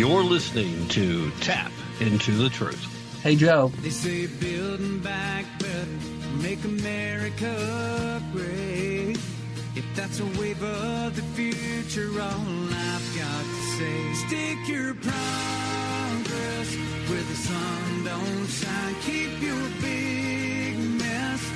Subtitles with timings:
[0.00, 3.20] You're listening to Tap into the Truth.
[3.22, 3.70] Hey, Joe.
[3.82, 5.86] They say building back better,
[6.40, 9.18] make America great.
[9.76, 16.74] If that's a wave of the future, all I've got to say, stick your progress
[17.10, 18.94] where the sun don't shine.
[19.02, 21.52] Keep your big mess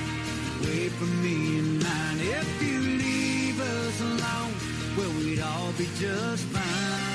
[0.61, 2.19] away from me and mine.
[2.19, 4.53] If you leave us alone,
[4.95, 7.14] well, we'd all be just fine.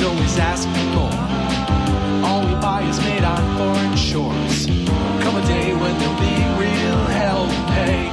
[0.00, 1.12] The always ask for more.
[2.26, 4.66] All we buy is made on foreign shores.
[5.22, 8.08] Come a day when there'll be real hell to pay.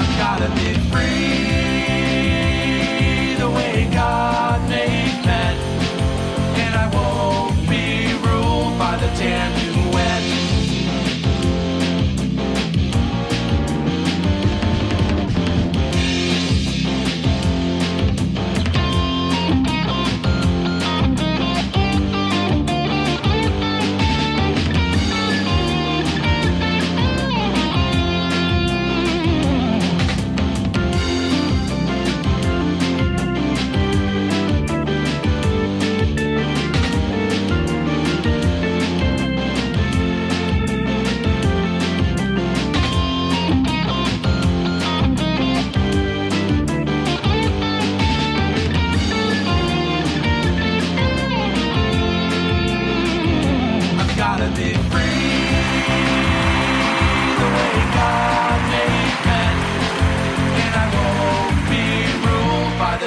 [0.00, 1.46] I've gotta be free
[3.34, 5.56] the way God made men.
[6.64, 9.65] And I won't be ruled by the damn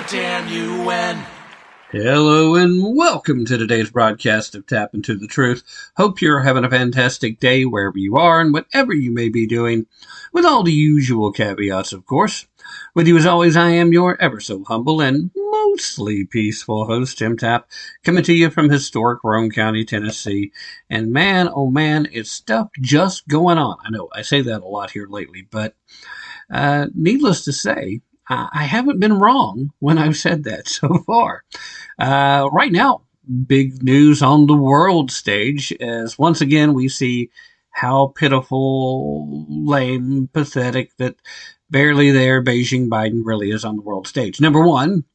[0.10, 1.24] damn UN.
[1.92, 5.64] Hello and welcome to today's broadcast of Tap into the Truth.
[5.98, 9.86] Hope you're having a fantastic day wherever you are and whatever you may be doing,
[10.34, 12.48] with all the usual caveats, of course.
[12.96, 17.38] With you as always, I am your ever so humble and mostly peaceful host, Tim
[17.38, 17.70] Tap,
[18.04, 20.52] coming to you from historic Roane County, Tennessee.
[20.90, 23.78] And man, oh man, it's stuff just going on.
[23.86, 25.76] I know I say that a lot here lately, but
[26.52, 31.44] uh, needless to say, I I haven't been wrong when I've said that so far.
[31.98, 33.02] Uh, right now,
[33.48, 37.30] big news on the world stage as once again we see
[37.72, 41.16] how pitiful, lame, pathetic that
[41.70, 44.42] barely there Beijing Biden really is on the world stage.
[44.42, 45.06] Number one,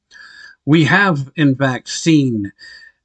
[0.64, 2.52] we have in fact seen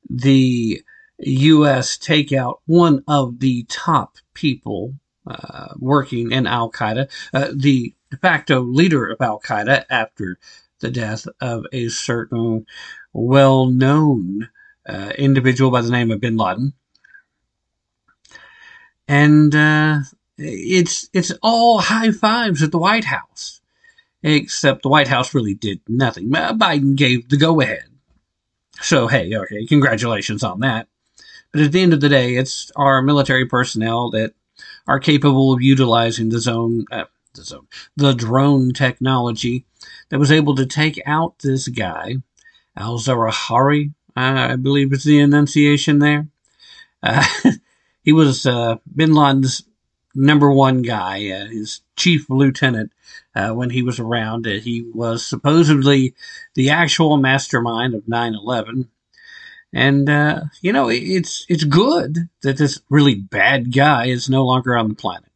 [0.10, 0.82] the
[1.20, 1.98] U.S.
[1.98, 4.94] take out one of the top people
[5.28, 10.38] uh, working in Al Qaeda, uh, the de facto leader of Al Qaeda after
[10.80, 12.66] the death of a certain
[13.14, 14.50] well known
[14.88, 16.74] uh, individual by the name of bin Laden.
[19.08, 20.00] And uh,
[20.38, 23.62] it's it's all high fives at the White House,
[24.24, 26.30] except the White House really did nothing.
[26.30, 27.86] Biden gave the go ahead.
[28.82, 30.88] So hey, okay, congratulations on that.
[31.52, 34.34] But at the end of the day, it's our military personnel that
[34.88, 39.66] are capable of utilizing the zone, uh, the zone, the drone technology
[40.10, 42.16] that was able to take out this guy,
[42.76, 46.28] Al Zawahiri, I believe is the enunciation there.
[47.02, 47.26] Uh,
[48.04, 49.64] he was uh, Bin Laden's
[50.16, 52.92] number one guy, uh, his chief lieutenant
[53.36, 54.48] uh, when he was around.
[54.48, 56.16] Uh, he was supposedly
[56.56, 58.90] the actual mastermind of 9 11.
[59.72, 64.76] And uh, you know, it's it's good that this really bad guy is no longer
[64.76, 65.29] on the planet.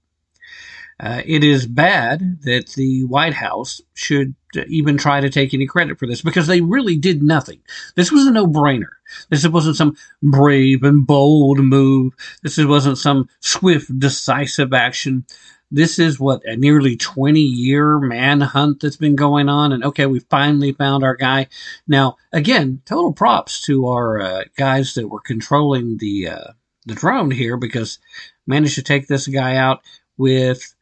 [1.04, 4.36] Uh, it is bad that the White House should
[4.68, 7.60] even try to take any credit for this because they really did nothing.
[7.96, 8.94] This was a no brainer.
[9.30, 12.14] This wasn't some brave and bold move.
[12.42, 15.26] This wasn't some swift, decisive action.
[15.70, 19.74] This is what a nearly 20 year manhunt that's been going on.
[19.74, 21.48] And okay, we finally found our guy.
[21.86, 26.52] Now, again, total props to our uh, guys that were controlling the, uh,
[26.86, 28.00] the drone here because
[28.48, 29.82] managed to take this guy out
[30.16, 30.73] with, uh,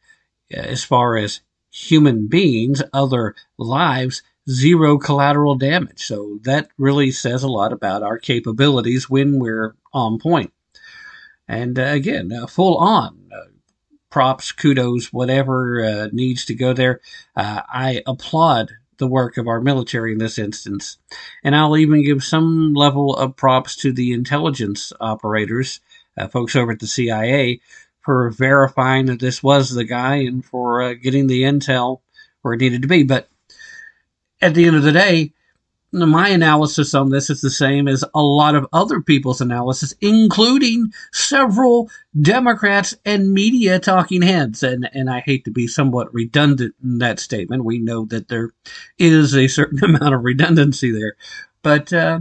[0.52, 1.40] as far as
[1.70, 6.02] human beings, other lives, zero collateral damage.
[6.02, 10.52] So that really says a lot about our capabilities when we're on point.
[11.48, 13.48] And uh, again, uh, full on uh,
[14.10, 17.00] props, kudos, whatever uh, needs to go there.
[17.36, 20.98] Uh, I applaud the work of our military in this instance.
[21.42, 25.80] And I'll even give some level of props to the intelligence operators,
[26.16, 27.60] uh, folks over at the CIA,
[28.04, 32.00] for verifying that this was the guy and for uh, getting the intel
[32.42, 33.04] where it needed to be.
[33.04, 33.28] But
[34.40, 35.32] at the end of the day,
[35.92, 40.92] my analysis on this is the same as a lot of other people's analysis, including
[41.12, 44.62] several Democrats and media talking heads.
[44.62, 47.66] And, and I hate to be somewhat redundant in that statement.
[47.66, 48.50] We know that there
[48.98, 51.16] is a certain amount of redundancy there.
[51.62, 52.20] But uh,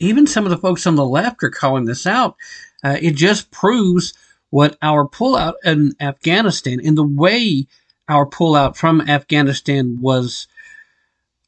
[0.00, 2.36] even some of the folks on the left are calling this out.
[2.82, 4.14] Uh, it just proves
[4.56, 7.66] what our pullout in Afghanistan and the way
[8.08, 10.48] our pullout from Afghanistan was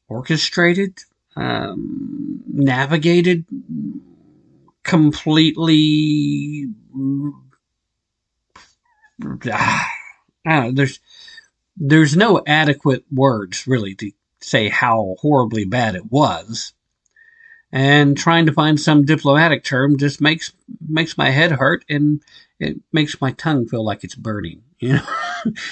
[0.07, 0.99] orchestrated,
[1.35, 3.45] um, navigated,
[4.83, 6.67] completely.
[9.19, 9.45] Don't
[10.45, 10.99] know, there's
[11.77, 16.73] there's no adequate words really to say how horribly bad it was
[17.71, 20.53] and trying to find some diplomatic term just makes
[20.87, 22.21] makes my head hurt and
[22.59, 25.01] it makes my tongue feel like it's burning you know?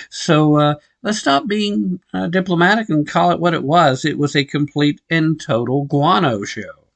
[0.09, 4.05] So uh, let's stop being uh, diplomatic and call it what it was.
[4.05, 6.87] It was a complete and total guano show.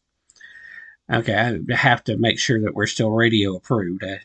[1.12, 4.04] Okay i have to make sure that we're still radio approved.
[4.04, 4.18] Uh,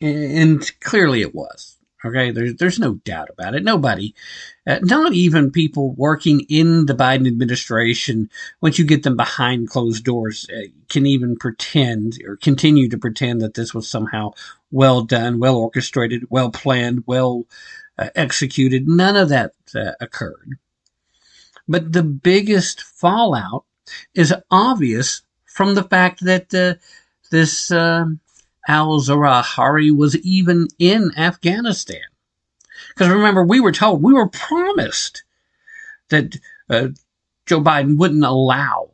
[0.00, 1.73] and clearly it was
[2.04, 3.64] Okay, there's there's no doubt about it.
[3.64, 4.14] Nobody,
[4.66, 8.28] uh, not even people working in the Biden administration,
[8.60, 13.40] once you get them behind closed doors, uh, can even pretend or continue to pretend
[13.40, 14.32] that this was somehow
[14.70, 17.46] well done, well orchestrated, well planned, well
[17.98, 18.86] uh, executed.
[18.86, 20.58] None of that uh, occurred.
[21.66, 23.64] But the biggest fallout
[24.14, 26.74] is obvious from the fact that uh,
[27.30, 28.04] this uh,
[28.68, 32.02] al Zawahiri was even in Afghanistan.
[32.88, 35.24] Because remember, we were told, we were promised
[36.10, 36.36] that
[36.70, 36.88] uh,
[37.46, 38.90] Joe Biden wouldn't allow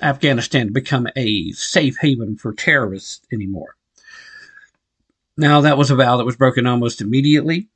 [0.00, 3.76] Afghanistan to become a safe haven for terrorists anymore.
[5.36, 7.68] Now, that was a vow that was broken almost immediately.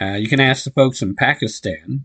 [0.00, 2.04] Uh, you can ask the folks in Pakistan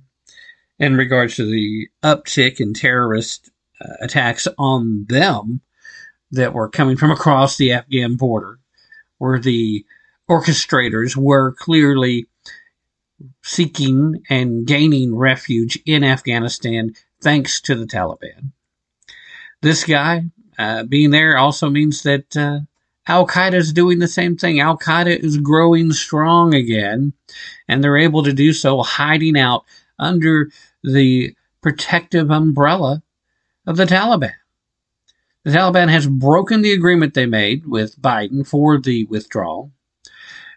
[0.77, 3.51] in regards to the uptick in terrorist
[3.81, 5.61] uh, attacks on them
[6.31, 8.59] that were coming from across the Afghan border,
[9.17, 9.85] where the
[10.29, 12.27] orchestrators were clearly
[13.43, 18.51] seeking and gaining refuge in Afghanistan thanks to the Taliban.
[19.61, 20.23] This guy
[20.57, 22.59] uh, being there also means that uh,
[23.07, 24.59] Al Qaeda is doing the same thing.
[24.59, 27.13] Al Qaeda is growing strong again,
[27.67, 29.65] and they're able to do so hiding out
[29.97, 30.49] under
[30.83, 33.01] the protective umbrella
[33.65, 34.33] of the Taliban.
[35.43, 39.71] The Taliban has broken the agreement they made with Biden for the withdrawal.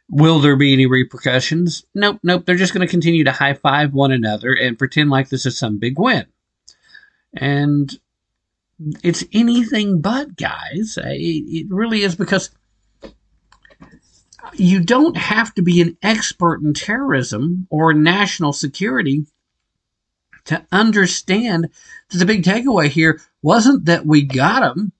[0.08, 1.84] Will there be any repercussions?
[1.94, 2.44] Nope, nope.
[2.44, 5.56] They're just going to continue to high five one another and pretend like this is
[5.56, 6.26] some big win.
[7.32, 7.90] And
[9.02, 10.98] it's anything but, guys.
[11.02, 12.50] It, really is because
[14.54, 19.24] you don't have to be an expert in terrorism or national security
[20.44, 21.68] to understand
[22.10, 24.92] that the big takeaway here wasn't that we got him,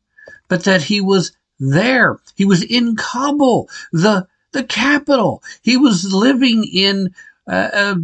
[0.48, 2.18] but that he was there.
[2.34, 5.42] He was in Kabul, the the capital.
[5.62, 7.14] He was living in
[7.46, 7.96] a, a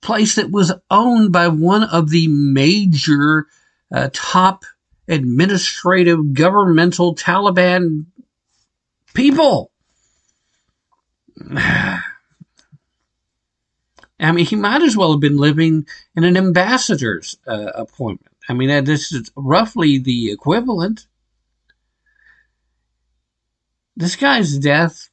[0.00, 3.46] place that was owned by one of the major
[3.92, 4.64] uh, top
[5.08, 8.06] administrative governmental Taliban
[9.14, 9.70] people.
[14.20, 18.31] I mean, he might as well have been living in an ambassador's uh, appointment.
[18.48, 21.06] I mean, uh, this is roughly the equivalent.
[23.96, 25.08] This guy's death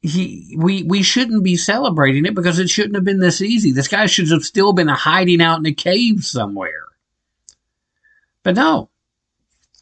[0.00, 3.72] he we we shouldn't be celebrating it because it shouldn't have been this easy.
[3.72, 6.84] This guy should have still been hiding out in a cave somewhere.
[8.42, 8.90] But no.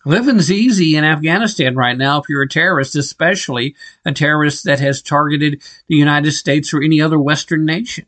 [0.06, 5.02] living's easy in Afghanistan right now if you're a terrorist, especially a terrorist that has
[5.02, 8.06] targeted the United States or any other Western nation.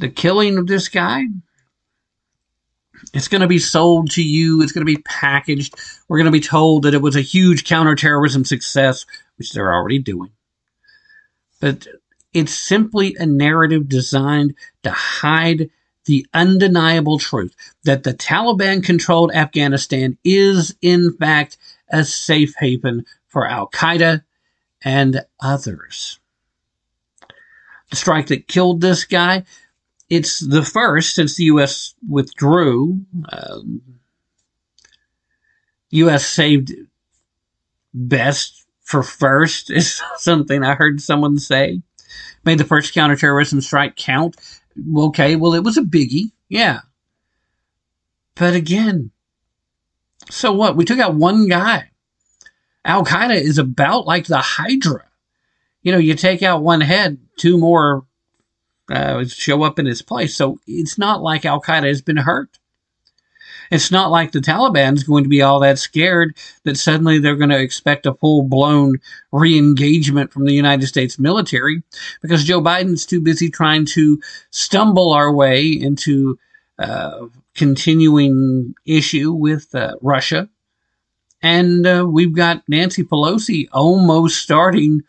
[0.00, 1.24] The killing of this guy,
[3.12, 4.62] it's going to be sold to you.
[4.62, 5.74] It's going to be packaged.
[6.08, 9.04] We're going to be told that it was a huge counterterrorism success,
[9.36, 10.30] which they're already doing.
[11.60, 11.86] But
[12.32, 14.54] it's simply a narrative designed
[14.84, 15.68] to hide
[16.06, 17.54] the undeniable truth
[17.84, 21.58] that the Taliban controlled Afghanistan is, in fact,
[21.90, 24.22] a safe haven for Al Qaeda
[24.82, 26.18] and others.
[27.90, 29.44] The strike that killed this guy,
[30.10, 31.94] it's the first since the U.S.
[32.08, 33.00] withdrew.
[33.32, 33.80] Um,
[35.90, 36.26] U.S.
[36.26, 36.72] saved
[37.94, 41.80] best for first is something I heard someone say.
[42.44, 44.36] Made the first counterterrorism strike count
[44.96, 46.32] okay, well, it was a biggie.
[46.48, 46.80] Yeah.
[48.34, 49.10] But again,
[50.30, 50.76] so what?
[50.76, 51.90] We took out one guy.
[52.84, 55.04] Al Qaeda is about like the Hydra.
[55.82, 58.04] You know, you take out one head, two more
[58.90, 60.36] uh, show up in its place.
[60.36, 62.58] So it's not like Al Qaeda has been hurt.
[63.70, 67.50] It's not like the Taliban's going to be all that scared that suddenly they're going
[67.50, 68.96] to expect a full blown
[69.30, 71.82] re engagement from the United States military
[72.20, 74.20] because Joe Biden's too busy trying to
[74.50, 76.36] stumble our way into
[76.80, 80.48] uh, continuing issue with uh, Russia.
[81.42, 85.02] And uh, we've got Nancy Pelosi almost starting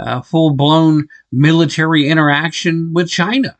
[0.00, 3.56] uh, full blown military interaction with China.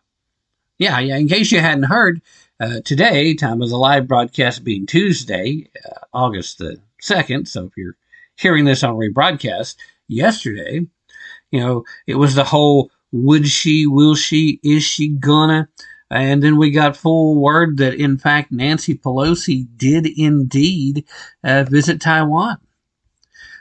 [0.78, 2.22] Yeah, yeah, in case you hadn't heard,
[2.58, 7.48] uh, today, time of the live broadcast being Tuesday, uh, August the 2nd.
[7.48, 7.96] So if you're
[8.36, 9.76] hearing this on rebroadcast,
[10.08, 10.86] yesterday,
[11.50, 15.68] you know, it was the whole would she, will she, is she gonna?
[16.10, 21.04] And then we got full word that, in fact, Nancy Pelosi did indeed
[21.44, 22.58] uh, visit Taiwan.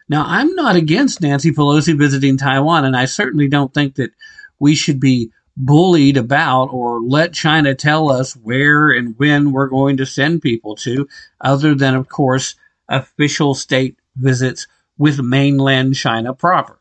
[0.09, 4.11] Now, I'm not against Nancy Pelosi visiting Taiwan, and I certainly don't think that
[4.59, 9.97] we should be bullied about or let China tell us where and when we're going
[9.97, 11.07] to send people to,
[11.41, 12.55] other than, of course,
[12.87, 16.79] official state visits with mainland China proper.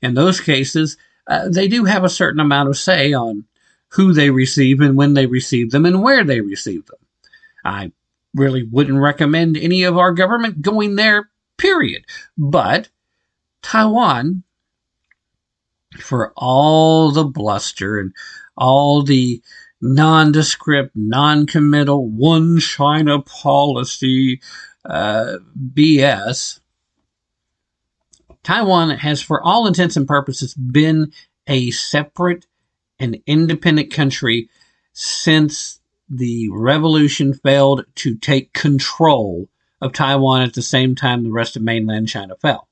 [0.00, 3.44] In those cases, uh, they do have a certain amount of say on
[3.88, 6.98] who they receive and when they receive them and where they receive them.
[7.64, 7.92] I
[8.34, 12.04] really wouldn't recommend any of our government going there, period.
[12.36, 12.88] But
[13.62, 14.44] Taiwan
[16.00, 18.12] for all the bluster and
[18.56, 19.42] all the
[19.80, 24.40] nondescript, non-committal, one China policy
[24.84, 25.38] uh,
[25.74, 26.60] BS.
[28.42, 31.12] Taiwan has, for all intents and purposes, been
[31.46, 32.46] a separate
[32.98, 34.48] and independent country
[34.92, 39.48] since the revolution failed to take control
[39.80, 42.68] of Taiwan at the same time the rest of mainland China fell.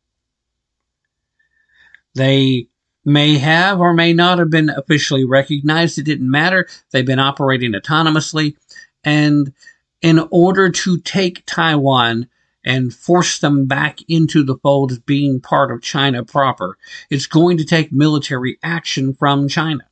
[2.14, 2.68] They
[3.04, 5.98] may have or may not have been officially recognized.
[5.98, 6.66] It didn't matter.
[6.90, 8.56] They've been operating autonomously.
[9.04, 9.52] And
[10.02, 12.28] in order to take Taiwan
[12.64, 16.76] and force them back into the fold as being part of China proper,
[17.08, 19.84] it's going to take military action from China.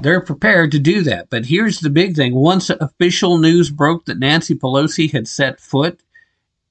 [0.00, 1.28] They're prepared to do that.
[1.28, 2.34] But here's the big thing.
[2.34, 6.00] Once official news broke that Nancy Pelosi had set foot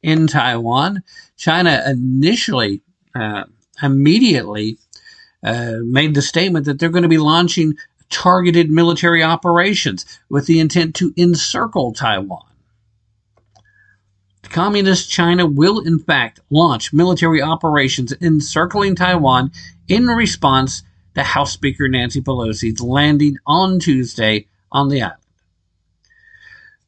[0.02, 1.04] in Taiwan,
[1.36, 2.82] China initially
[3.14, 3.44] uh,
[3.82, 4.78] immediately
[5.44, 7.76] uh, made the statement that they're going to be launching
[8.10, 12.44] targeted military operations with the intent to encircle Taiwan.
[14.44, 19.52] Communist China will, in fact, launch military operations encircling Taiwan
[19.90, 20.84] in response
[21.18, 25.22] to House Speaker Nancy Pelosi's landing on Tuesday on the island.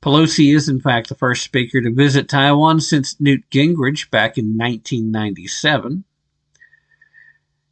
[0.04, 4.56] Pelosi is, in fact, the first speaker to visit Taiwan since Newt Gingrich back in
[4.56, 6.04] 1997.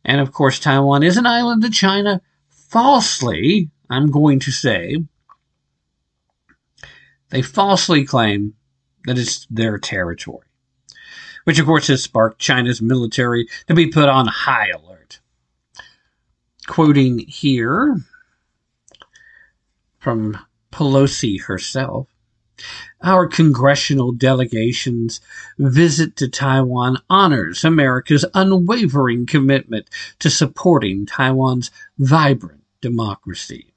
[0.03, 4.97] And of course, Taiwan is an island of China falsely, I'm going to say,
[7.29, 8.55] they falsely claim
[9.05, 10.47] that it's their territory,
[11.43, 14.97] which of course has sparked China's military to be put on high alert.
[16.67, 17.97] Quoting here
[20.00, 20.38] from
[20.71, 22.07] Pelosi herself.
[23.01, 25.21] Our congressional delegation's
[25.57, 33.74] visit to Taiwan honors America's unwavering commitment to supporting Taiwan's vibrant democracy.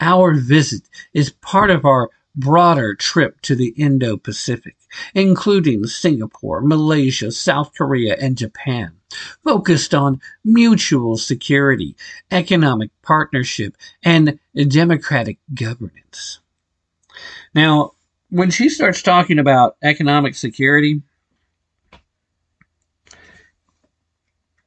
[0.00, 4.76] Our visit is part of our broader trip to the Indo Pacific,
[5.14, 8.96] including Singapore, Malaysia, South Korea, and Japan,
[9.44, 11.96] focused on mutual security,
[12.30, 16.40] economic partnership, and democratic governance.
[17.54, 17.92] Now,
[18.30, 21.02] when she starts talking about economic security,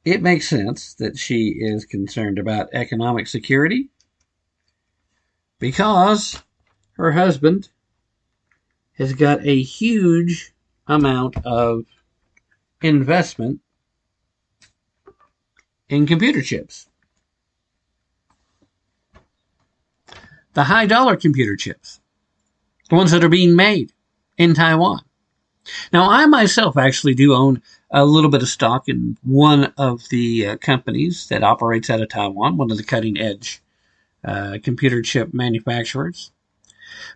[0.04, 3.88] it makes sense that she is concerned about economic security
[5.58, 6.40] because
[6.92, 7.68] her husband
[8.92, 10.52] has got a huge
[10.86, 11.84] amount of
[12.82, 13.60] investment
[15.88, 16.88] in computer chips.
[20.54, 22.00] The high dollar computer chips,
[22.88, 23.92] the ones that are being made
[24.38, 25.02] in Taiwan.
[25.92, 30.46] Now, I myself actually do own a little bit of stock in one of the
[30.46, 33.62] uh, companies that operates out of Taiwan, one of the cutting edge
[34.24, 36.32] uh, computer chip manufacturers.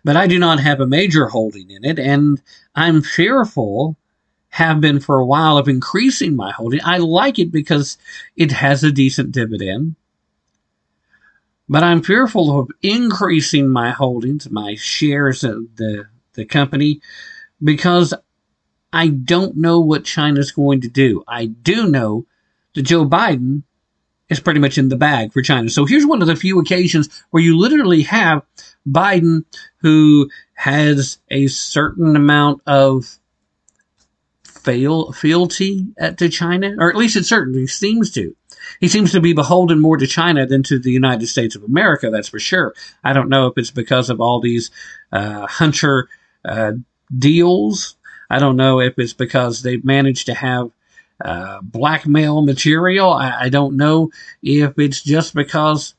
[0.03, 2.41] But I do not have a major holding in it, and
[2.75, 3.97] I'm fearful,
[4.51, 6.81] have been for a while, of increasing my holding.
[6.83, 7.97] I like it because
[8.35, 9.95] it has a decent dividend.
[11.69, 16.99] But I'm fearful of increasing my holdings, my shares of the, the company,
[17.63, 18.13] because
[18.91, 21.23] I don't know what China's going to do.
[21.29, 22.25] I do know
[22.75, 23.63] that Joe Biden
[24.27, 25.69] is pretty much in the bag for China.
[25.69, 28.43] So here's one of the few occasions where you literally have
[28.85, 29.45] Biden
[29.77, 33.17] who has a certain amount of
[34.63, 35.87] fail fealty
[36.17, 38.35] to China, or at least it certainly seems to.
[38.79, 42.09] He seems to be beholden more to China than to the United States of America,
[42.09, 42.73] that's for sure.
[43.03, 44.71] I don't know if it's because of all these
[45.11, 46.07] uh, Hunter
[46.45, 46.73] uh,
[47.15, 47.95] deals
[48.31, 50.71] I don't know if it's because they've managed to have
[51.19, 53.11] uh, blackmail material.
[53.11, 55.95] I, I don't know if it's just because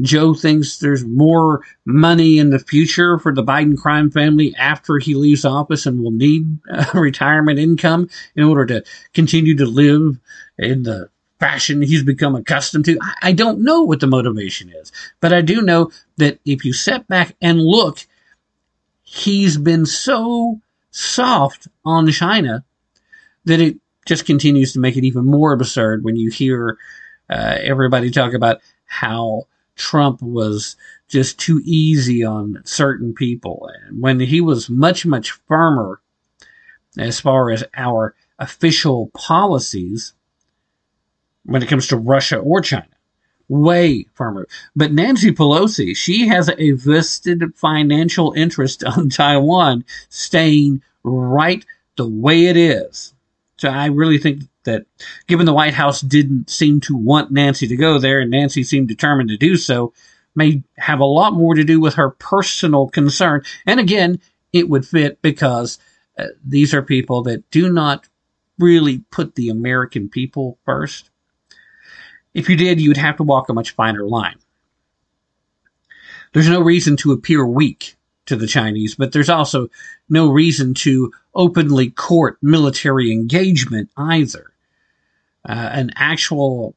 [0.00, 5.14] Joe thinks there's more money in the future for the Biden crime family after he
[5.14, 8.84] leaves office and will need uh, retirement income in order to
[9.14, 10.18] continue to live
[10.58, 12.98] in the fashion he's become accustomed to.
[13.22, 17.06] I, don't know what the motivation is, but I do know that if you step
[17.08, 17.98] back and look,
[19.02, 20.60] he's been so
[20.90, 22.64] soft on China
[23.44, 26.78] that it just continues to make it even more absurd when you hear
[27.28, 30.76] uh, everybody talk about how Trump was
[31.08, 33.70] just too easy on certain people.
[33.86, 36.00] And when he was much, much firmer
[36.98, 40.14] as far as our official policies
[41.44, 42.88] when it comes to Russia or China.
[43.48, 44.48] Way firmer.
[44.74, 51.64] But Nancy Pelosi, she has a vested financial interest on Taiwan staying right
[51.96, 53.14] the way it is.
[53.58, 54.86] So I really think that
[55.26, 58.88] given the White House didn't seem to want Nancy to go there and Nancy seemed
[58.88, 59.92] determined to do so,
[60.36, 63.42] may have a lot more to do with her personal concern.
[63.66, 64.20] And again,
[64.52, 65.78] it would fit because
[66.18, 68.08] uh, these are people that do not
[68.58, 71.10] really put the American people first.
[72.34, 74.36] If you did, you would have to walk a much finer line.
[76.32, 79.68] There's no reason to appear weak to the Chinese, but there's also
[80.08, 84.52] no reason to openly court military engagement either.
[85.48, 86.74] Uh, an actual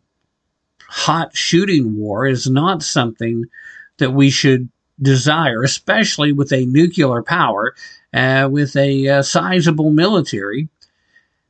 [0.88, 3.46] hot shooting war is not something
[3.98, 4.70] that we should
[5.02, 7.76] desire, especially with a nuclear power,
[8.14, 10.68] uh, with a uh, sizable military,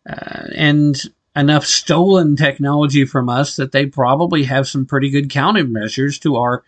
[0.09, 1.01] uh, and
[1.35, 6.63] enough stolen technology from us that they probably have some pretty good countermeasures to our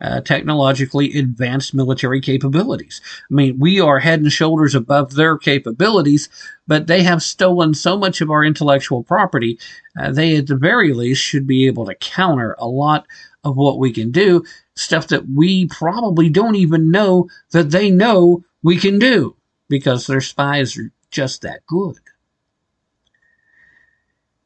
[0.00, 3.00] uh, technologically advanced military capabilities.
[3.30, 6.28] I mean, we are head and shoulders above their capabilities,
[6.66, 9.58] but they have stolen so much of our intellectual property.
[9.98, 13.06] Uh, they, at the very least, should be able to counter a lot
[13.44, 18.44] of what we can do, stuff that we probably don't even know that they know
[18.62, 19.36] we can do
[19.68, 21.98] because their spies are just that good.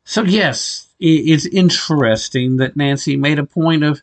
[0.05, 4.03] So, yes, it's interesting that Nancy made a point of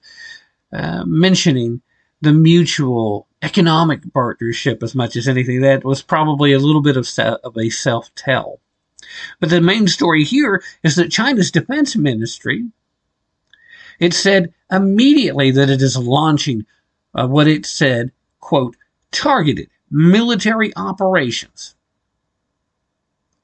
[0.74, 1.82] uh, mentioning
[2.22, 5.62] the mutual economic partnership as much as anything.
[5.62, 7.08] That was probably a little bit of,
[7.44, 8.60] of a self tell.
[9.40, 12.66] But the main story here is that China's defense ministry
[14.02, 16.66] it said immediately that it is launching
[17.14, 18.76] uh, what it said, quote,
[19.12, 21.76] targeted military operations.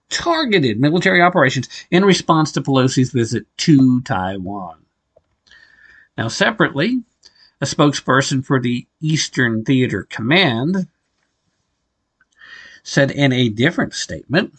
[0.09, 4.79] Targeted military operations in response to Pelosi's visit to Taiwan.
[6.17, 7.03] Now, separately,
[7.61, 10.87] a spokesperson for the Eastern Theater Command,
[12.83, 14.53] said in a different statement,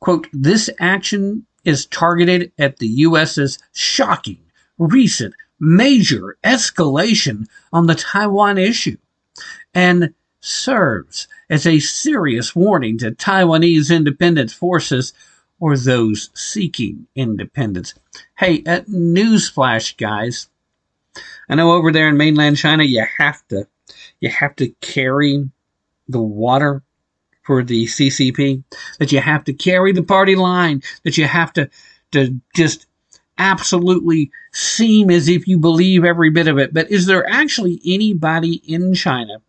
[0.00, 4.40] quote, this action is targeted at the U.S.'s shocking,
[4.78, 8.96] recent, major escalation on the Taiwan issue
[9.74, 15.12] and serves as a serious warning to Taiwanese independence forces
[15.60, 17.94] or those seeking independence.
[18.38, 20.48] Hey, uh, newsflash, guys.
[21.48, 23.66] I know over there in mainland China, you have to,
[24.20, 25.48] you have to carry
[26.08, 26.82] the water
[27.42, 28.62] for the CCP,
[28.98, 31.70] that you have to carry the party line, that you have to,
[32.12, 32.86] to just
[33.38, 36.74] absolutely seem as if you believe every bit of it.
[36.74, 39.40] But is there actually anybody in China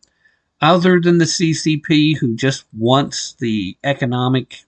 [0.61, 4.63] other than the CCP who just wants the economic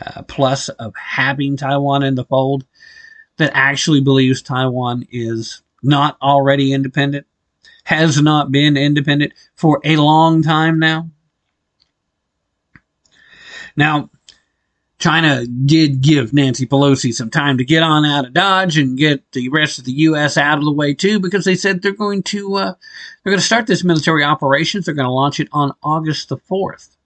[0.00, 2.64] uh, plus of having Taiwan in the fold
[3.38, 7.26] that actually believes Taiwan is not already independent,
[7.84, 11.10] has not been independent for a long time now?
[13.76, 14.10] Now,
[14.98, 19.30] China did give Nancy Pelosi some time to get on out of Dodge and get
[19.32, 20.36] the rest of the U.S.
[20.36, 22.74] out of the way too, because they said they're going to uh,
[23.22, 24.84] they're going to start this military operations.
[24.84, 26.96] They're going to launch it on August the fourth.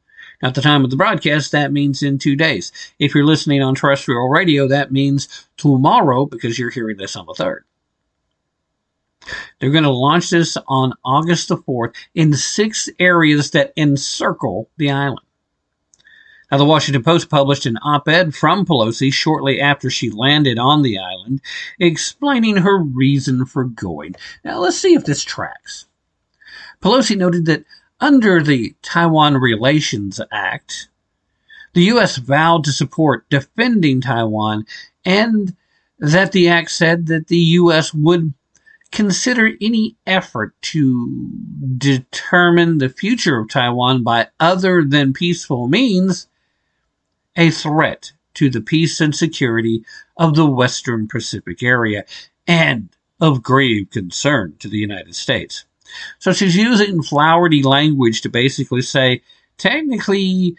[0.43, 2.73] At the time of the broadcast, that means in two days.
[2.99, 7.35] If you're listening on terrestrial radio, that means tomorrow because you're hearing this on the
[7.35, 7.65] third.
[9.59, 14.91] They're going to launch this on August the 4th in six areas that encircle the
[14.91, 15.27] island.
[16.51, 20.83] Now, the Washington Post published an op ed from Pelosi shortly after she landed on
[20.83, 21.41] the island,
[21.81, 24.17] explaining her reason for going.
[24.45, 25.87] Now, let's see if this tracks.
[26.83, 27.65] Pelosi noted that
[28.01, 30.89] under the Taiwan Relations Act,
[31.73, 32.17] the U.S.
[32.17, 34.67] vowed to support defending Taiwan
[35.07, 35.57] and
[35.99, 37.95] that the act said that the U.S.
[37.95, 38.35] would
[38.93, 41.31] consider any effort to
[41.79, 46.29] determine the future of Taiwan by other than peaceful means
[47.37, 49.85] a threat to the peace and security
[50.17, 52.05] of the Western Pacific area
[52.47, 55.65] and of grave concern to the United States.
[56.19, 59.23] So she's using flowery language to basically say,
[59.59, 60.57] technically,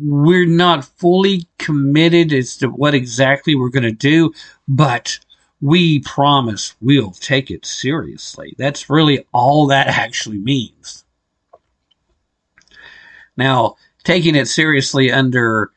[0.00, 4.32] we're not fully committed as to what exactly we're going to do,
[4.68, 5.18] but
[5.60, 8.54] we promise we'll take it seriously.
[8.58, 11.04] That's really all that actually means.
[13.36, 15.70] Now, taking it seriously under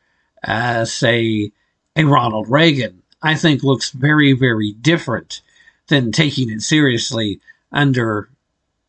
[0.44, 1.52] uh, say,
[1.96, 5.42] a Ronald Reagan, I think looks very, very different
[5.88, 7.40] than taking it seriously
[7.72, 8.30] under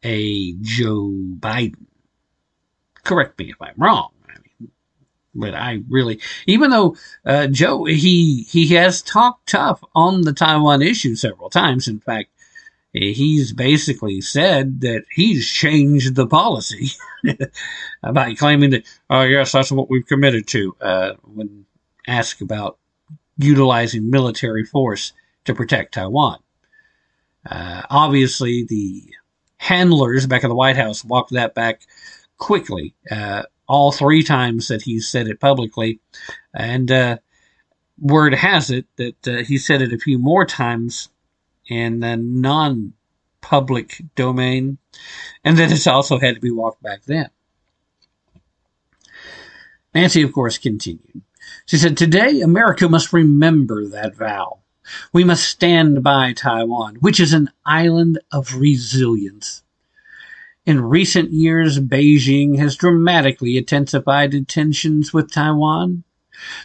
[0.04, 1.86] a Joe Biden.
[3.04, 4.12] Correct me if I'm wrong.
[5.34, 10.82] But I really, even though uh, Joe, he he has talked tough on the Taiwan
[10.82, 11.88] issue several times.
[11.88, 12.30] In fact,
[12.92, 16.90] he's basically said that he's changed the policy
[18.14, 21.66] by claiming that, oh, yes, that's what we've committed to uh, when
[22.08, 22.78] asked about
[23.38, 25.14] utilizing military force
[25.46, 26.40] to protect Taiwan.
[27.50, 29.04] Uh, obviously, the
[29.58, 31.82] handlers back in the White House walked that back
[32.38, 36.02] quickly, uh, all three times that he said it publicly.
[36.54, 37.18] And uh,
[37.98, 41.08] word has it that uh, he said it a few more times
[41.70, 42.92] in the non
[43.40, 44.78] public domain,
[45.46, 47.30] and that it's also had to be walked back then.
[49.96, 51.22] Nancy, of course, continued.
[51.66, 54.60] She said, Today, America must remember that vow.
[55.14, 59.64] We must stand by Taiwan, which is an island of resilience.
[60.64, 66.04] In recent years, Beijing has dramatically intensified tensions with Taiwan.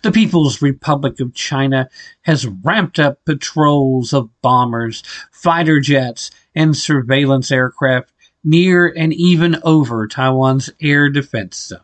[0.03, 1.89] The People's Republic of China
[2.23, 8.13] has ramped up patrols of bombers, fighter jets, and surveillance aircraft
[8.45, 11.81] near and even over Taiwan's air defense zone,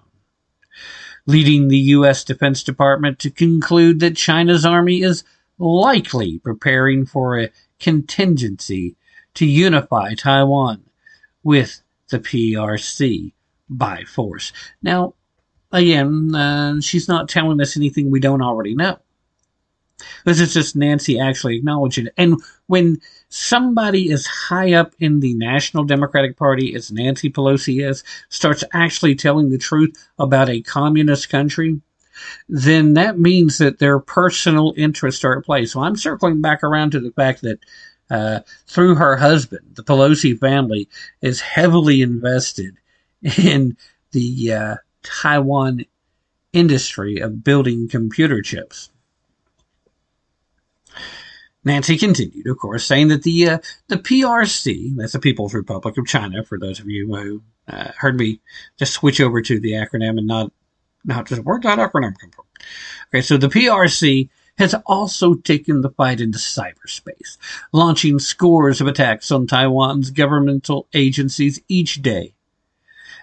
[1.27, 2.25] leading the U.S.
[2.25, 5.25] Defense Department to conclude that China's army is
[5.59, 8.97] likely preparing for a contingency
[9.35, 10.85] to unify Taiwan
[11.43, 11.82] with
[12.13, 13.33] the PRC
[13.69, 14.53] by force.
[14.83, 15.15] Now,
[15.73, 18.99] again, uh, she's not telling us anything we don't already know.
[20.25, 22.15] This is just Nancy actually acknowledging it.
[22.17, 28.03] And when somebody as high up in the National Democratic Party as Nancy Pelosi is
[28.29, 31.81] starts actually telling the truth about a communist country,
[32.49, 35.65] then that means that their personal interests are at play.
[35.67, 37.61] So I'm circling back around to the fact that
[38.13, 40.87] uh, through her husband, the Pelosi family
[41.23, 42.77] is heavily invested
[43.39, 43.75] in
[44.11, 45.87] the uh, Taiwan
[46.53, 48.91] industry of building computer chips.
[51.65, 56.07] Nancy continued, of course, saying that the uh, the PRC, that's the People's Republic of
[56.07, 58.41] China, for those of you who uh, heard me
[58.79, 60.53] just switch over to the acronym and not
[61.05, 62.45] not just where'd that acronym come from?
[63.09, 64.29] Okay, so the PRC
[64.63, 67.37] has also taken the fight into cyberspace,
[67.73, 72.33] launching scores of attacks on Taiwan's governmental agencies each day.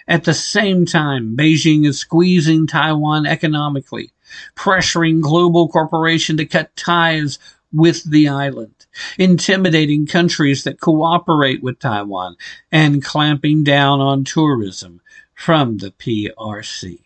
[0.06, 4.12] At the same time, Beijing is squeezing Taiwan economically,
[4.56, 7.40] pressuring global corporations to cut ties
[7.72, 8.86] with the island,
[9.18, 12.36] intimidating countries that cooperate with Taiwan,
[12.70, 15.00] and clamping down on tourism
[15.34, 17.00] from the PRC.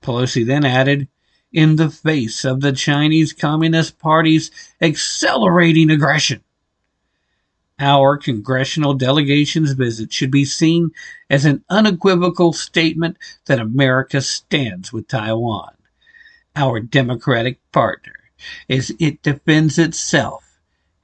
[0.00, 1.08] Pelosi then added,
[1.54, 4.50] in the face of the Chinese Communist Party's
[4.82, 6.42] accelerating aggression.
[7.78, 10.90] Our congressional delegation's visit should be seen
[11.30, 15.74] as an unequivocal statement that America stands with Taiwan,
[16.56, 18.14] our democratic partner,
[18.68, 20.58] as it defends itself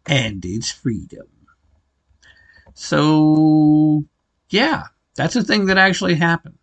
[0.07, 1.27] and its freedom.
[2.75, 4.05] So,
[4.49, 4.85] yeah,
[5.15, 6.59] that's a thing that actually happened.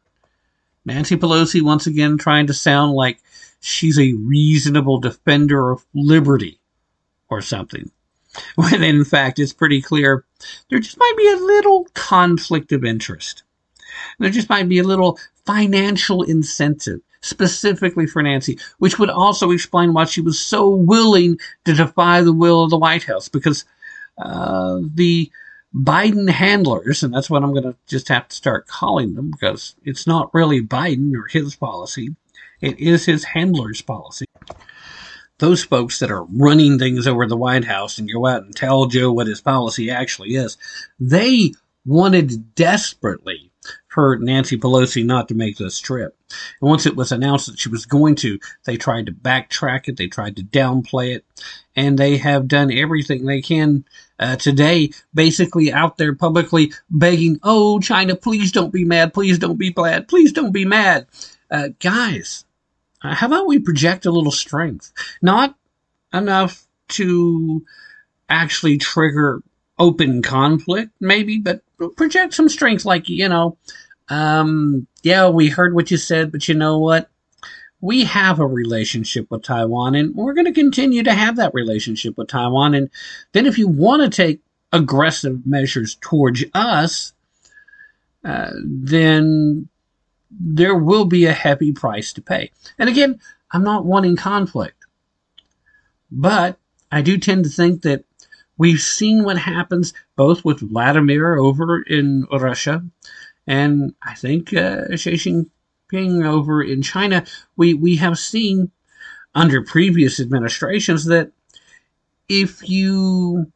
[0.86, 3.20] Nancy Pelosi once again trying to sound like
[3.60, 6.60] she's a reasonable defender of liberty
[7.30, 7.92] or something.
[8.56, 10.24] When in fact it's pretty clear
[10.70, 13.42] there just might be a little conflict of interest.
[14.20, 19.94] There just might be a little financial incentive specifically for Nancy, which would also explain
[19.94, 23.66] why she was so willing to defy the will of the White House because
[24.18, 25.32] uh, the
[25.76, 29.76] Biden handlers, and that's what I'm going to just have to start calling them because
[29.84, 32.16] it's not really Biden or his policy.
[32.62, 34.26] It is his handlers' policy.
[35.40, 38.88] Those folks that are running things over the White House and go out and tell
[38.88, 40.58] Joe what his policy actually is,
[41.00, 41.54] they
[41.86, 43.52] wanted desperately
[43.88, 46.16] for Nancy Pelosi not to make this trip.
[46.62, 49.98] And once it was announced that she was going to, they tried to backtrack it,
[49.98, 51.26] they tried to downplay it,
[51.76, 53.86] and they have done everything they can
[54.20, 59.58] uh, today, basically out there publicly begging, "Oh, China, please don't be mad, please don't
[59.58, 61.08] be bad, please don't be mad."
[61.50, 62.46] Uh, guys,
[63.08, 64.92] uh, how about we project a little strength?
[65.22, 65.56] Not
[66.14, 67.64] enough to
[68.30, 69.42] actually trigger
[69.80, 71.62] open conflict, maybe, but
[71.96, 73.58] project some strength, like, you know,
[74.10, 77.10] um, yeah, we heard what you said, but you know what?
[77.80, 82.18] We have a relationship with Taiwan, and we're going to continue to have that relationship
[82.18, 82.74] with Taiwan.
[82.74, 82.90] And
[83.34, 84.42] then, if you want to take
[84.74, 87.14] aggressive measures towards us,
[88.26, 89.70] uh, then
[90.30, 92.52] there will be a heavy price to pay.
[92.78, 93.20] And again,
[93.52, 94.86] I'm not wanting conflict,
[96.12, 96.58] but
[96.92, 98.04] I do tend to think that
[98.58, 102.84] we've seen what happens both with Vladimir over in Russia
[103.48, 107.26] and I think uh, Xi Jinping over in China.
[107.56, 108.72] We, we have seen
[109.34, 111.32] under previous administrations that
[112.28, 113.52] if you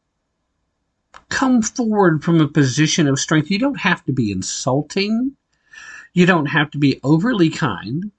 [1.28, 5.36] come forward from a position of strength, you don't have to be insulting
[6.12, 8.10] you don't have to be overly kind.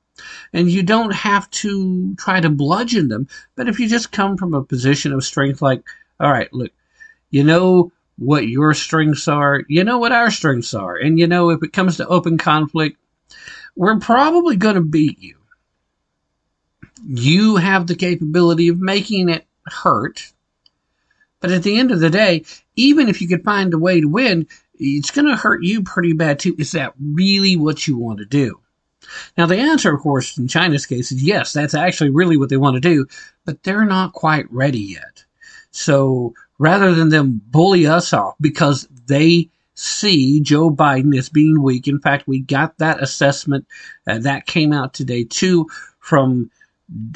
[0.53, 3.27] And you don't have to try to bludgeon them.
[3.55, 5.83] But if you just come from a position of strength, like,
[6.19, 6.71] all right, look,
[7.31, 10.95] you know what your strengths are, you know what our strengths are.
[10.95, 12.97] And you know, if it comes to open conflict,
[13.75, 15.37] we're probably going to beat you.
[17.03, 20.31] You have the capability of making it hurt.
[21.39, 24.07] But at the end of the day, even if you could find a way to
[24.07, 26.55] win, it's going to hurt you pretty bad too.
[26.57, 28.59] Is that really what you want to do?
[29.37, 32.57] Now, the answer, of course, in China's case is yes, that's actually really what they
[32.57, 33.05] want to do,
[33.45, 35.25] but they're not quite ready yet.
[35.71, 41.87] So rather than them bully us off because they see Joe Biden as being weak,
[41.87, 43.67] in fact, we got that assessment
[44.07, 45.67] uh, that came out today too
[45.99, 46.49] from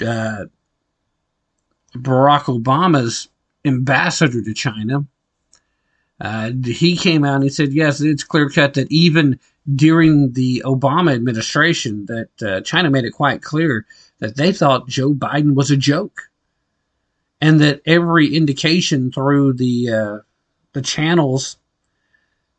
[0.02, 0.46] uh,
[1.96, 3.30] Barack Obama's
[3.66, 5.06] ambassador to China,
[6.20, 9.40] uh, he came out and he said, yes, it's clear cut that even
[9.76, 13.86] during the Obama administration, that uh, China made it quite clear
[14.20, 16.30] that they thought Joe Biden was a joke,
[17.40, 20.18] and that every indication through the uh,
[20.74, 21.58] the channels,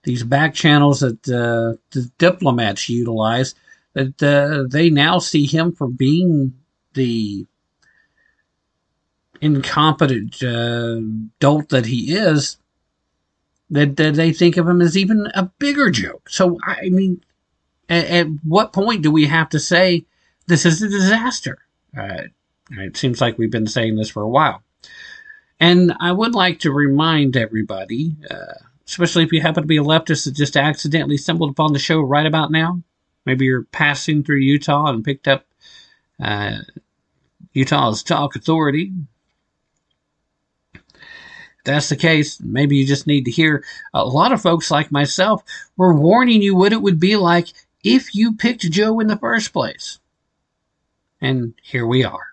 [0.05, 3.57] these back channels that uh, the diplomats utilize,
[3.95, 6.55] that uh, they now see him for being
[6.95, 7.47] the
[9.41, 11.01] incompetent uh,
[11.41, 12.59] dolt that he is
[13.71, 16.29] that, that they think of him as even a bigger joke.
[16.31, 17.23] So, I mean,
[17.89, 20.07] at, at what point do we have to say
[20.47, 21.59] this is a disaster?
[21.97, 22.25] Uh,
[22.71, 24.63] it seems like we've been saying this for a while.
[25.61, 28.55] And I would like to remind everybody, uh,
[28.87, 32.01] especially if you happen to be a leftist that just accidentally stumbled upon the show
[32.01, 32.83] right about now.
[33.27, 35.47] Maybe you're passing through Utah and picked up
[36.23, 36.59] uh,
[37.53, 38.93] Utah's Talk Authority,
[41.69, 45.43] that's the case, maybe you just need to hear a lot of folks like myself
[45.77, 47.49] were warning you what it would be like
[47.85, 49.99] if you picked Joe in the first place.
[51.21, 52.29] And here we are.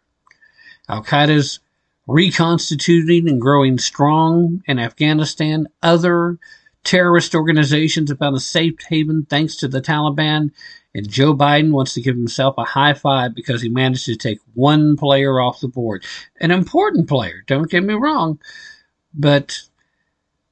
[0.88, 1.60] Al Qaeda's
[2.08, 5.68] reconstituting and growing strong in Afghanistan.
[5.84, 6.38] Other
[6.86, 10.52] terrorist organizations have found a safe haven thanks to the Taliban.
[10.94, 14.40] And Joe Biden wants to give himself a high five because he managed to take
[14.54, 16.06] one player off the board.
[16.40, 18.40] An important player, don't get me wrong
[19.18, 19.62] but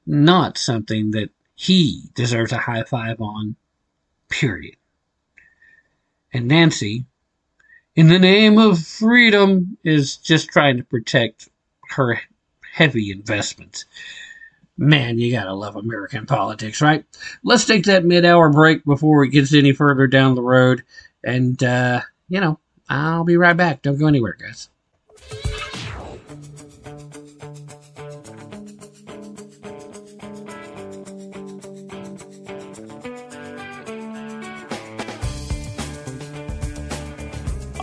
[0.06, 3.56] not something that he deserves a high five on.
[4.28, 4.76] Period.
[6.32, 7.04] And Nancy,
[7.94, 11.48] in the name of freedom, is just trying to protect
[11.90, 12.20] her
[12.72, 13.84] heavy investments.
[14.76, 17.04] Man, you gotta love American politics, right?
[17.44, 20.82] Let's take that mid hour break before it gets any further down the road.
[21.22, 23.82] And, uh, you know, I'll be right back.
[23.82, 24.68] Don't go anywhere, guys.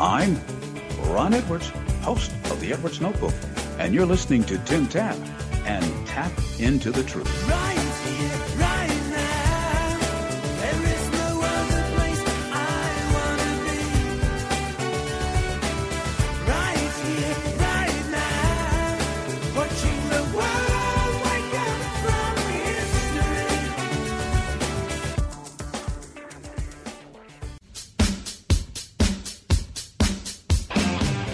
[0.01, 0.35] I'm
[1.09, 1.69] Ron Edwards,
[2.01, 3.35] host of the Edwards Notebook,
[3.77, 5.15] and you're listening to Tim Tapp
[5.63, 7.47] and Tapp into the Truth.
[7.47, 8.80] Right here, right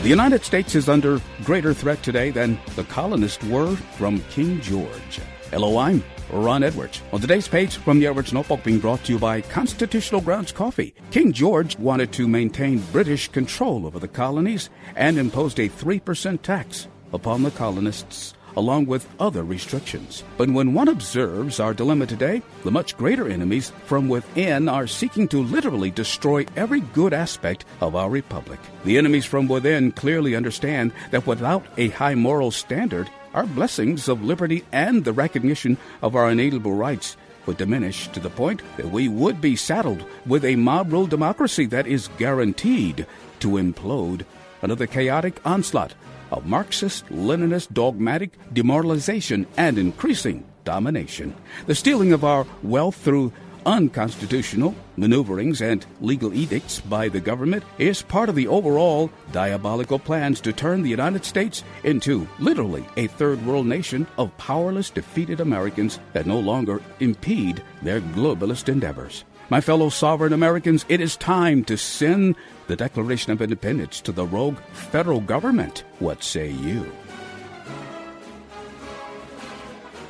[0.07, 5.19] The United States is under greater threat today than the colonists were from King George.
[5.51, 7.01] Hello, I'm Ron Edwards.
[7.11, 10.93] On today's page from the Edwards Notebook being brought to you by Constitutional Grounds Coffee.
[11.11, 16.87] King George wanted to maintain British control over the colonies and imposed a 3% tax
[17.11, 20.23] upon the colonists along with other restrictions.
[20.35, 25.27] But when one observes our dilemma today, the much greater enemies from within are seeking
[25.29, 28.59] to literally destroy every good aspect of our republic.
[28.83, 34.23] The enemies from within clearly understand that without a high moral standard, our blessings of
[34.23, 37.15] liberty and the recognition of our inalienable rights
[37.45, 41.67] would diminish to the point that we would be saddled with a mob rule democracy
[41.67, 43.05] that is guaranteed
[43.39, 44.25] to implode
[44.61, 45.93] another chaotic onslaught
[46.31, 51.33] of Marxist, Leninist, dogmatic demoralization and increasing domination.
[51.65, 53.31] The stealing of our wealth through
[53.65, 60.39] unconstitutional maneuverings and legal edicts by the government is part of the overall diabolical plans
[60.41, 65.99] to turn the United States into literally a third world nation of powerless, defeated Americans
[66.13, 69.25] that no longer impede their globalist endeavors.
[69.49, 72.35] My fellow sovereign Americans, it is time to send
[72.67, 75.85] the Declaration of Independence to the rogue federal government.
[75.99, 76.91] What say you?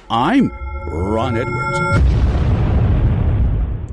[0.09, 0.51] I'm
[0.87, 1.77] Ron Edwards.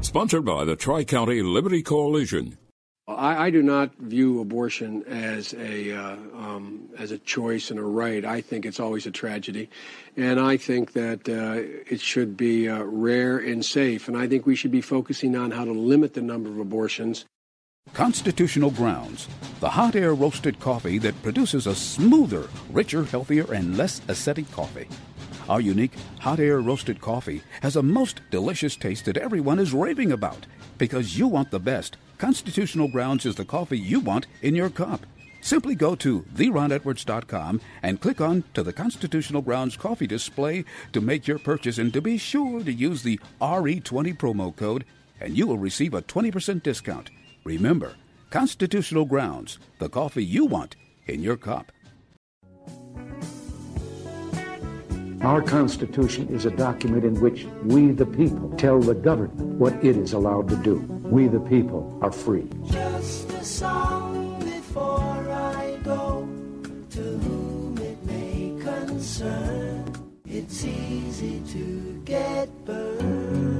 [0.06, 2.56] Sponsored by the Tri County Liberty Coalition.
[3.06, 7.82] I, I do not view abortion as a uh, um, as a choice and a
[7.82, 8.24] right.
[8.24, 9.68] I think it's always a tragedy,
[10.16, 14.08] and I think that uh, it should be uh, rare and safe.
[14.08, 17.26] And I think we should be focusing on how to limit the number of abortions.
[17.92, 19.28] Constitutional Grounds,
[19.60, 24.88] the hot air roasted coffee that produces a smoother, richer, healthier, and less acidic coffee.
[25.46, 30.10] Our unique hot air roasted coffee has a most delicious taste that everyone is raving
[30.10, 30.46] about.
[30.78, 35.06] Because you want the best, Constitutional Grounds is the coffee you want in your cup.
[35.40, 41.26] Simply go to theronedwards.com and click on to the Constitutional Grounds coffee display to make
[41.26, 44.84] your purchase and to be sure to use the RE20 promo code
[45.20, 47.10] and you will receive a 20% discount.
[47.44, 47.94] Remember,
[48.30, 51.72] Constitutional Grounds, the coffee you want in your cup.
[55.24, 59.96] Our Constitution is a document in which we, the people, tell the government what it
[59.96, 60.74] is allowed to do.
[61.02, 62.46] We, the people, are free.
[62.70, 66.28] Just a song before I go
[66.90, 69.90] to whom it may concern.
[70.26, 73.53] It's easy to get burned.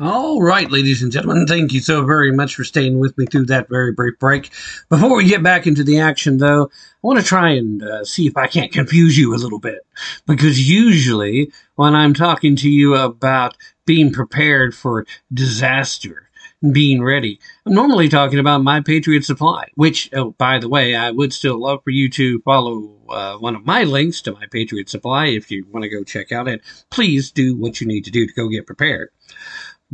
[0.00, 3.46] All right, ladies and gentlemen, thank you so very much for staying with me through
[3.46, 4.50] that very brief break.
[4.88, 8.26] Before we get back into the action, though, I want to try and uh, see
[8.26, 9.86] if I can't confuse you a little bit.
[10.26, 16.28] Because usually, when I'm talking to you about being prepared for disaster
[16.72, 21.12] being ready, I'm normally talking about My Patriot Supply, which, oh, by the way, I
[21.12, 24.88] would still love for you to follow uh, one of my links to My Patriot
[24.88, 26.62] Supply if you want to go check out it.
[26.90, 29.10] Please do what you need to do to go get prepared.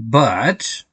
[0.09, 0.85] But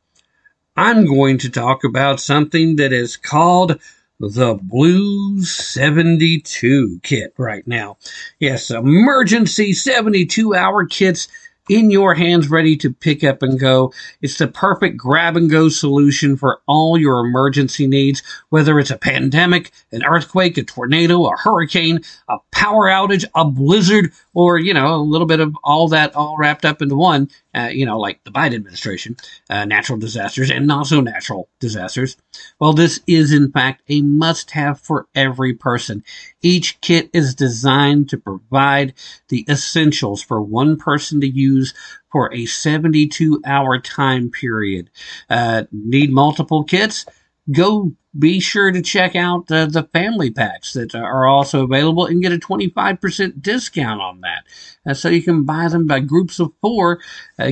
[0.75, 3.79] I'm going to talk about something that is called
[4.19, 7.97] the Blue 72 kit right now.
[8.39, 11.29] Yes, emergency 72 hour kits
[11.69, 13.93] in your hands ready to pick up and go.
[14.21, 18.97] It's the perfect grab and go solution for all your emergency needs, whether it's a
[18.97, 24.93] pandemic, an earthquake, a tornado, a hurricane, a power outage, a blizzard, or, you know,
[24.93, 28.23] a little bit of all that all wrapped up into one, uh, you know, like
[28.23, 29.17] the Biden administration,
[29.49, 32.17] uh, natural disasters and not so natural disasters.
[32.59, 36.03] Well, this is in fact a must have for every person.
[36.43, 38.93] Each kit is designed to provide
[39.29, 41.73] the essentials for one person to use
[42.11, 44.91] for a 72 hour time period.
[45.31, 47.07] Uh, need multiple kits?
[47.51, 52.21] Go be sure to check out the, the family packs that are also available and
[52.21, 54.43] get a 25% discount on that.
[54.87, 56.99] Uh, so you can buy them by groups of four.
[57.37, 57.51] Uh,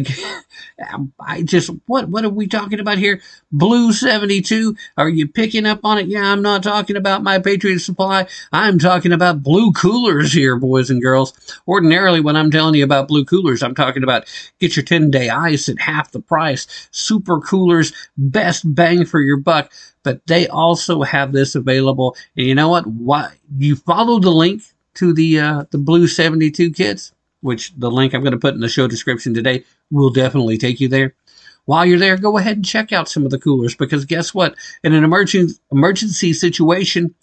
[1.19, 3.21] I just, what, what are we talking about here?
[3.51, 4.75] Blue 72.
[4.97, 6.07] Are you picking up on it?
[6.07, 8.27] Yeah, I'm not talking about my Patriot Supply.
[8.51, 11.33] I'm talking about blue coolers here, boys and girls.
[11.67, 14.25] Ordinarily, when I'm telling you about blue coolers, I'm talking about
[14.59, 16.67] get your 10 day ice at half the price.
[16.91, 19.71] Super coolers, best bang for your buck
[20.05, 22.15] but they also have this available.
[22.37, 22.87] And you know what?
[22.87, 24.61] Why you follow the link
[24.93, 28.61] to the uh, the Blue 72 kits, which the link I'm going to put in
[28.61, 31.15] the show description today will definitely take you there.
[31.65, 34.55] While you're there, go ahead and check out some of the coolers because guess what?
[34.83, 37.15] In an emergency emergency situation,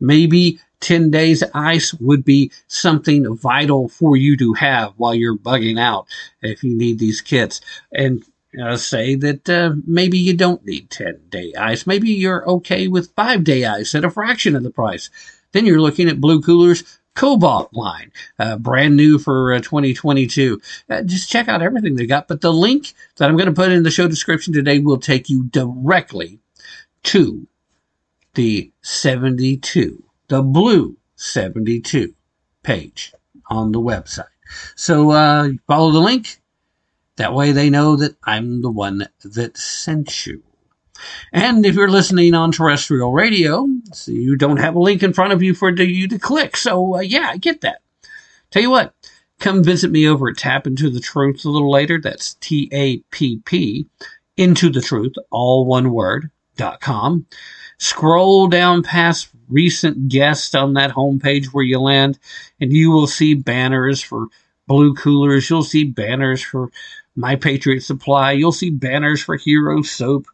[0.00, 5.78] maybe 10 days ice would be something vital for you to have while you're bugging
[5.78, 6.06] out
[6.40, 7.60] if you need these kits.
[7.92, 8.24] And
[8.60, 11.86] uh, say that uh, maybe you don't need 10 day ice.
[11.86, 15.10] Maybe you're okay with five day ice at a fraction of the price.
[15.52, 20.60] Then you're looking at Blue Cooler's Cobalt line, uh, brand new for uh, 2022.
[20.88, 22.26] Uh, just check out everything they got.
[22.26, 25.28] But the link that I'm going to put in the show description today will take
[25.28, 26.38] you directly
[27.04, 27.46] to
[28.34, 32.14] the 72, the Blue 72
[32.62, 33.12] page
[33.50, 34.24] on the website.
[34.74, 36.40] So uh, follow the link
[37.16, 40.42] that way they know that I'm the one that sent you.
[41.32, 45.32] And if you're listening on terrestrial radio, so you don't have a link in front
[45.32, 46.56] of you for you to click.
[46.56, 47.82] So uh, yeah, I get that.
[48.50, 48.94] Tell you what,
[49.40, 52.00] come visit me over at Tapp Into the Truth a little later.
[52.00, 53.86] That's T A P P
[54.36, 57.26] into the truth, all one word, dot com.
[57.78, 62.18] Scroll down past recent guests on that homepage where you land,
[62.60, 64.28] and you will see banners for
[64.68, 65.50] blue coolers.
[65.50, 66.70] You'll see banners for
[67.16, 68.32] my Patriot Supply.
[68.32, 70.26] You'll see banners for Hero Soap,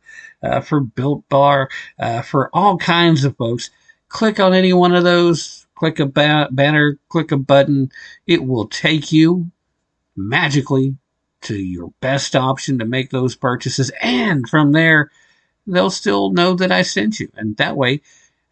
[0.43, 1.69] uh, for Built Bar,
[1.99, 3.71] uh, for all kinds of folks.
[4.09, 7.91] Click on any one of those, click a ba- banner, click a button.
[8.27, 9.51] It will take you
[10.17, 10.97] magically
[11.43, 13.91] to your best option to make those purchases.
[14.01, 15.11] And from there,
[15.67, 17.31] they'll still know that I sent you.
[17.37, 18.01] And that way,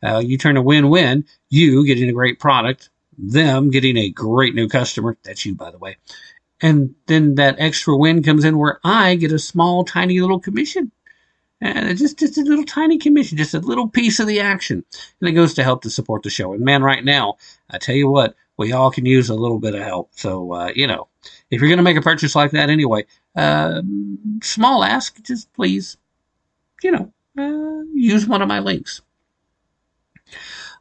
[0.03, 1.25] uh, you turn a win-win.
[1.49, 5.17] You getting a great product, them getting a great new customer.
[5.25, 5.97] That's you, by the way
[6.61, 10.93] and then that extra win comes in where I get a small, tiny little commission.
[11.61, 14.85] And just, just a little tiny commission, just a little piece of the action.
[15.21, 16.53] And it goes to help to support the show.
[16.53, 17.37] And man, right now,
[17.71, 20.11] I tell you what, we all can use a little bit of help.
[20.13, 21.09] So, uh, you know,
[21.51, 23.83] if you're going to make a purchase like that anyway, uh,
[24.43, 25.97] small ask, just please,
[26.83, 29.01] you know, uh, use one of my links.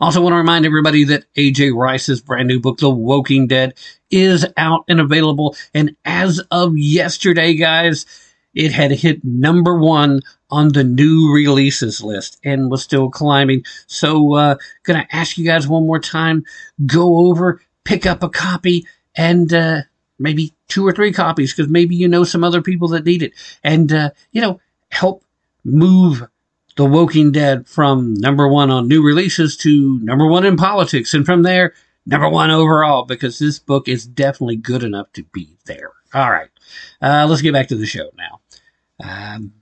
[0.02, 3.74] Also, want to remind everybody that AJ Rice's brand new book, The Woking Dead,
[4.12, 5.56] is out and available.
[5.74, 8.06] And as of yesterday, guys,
[8.54, 13.64] it had hit number one on the new releases list and was still climbing.
[13.88, 16.46] So, uh, gonna ask you guys one more time,
[16.86, 19.82] go over, pick up a copy and, uh,
[20.18, 23.34] maybe two or three copies because maybe you know some other people that need it
[23.64, 25.24] and, uh, you know, help
[25.66, 26.26] move
[26.76, 31.26] the Woking Dead from number one on new releases to number one in politics, and
[31.26, 31.74] from there,
[32.06, 35.92] number one overall, because this book is definitely good enough to be there.
[36.14, 36.50] All right,
[37.02, 38.42] uh, let's get back to the show now.
[39.04, 39.54] Um,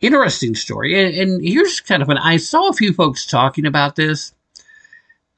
[0.00, 3.96] interesting story, and, and here's kind of an I saw a few folks talking about
[3.96, 4.34] this,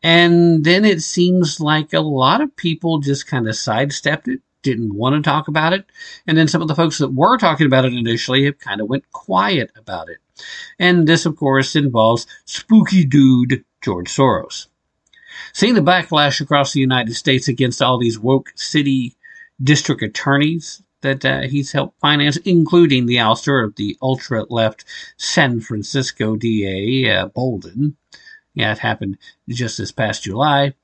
[0.02, 4.94] and then it seems like a lot of people just kind of sidestepped it didn't
[4.94, 5.86] want to talk about it.
[6.26, 8.88] And then some of the folks that were talking about it initially have kind of
[8.88, 10.18] went quiet about it.
[10.78, 14.66] And this, of course, involves spooky dude George Soros.
[15.52, 19.14] Seeing the backlash across the United States against all these woke city
[19.62, 24.84] district attorneys that uh, he's helped finance, including the ouster of the ultra left
[25.16, 27.96] San Francisco DA uh, Bolden.
[28.54, 29.18] Yeah, it happened
[29.48, 30.74] just this past July.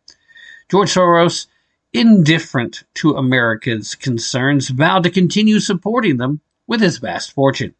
[0.70, 1.46] George Soros
[1.94, 7.74] indifferent to Americans' concerns, vowed to continue supporting them with his vast fortune.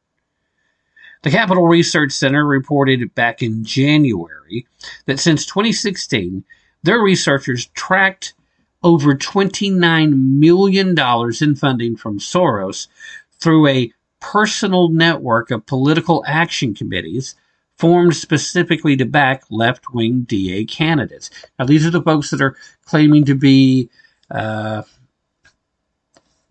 [1.25, 4.67] The Capital Research Center reported back in January
[5.07, 6.45] that since 2016,
[6.83, 8.35] their researchers tracked
[8.83, 10.95] over $29 million
[11.41, 12.89] in funding from Soros
[13.41, 17.37] through a personal network of political action committees
[17.79, 21.31] formed specifically to back left wing DA candidates.
[21.59, 22.55] Now, these are the folks that are
[22.85, 23.89] claiming to be
[24.31, 24.83] uh,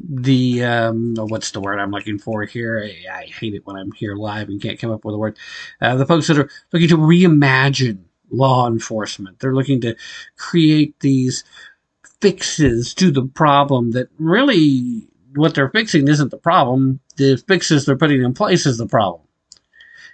[0.04, 2.84] the um, oh, what's the word I'm looking for here?
[2.84, 5.38] I, I, hate it when I'm here live and can't come up with a word.
[5.82, 7.99] Uh, the folks that are looking to reimagine
[8.30, 9.95] law enforcement, they're looking to
[10.38, 11.43] create these
[12.20, 16.99] fixes to the problem that really what they're fixing isn't the problem.
[17.16, 19.22] The fixes they're putting in place is the problem.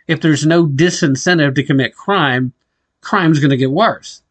[0.07, 2.53] If there's no disincentive to commit crime,
[3.01, 4.21] crime's going to get worse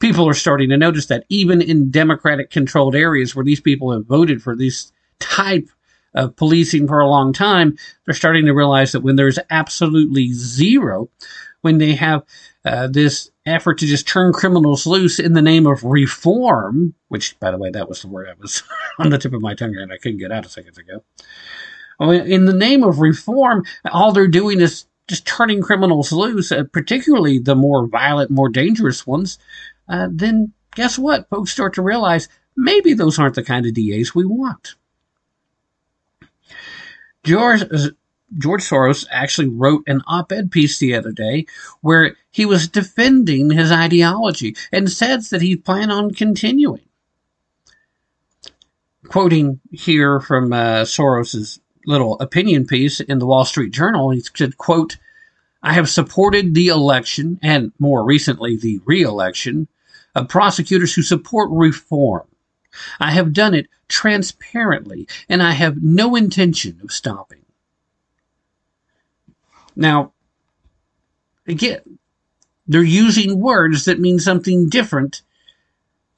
[0.00, 4.06] people are starting to notice that even in democratic controlled areas where these people have
[4.06, 4.90] voted for these
[5.20, 5.68] type
[6.14, 11.08] of policing for a long time, they're starting to realize that when there's absolutely zero,
[11.60, 12.24] when they have
[12.64, 17.50] uh, this effort to just turn criminals loose in the name of reform, which, by
[17.50, 18.62] the way, that was the word I was
[18.98, 21.02] on the tip of my tongue and I couldn't get out a second ago.
[22.00, 27.38] In the name of reform, all they're doing is just turning criminals loose, uh, particularly
[27.38, 29.38] the more violent, more dangerous ones.
[29.88, 31.28] Uh, then guess what?
[31.28, 34.76] Folks start to realize maybe those aren't the kind of DAs we want.
[37.24, 37.62] George,
[38.38, 41.46] George Soros actually wrote an op ed piece the other day
[41.80, 46.82] where he was defending his ideology and says that he planned on continuing.
[49.08, 54.56] Quoting here from uh, Soros's little opinion piece in the Wall Street Journal, he said,
[54.56, 54.96] quote,
[55.62, 59.68] I have supported the election and more recently the re-election
[60.14, 62.29] of prosecutors who support reform.
[62.98, 67.44] I have done it transparently, and I have no intention of stopping.
[69.76, 70.12] Now,
[71.46, 71.98] again,
[72.66, 75.22] they're using words that mean something different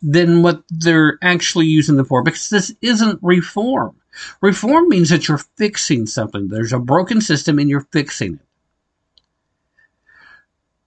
[0.02, 3.96] than what they're actually using them for because this isn't reform.
[4.40, 6.48] Reform means that you're fixing something.
[6.48, 8.46] There's a broken system and you're fixing it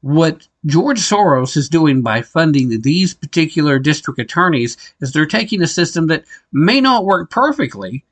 [0.05, 5.67] what George Soros is doing by funding these particular district attorneys is they're taking a
[5.67, 8.05] system that may not work perfectly,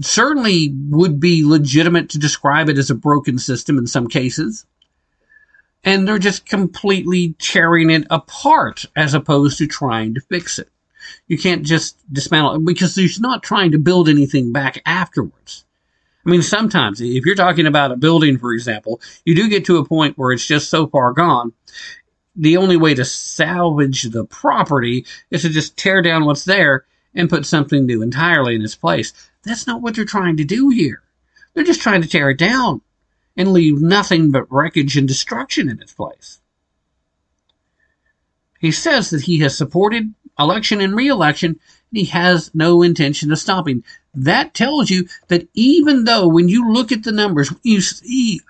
[0.00, 4.66] certainly would be legitimate to describe it as a broken system in some cases,
[5.84, 10.68] and they're just completely tearing it apart as opposed to trying to fix it.
[11.28, 15.64] You can't just dismantle it because he's not trying to build anything back afterwards.
[16.24, 19.78] I mean, sometimes if you're talking about a building, for example, you do get to
[19.78, 21.52] a point where it's just so far gone.
[22.36, 27.28] The only way to salvage the property is to just tear down what's there and
[27.28, 29.12] put something new entirely in its place.
[29.42, 31.02] That's not what they're trying to do here.
[31.52, 32.80] They're just trying to tear it down
[33.36, 36.40] and leave nothing but wreckage and destruction in its place.
[38.60, 41.58] He says that he has supported election and re-election
[41.92, 43.84] he has no intention of stopping.
[44.14, 48.40] That tells you that even though when you look at the numbers, you see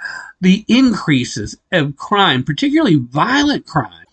[0.40, 4.06] the increases of crime, particularly violent crime,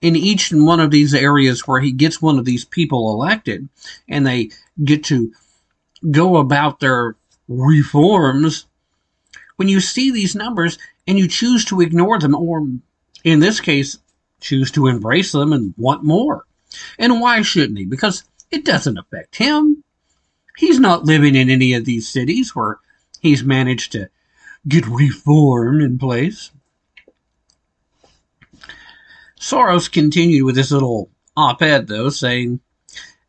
[0.00, 3.68] in each and one of these areas where he gets one of these people elected
[4.08, 4.50] and they
[4.82, 5.32] get to
[6.10, 7.14] go about their
[7.48, 8.66] reforms,
[9.56, 12.66] when you see these numbers and you choose to ignore them, or
[13.22, 13.98] in this case,
[14.40, 16.44] choose to embrace them and want more.
[16.98, 17.84] And why shouldn't he?
[17.84, 19.82] Because it doesn't affect him.
[20.56, 22.78] He's not living in any of these cities where
[23.20, 24.10] he's managed to
[24.68, 26.50] get reform in place.
[29.40, 32.60] Soros continued with this little op ed, though, saying,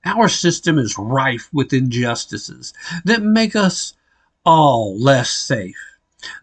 [0.06, 2.74] Our system is rife with injustices
[3.06, 3.94] that make us
[4.46, 5.78] all less safe.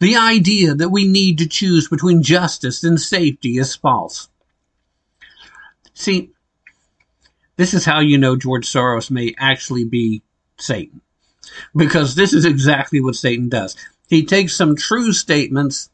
[0.00, 4.28] The idea that we need to choose between justice and safety is false.
[5.94, 6.30] See,
[7.60, 10.22] this is how you know George Soros may actually be
[10.56, 11.02] Satan.
[11.76, 13.76] Because this is exactly what Satan does.
[14.08, 15.90] He takes some true statements,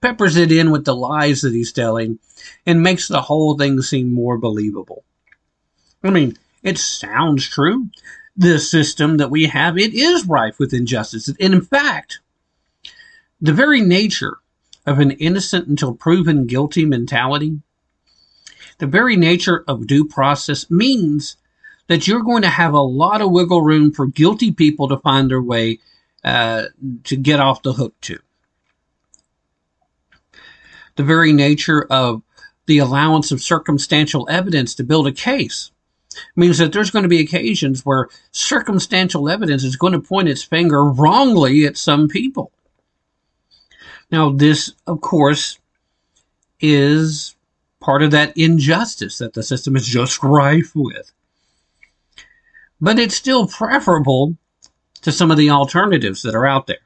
[0.00, 2.20] peppers it in with the lies that he's telling,
[2.64, 5.02] and makes the whole thing seem more believable.
[6.04, 7.88] I mean, it sounds true.
[8.36, 11.26] The system that we have, it is rife with injustice.
[11.26, 12.20] And in fact,
[13.40, 14.36] the very nature
[14.86, 17.60] of an innocent until proven guilty mentality
[18.78, 21.36] the very nature of due process means
[21.88, 25.30] that you're going to have a lot of wiggle room for guilty people to find
[25.30, 25.78] their way
[26.24, 26.64] uh,
[27.04, 28.18] to get off the hook to.
[30.96, 32.22] The very nature of
[32.66, 35.70] the allowance of circumstantial evidence to build a case
[36.36, 40.42] means that there's going to be occasions where circumstantial evidence is going to point its
[40.42, 42.52] finger wrongly at some people.
[44.10, 45.58] Now, this, of course,
[46.60, 47.36] is
[47.80, 51.12] part of that injustice that the system is just rife with.
[52.80, 54.36] But it's still preferable
[55.02, 56.78] to some of the alternatives that are out there.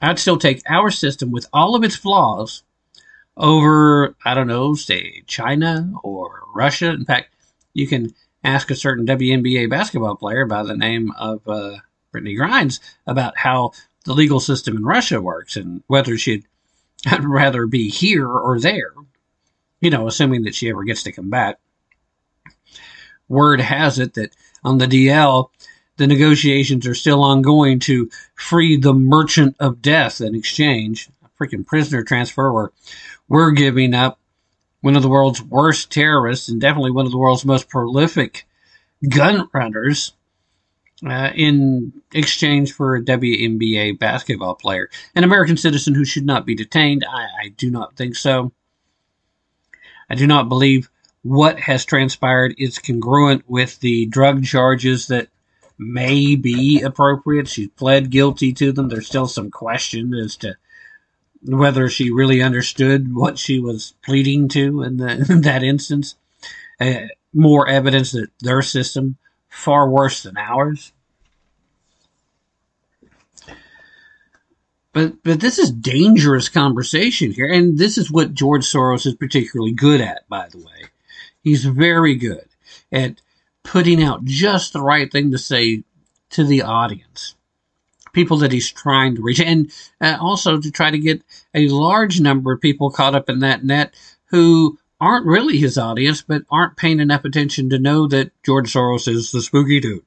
[0.00, 2.62] I'd still take our system with all of its flaws
[3.36, 6.90] over, I don't know, say China or Russia.
[6.90, 7.34] In fact,
[7.74, 8.14] you can
[8.44, 11.76] ask a certain WNBA basketball player by the name of uh,
[12.12, 13.72] Brittney Griner about how
[14.04, 16.44] the legal system in Russia works and whether she'd
[17.20, 18.92] rather be here or there,
[19.80, 21.58] you know, assuming that she ever gets to come back.
[23.28, 25.50] Word has it that on the DL,
[25.96, 31.66] the negotiations are still ongoing to free the merchant of death in exchange, a freaking
[31.66, 32.70] prisoner transfer where
[33.28, 34.18] we're giving up
[34.80, 38.46] one of the world's worst terrorists and definitely one of the world's most prolific
[39.08, 40.12] gun runners
[41.06, 46.54] uh, in exchange for a WNBA basketball player, an American citizen who should not be
[46.54, 47.04] detained.
[47.08, 48.52] I, I do not think so.
[50.10, 50.90] I do not believe
[51.22, 55.28] what has transpired is congruent with the drug charges that
[55.78, 57.48] may be appropriate.
[57.48, 58.88] She pled guilty to them.
[58.88, 60.56] There's still some question as to
[61.42, 66.16] whether she really understood what she was pleading to in, the, in that instance.
[66.80, 69.16] Uh, more evidence that their system
[69.48, 70.92] far worse than ours.
[74.92, 79.72] But but this is dangerous conversation here, and this is what George Soros is particularly
[79.72, 80.90] good at, by the way.
[81.42, 82.48] He's very good
[82.90, 83.20] at
[83.62, 85.84] putting out just the right thing to say
[86.30, 87.34] to the audience,
[88.12, 89.70] people that he's trying to reach, and
[90.00, 91.22] uh, also to try to get
[91.54, 93.94] a large number of people caught up in that net
[94.26, 99.06] who aren't really his audience, but aren't paying enough attention to know that George Soros
[99.06, 100.04] is the spooky dude.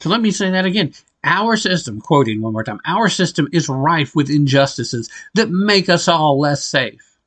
[0.00, 0.92] So let me say that again.
[1.26, 6.06] Our system, quoting one more time, our system is rife with injustices that make us
[6.06, 7.18] all less safe.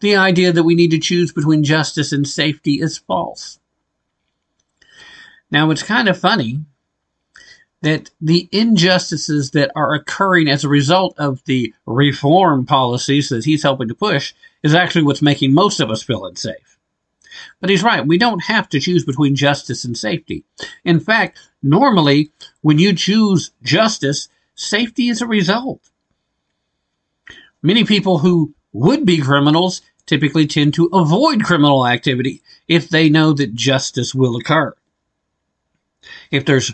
[0.00, 3.58] The idea that we need to choose between justice and safety is false.
[5.50, 6.60] Now, it's kind of funny
[7.82, 13.62] that the injustices that are occurring as a result of the reform policies that he's
[13.62, 16.69] helping to push is actually what's making most of us feel unsafe.
[17.60, 18.06] But he's right.
[18.06, 20.44] We don't have to choose between justice and safety.
[20.84, 22.30] In fact, normally,
[22.62, 25.90] when you choose justice, safety is a result.
[27.62, 33.32] Many people who would be criminals typically tend to avoid criminal activity if they know
[33.32, 34.74] that justice will occur.
[36.30, 36.72] If there's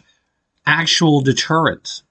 [0.66, 2.02] actual deterrence.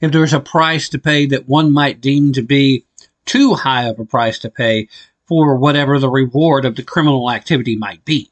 [0.00, 2.84] If there's a price to pay that one might deem to be
[3.24, 4.88] too high of a price to pay
[5.26, 8.30] for whatever the reward of the criminal activity might be.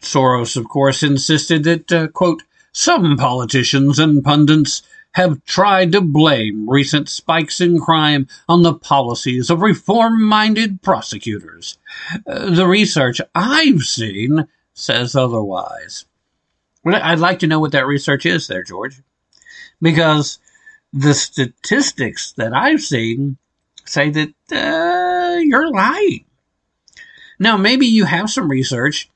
[0.00, 2.42] Soros, of course, insisted that, uh, quote,
[2.72, 4.82] some politicians and pundits
[5.12, 11.78] have tried to blame recent spikes in crime on the policies of reform minded prosecutors.
[12.26, 16.04] Uh, the research I've seen says otherwise.
[16.84, 19.00] I'd like to know what that research is there, George,
[19.80, 20.38] because
[20.92, 23.38] the statistics that I've seen
[23.88, 26.24] say that uh, you're lying.
[27.38, 29.10] Now, maybe you have some research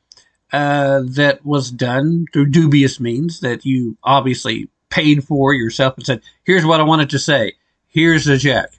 [0.52, 6.22] uh, that was done through dubious means that you obviously paid for yourself and said,
[6.44, 7.54] here's what I wanted to say.
[7.88, 8.70] Here's the check.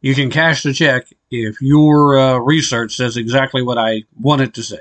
[0.00, 4.62] You can cash the check if your uh, research says exactly what I wanted to
[4.62, 4.78] say.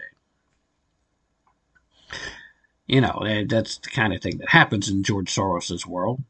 [2.86, 6.21] You know, eh, that's the kind of thing that happens in George Soros's world.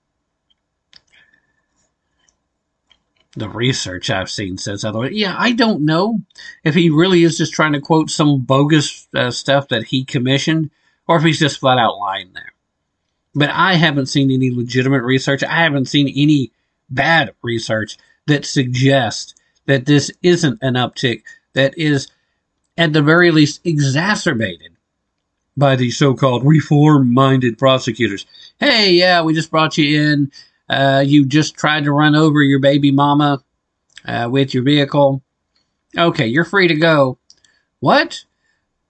[3.38, 5.11] The research I've seen says otherwise.
[5.13, 6.21] Yeah, I don't know
[6.63, 10.71] if he really is just trying to quote some bogus uh, stuff that he commissioned,
[11.07, 12.51] or if he's just flat out lying there.
[13.35, 15.43] But I haven't seen any legitimate research.
[15.43, 16.51] I haven't seen any
[16.89, 19.35] bad research that suggests
[19.67, 21.21] that this isn't an uptick
[21.53, 22.07] that is,
[22.75, 24.71] at the very least, exacerbated
[25.55, 28.25] by the so-called reform-minded prosecutors.
[28.59, 30.31] Hey, yeah, we just brought you in.
[30.70, 33.43] Uh, you just tried to run over your baby mama
[34.05, 35.22] uh, with your vehicle.
[35.97, 37.18] Okay, you're free to go.
[37.80, 38.26] What?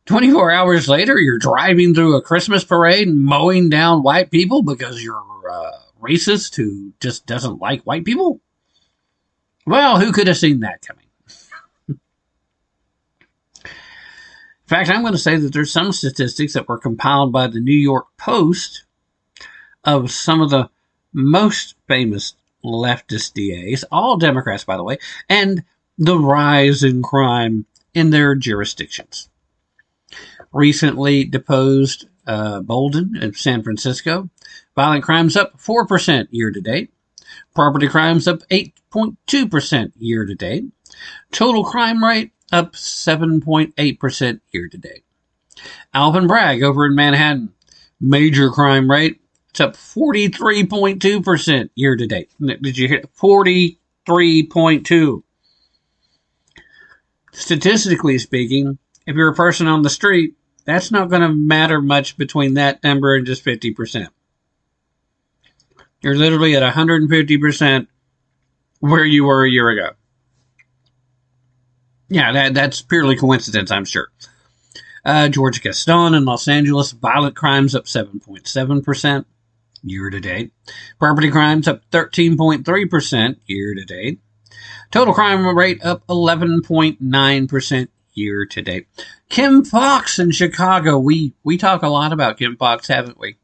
[0.05, 5.03] 24 hours later, you're driving through a Christmas parade and mowing down white people because
[5.03, 5.71] you're uh,
[6.01, 8.39] racist who just doesn't like white people?
[9.65, 11.05] Well, who could have seen that coming?
[11.89, 11.97] In
[14.65, 17.75] fact, I'm going to say that there's some statistics that were compiled by the New
[17.75, 18.83] York Post
[19.83, 20.69] of some of the
[21.13, 22.33] most famous
[22.63, 24.97] leftist DAs, all Democrats, by the way,
[25.29, 25.63] and
[25.97, 29.29] the rise in crime in their jurisdictions.
[30.51, 34.29] Recently deposed uh, Bolden in San Francisco.
[34.75, 36.93] Violent crimes up 4% year to date.
[37.55, 40.65] Property crimes up 8.2% year to date.
[41.31, 45.03] Total crime rate up 7.8% year to date.
[45.93, 47.53] Alvin Bragg over in Manhattan,
[47.99, 49.19] major crime rate,
[49.59, 52.31] it's up 43.2% year to date.
[52.39, 55.23] Did you hear 43.2?
[57.37, 60.33] statistically speaking, if you're a person on the street,
[60.65, 64.07] that's not going to matter much between that number and just 50%.
[66.01, 67.87] You're literally at 150%
[68.79, 69.89] where you were a year ago.
[72.09, 74.07] Yeah, that, that's purely coincidence, I'm sure.
[75.05, 79.25] Uh, George Gascón in Los Angeles, violent crimes up 7.7%
[79.83, 80.51] year to date.
[80.99, 84.19] Property crimes up 13.3% year to date.
[84.91, 88.87] Total crime rate up 11.9% year to date.
[89.29, 90.97] Kim Foxx in Chicago.
[90.97, 93.37] We, we talk a lot about Kim Foxx, haven't we?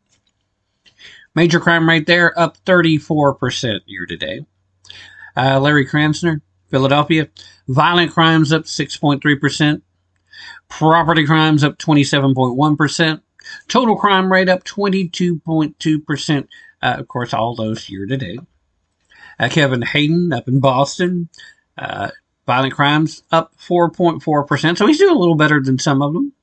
[1.35, 4.43] Major crime rate there up 34% year to date.
[5.35, 7.29] Uh, Larry Krasner, Philadelphia.
[7.67, 9.81] Violent crimes up 6.3%.
[10.69, 13.21] Property crimes up 27.1%.
[13.67, 16.47] Total crime rate up 22.2%.
[16.81, 18.39] Uh, of course, all those year to date.
[19.39, 21.29] Uh, Kevin Hayden up in Boston.
[21.77, 22.11] Uh,
[22.45, 24.77] violent crimes up 4.4%.
[24.77, 26.33] So he's doing a little better than some of them.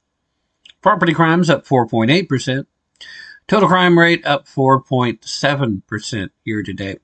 [0.83, 2.67] Property crimes up 4.8%.
[3.47, 7.01] Total crime rate up 4.7% year to date.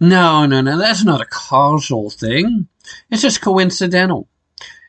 [0.00, 2.68] No, no, no, that's not a causal thing.
[3.10, 4.28] It's just coincidental.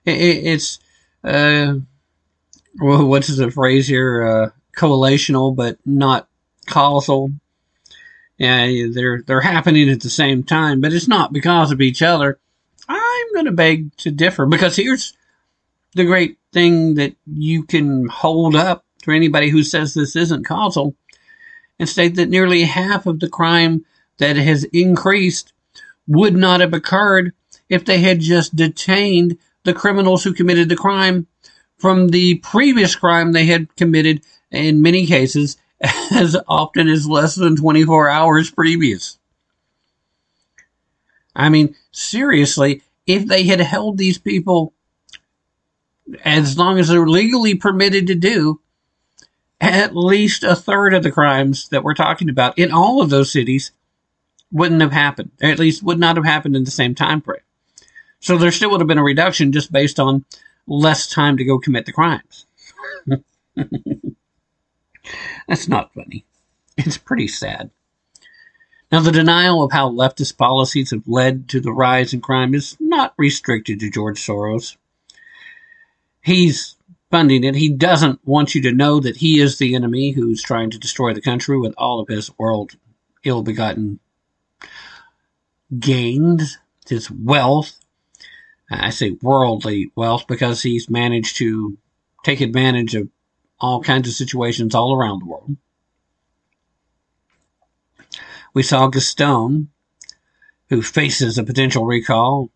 [0.04, 0.80] It, it, it's,
[1.24, 1.76] uh,
[2.80, 4.26] well, what's the phrase here?
[4.26, 6.28] Uh, collational, but not
[6.66, 7.32] causal.
[8.38, 12.40] Yeah, they're they're happening at the same time, but it's not because of each other.
[12.88, 15.14] I'm going to beg to differ because here's
[15.94, 20.96] the great thing that you can hold up to anybody who says this isn't causal
[21.80, 23.86] and state that nearly half of the crime
[24.18, 25.54] that has increased
[26.08, 27.34] would not have occurred
[27.70, 31.28] if they had just detained the criminals who committed the crime
[31.78, 34.22] from the previous crime they had committed
[34.52, 35.58] in many cases
[36.12, 39.18] as often as less than 24 hours previous.
[41.36, 44.74] I mean, seriously, if they had held these people
[46.24, 48.62] as long as they're legally permitted to do,
[49.60, 53.32] at least a third of the crimes that we're talking about in all of those
[53.32, 53.72] cities
[54.52, 55.32] wouldn't have happened.
[55.42, 57.42] Or at least would not have happened in the same time frame.
[58.20, 60.26] So there still would have been a reduction just based on
[60.68, 62.46] less time to go commit the crimes.
[65.48, 66.26] That's not funny.
[66.78, 67.70] It's pretty sad.
[68.92, 72.78] Now, the denial of how leftist policies have led to the rise in crime is
[72.80, 74.78] not restricted to George Soros.
[76.22, 76.76] He's
[77.12, 77.56] funding it.
[77.56, 81.14] He doesn't want you to know that he is the enemy who's trying to destroy
[81.14, 82.76] the country with all of his world
[83.24, 84.00] ill begotten
[85.78, 86.58] gains,
[86.88, 87.80] his wealth.
[88.70, 91.78] I say worldly wealth because he's managed to
[92.24, 93.10] take advantage of
[93.60, 95.56] all kinds of situations all around the world.
[98.54, 99.68] We saw Gascón,
[100.70, 102.50] who faces a potential recall.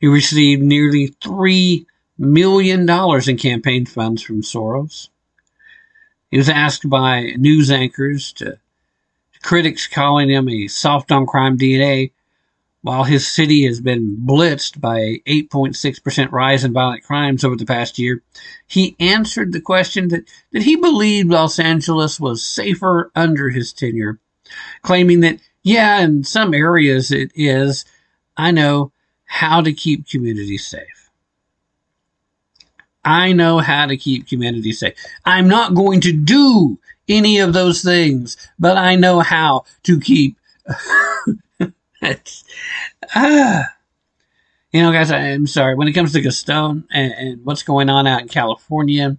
[0.00, 1.86] He received nearly $3
[2.18, 5.08] million in campaign funds from Soros.
[6.30, 8.58] He was asked by news anchors to
[9.42, 12.10] critics calling him a soft on crime DNA
[12.82, 17.66] while his city has been blitzed by a 8.6% rise in violent crimes over the
[17.66, 18.22] past year,
[18.66, 24.20] he answered the question that, that he believed Los Angeles was safer under his tenure,
[24.82, 27.84] claiming that, yeah, in some areas it is.
[28.36, 28.92] I know
[29.24, 31.10] how to keep communities safe.
[33.04, 34.94] I know how to keep communities safe.
[35.24, 40.36] I'm not going to do any of those things, but I know how to keep
[43.14, 43.64] ah.
[44.72, 45.74] You know, guys, I'm sorry.
[45.74, 49.16] When it comes to Gascón and, and what's going on out in California,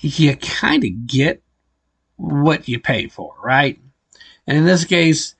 [0.00, 1.42] you kind of get
[2.16, 3.78] what you pay for, right?
[4.46, 5.34] And in this case,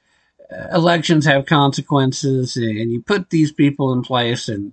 [0.73, 4.73] elections have consequences, and you put these people in place, and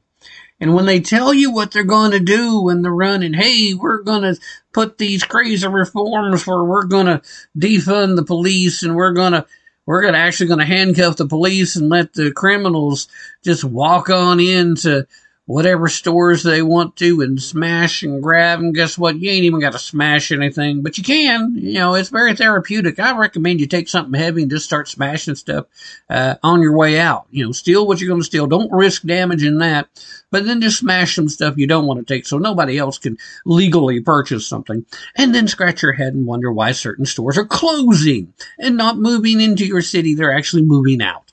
[0.59, 4.01] and when they tell you what they're going to do when they're running, hey, we're
[4.01, 4.39] going to
[4.71, 7.21] put these crazy reforms where we're going to
[7.57, 9.45] defund the police, and we're going to
[9.85, 13.07] we're gonna actually going to handcuff the police and let the criminals
[13.43, 15.05] just walk on into
[15.47, 18.59] whatever stores they want to and smash and grab.
[18.59, 19.19] And guess what?
[19.19, 21.53] You ain't even got to smash anything, but you can.
[21.55, 22.99] You know, it's very therapeutic.
[22.99, 25.67] I recommend you take something heavy and just start smashing stuff
[26.09, 27.27] uh, on your way out.
[27.29, 28.47] You know, steal what you're going to steal.
[28.47, 29.87] Don't risk damaging that,
[30.31, 33.17] but then just smash some stuff you don't want to take so nobody else can
[33.45, 34.85] legally purchase something.
[35.15, 39.41] And then scratch your head and wonder why certain stores are closing and not moving
[39.41, 40.15] into your city.
[40.15, 41.31] They're actually moving out.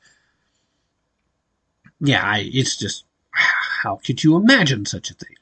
[2.05, 3.05] Yeah, I, it's just
[3.83, 5.35] how could you imagine such a thing?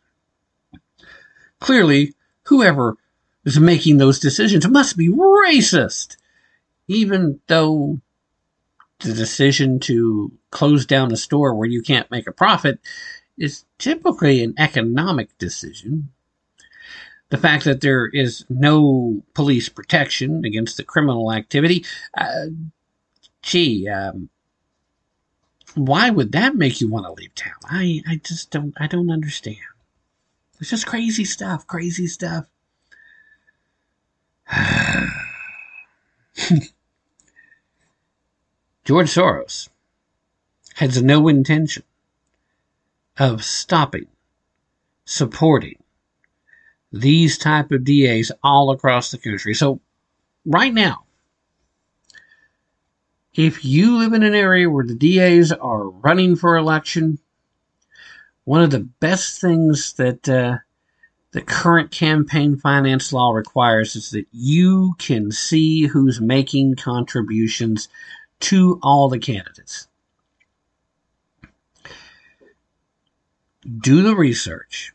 [1.58, 2.14] Clearly,
[2.44, 2.96] whoever
[3.44, 6.16] is making those decisions must be racist,
[6.88, 8.00] even though
[9.00, 12.80] the decision to close down a store where you can't make a profit
[13.36, 16.10] is typically an economic decision.
[17.28, 21.84] The fact that there is no police protection against the criminal activity,
[22.16, 22.46] uh,
[23.42, 24.30] gee, um,
[25.74, 27.54] why would that make you want to leave town?
[27.64, 29.56] I, I just don't, I don't understand.
[30.58, 32.46] It's just crazy stuff, crazy stuff.
[38.84, 39.68] George Soros
[40.74, 41.84] has no intention
[43.18, 44.06] of stopping
[45.04, 45.76] supporting
[46.92, 49.54] these type of DAs all across the country.
[49.54, 49.80] So
[50.44, 51.04] right now,
[53.34, 57.18] if you live in an area where the DAs are running for election,
[58.44, 60.58] one of the best things that uh,
[61.32, 67.88] the current campaign finance law requires is that you can see who's making contributions
[68.40, 69.86] to all the candidates.
[73.78, 74.92] Do the research.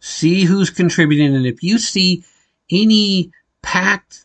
[0.00, 2.24] See who's contributing, and if you see
[2.70, 3.30] any
[3.62, 4.23] packed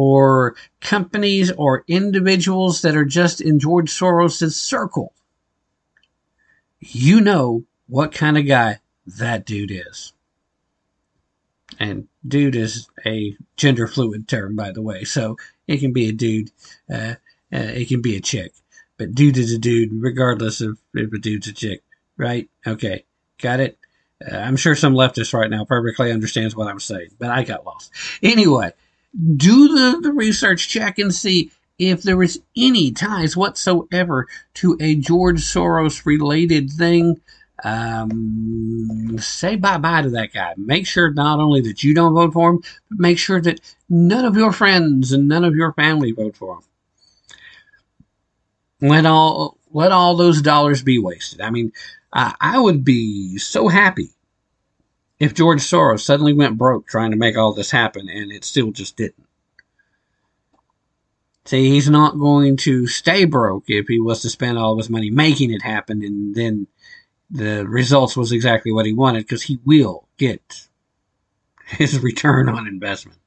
[0.00, 5.12] or companies or individuals that are just in George Soros' circle,
[6.78, 8.78] you know what kind of guy
[9.18, 10.12] that dude is.
[11.80, 15.02] And dude is a gender fluid term, by the way.
[15.02, 15.36] So
[15.66, 16.52] it can be a dude,
[16.88, 17.14] uh,
[17.52, 18.52] uh, it can be a chick.
[18.98, 21.82] But dude is a dude, regardless of if a dude's a chick,
[22.16, 22.48] right?
[22.64, 23.04] Okay,
[23.42, 23.76] got it?
[24.24, 27.66] Uh, I'm sure some leftist right now perfectly understands what I'm saying, but I got
[27.66, 27.90] lost.
[28.22, 28.70] Anyway,
[29.36, 34.96] do the, the research check and see if there is any ties whatsoever to a
[34.96, 37.20] George Soros related thing.
[37.64, 40.54] Um, say bye bye to that guy.
[40.56, 44.24] Make sure not only that you don't vote for him, but make sure that none
[44.24, 46.62] of your friends and none of your family vote for him.
[48.90, 51.40] Let all let all those dollars be wasted.
[51.40, 51.72] I mean,
[52.12, 54.10] I, I would be so happy
[55.18, 58.70] if George Soros suddenly went broke trying to make all this happen and it still
[58.70, 59.26] just didn't.
[61.44, 64.90] See, he's not going to stay broke if he was to spend all of his
[64.90, 66.66] money making it happen and then
[67.30, 70.68] the results was exactly what he wanted because he will get
[71.66, 73.18] his return on investment.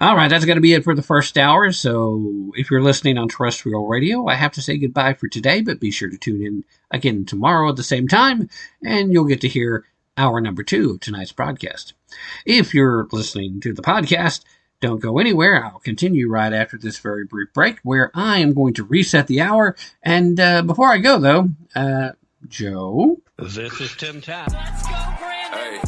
[0.00, 1.72] All right, that's going to be it for the first hour.
[1.72, 5.80] So if you're listening on terrestrial radio, I have to say goodbye for today, but
[5.80, 8.48] be sure to tune in again tomorrow at the same time,
[8.84, 9.84] and you'll get to hear
[10.18, 11.94] hour number two of tonight's broadcast.
[12.44, 14.44] If you're listening to the podcast,
[14.80, 15.64] don't go anywhere.
[15.64, 19.40] I'll continue right after this very brief break where I am going to reset the
[19.40, 19.76] hour.
[20.02, 22.10] And uh, before I go, though, uh,
[22.48, 23.18] Joe.
[23.38, 24.52] This is Tim Tapp.
[24.52, 25.78] Hey.
[25.80, 25.87] Hey.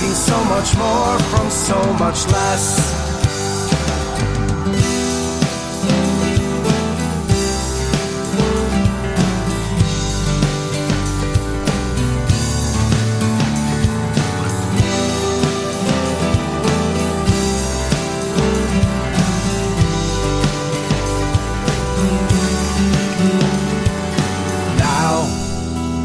[0.00, 3.08] making so much more from so much less.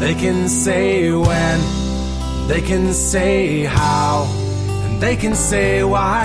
[0.00, 1.83] They can say when
[2.46, 4.26] they can say how,
[4.84, 6.24] and they can say why.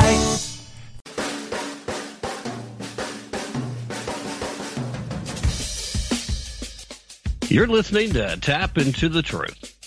[7.47, 9.78] You're listening to Tapp into the Truth.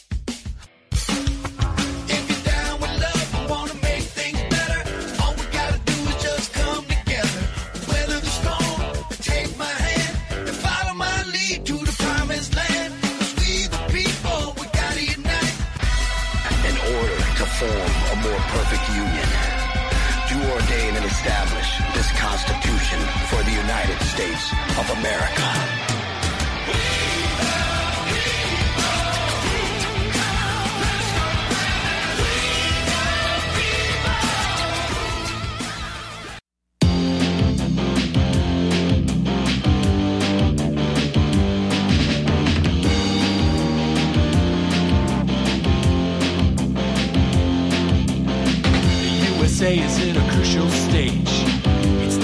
[25.03, 25.43] America.
[49.37, 51.42] USA is in a crucial stage.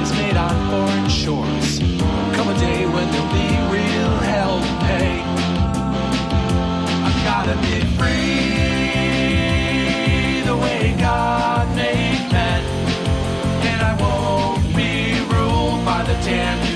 [0.00, 1.78] Is made on foreign shores.
[2.36, 5.22] Come a day when there'll be real hell to pay.
[7.06, 8.38] I've gotta be free
[10.44, 12.62] the way God made men.
[13.70, 16.67] And I won't be ruled by the damn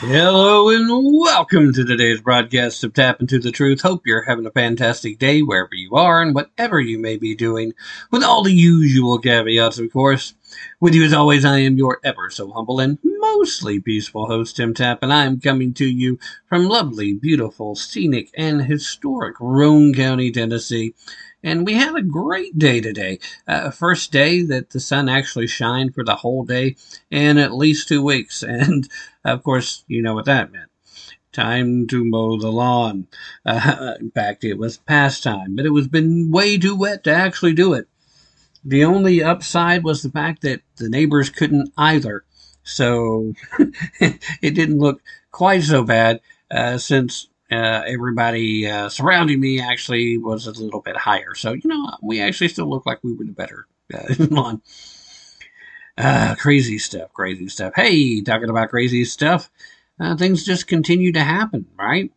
[0.00, 3.82] Hello and welcome to today's broadcast of Tapp into the Truth.
[3.82, 7.74] Hope you're having a fantastic day wherever you are and whatever you may be doing,
[8.10, 10.34] with all the usual caveats, of course.
[10.80, 14.74] With you as always, I am your ever so humble and mostly peaceful host, Tim
[14.74, 16.18] Tapp, and I am coming to you
[16.48, 20.94] from lovely, beautiful, scenic, and historic Roane County, Tennessee.
[21.42, 23.20] And we had a great day today.
[23.46, 26.76] Uh, first day that the sun actually shined for the whole day
[27.10, 28.42] in at least two weeks.
[28.48, 28.88] And
[29.24, 30.70] of course, you know what that meant.
[31.32, 33.06] Time to mow the lawn.
[33.46, 37.14] Uh, in fact, it was past time, but it was been way too wet to
[37.14, 37.88] actually do it.
[38.64, 42.24] The only upside was the fact that the neighbors couldn't either.
[42.64, 43.34] So
[44.00, 46.20] it didn't look quite so bad
[46.50, 51.34] uh, since uh, everybody uh, surrounding me actually was a little bit higher.
[51.34, 54.62] So, you know, we actually still look like we were the better uh, lawn.
[55.96, 57.72] Uh, crazy stuff, crazy stuff.
[57.74, 59.50] Hey, talking about crazy stuff,
[59.98, 62.12] uh, things just continue to happen, right?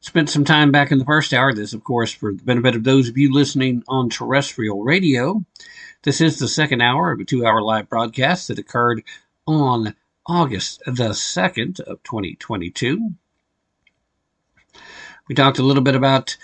[0.00, 1.52] Spent some time back in the first hour.
[1.52, 5.44] This, of course, for the benefit of those of you listening on terrestrial radio.
[6.02, 9.02] This is the second hour of a two hour live broadcast that occurred
[9.46, 13.14] on August the 2nd of 2022.
[15.28, 16.36] We talked a little bit about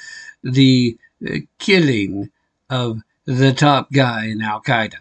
[0.43, 2.31] the uh, killing
[2.69, 4.97] of the top guy in Al Qaeda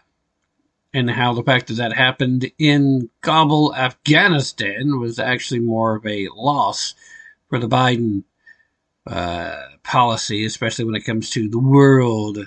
[0.93, 6.27] and how the fact that that happened in Kabul, Afghanistan was actually more of a
[6.35, 6.93] loss
[7.49, 8.23] for the Biden
[9.07, 12.37] uh, policy, especially when it comes to the world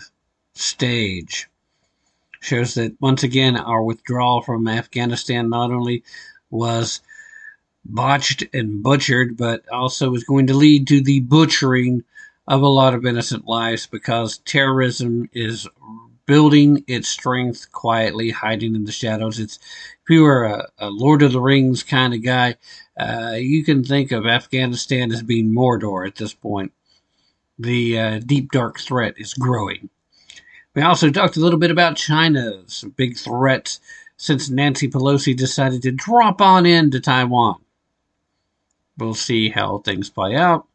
[0.54, 1.48] stage.
[2.40, 6.04] shows that once again our withdrawal from Afghanistan not only
[6.50, 7.00] was
[7.84, 12.04] botched and butchered, but also is going to lead to the butchering
[12.46, 15.66] of a lot of innocent lives because terrorism is
[16.26, 19.38] building its strength quietly, hiding in the shadows.
[19.38, 19.58] It's
[20.02, 22.56] if you are a, a Lord of the Rings kind of guy,
[22.98, 26.72] uh, you can think of Afghanistan as being Mordor at this point.
[27.58, 29.88] The uh, deep dark threat is growing.
[30.74, 33.78] We also talked a little bit about China's big threat
[34.16, 37.63] since Nancy Pelosi decided to drop on in to Taiwan.
[38.98, 40.66] We'll see how things play out.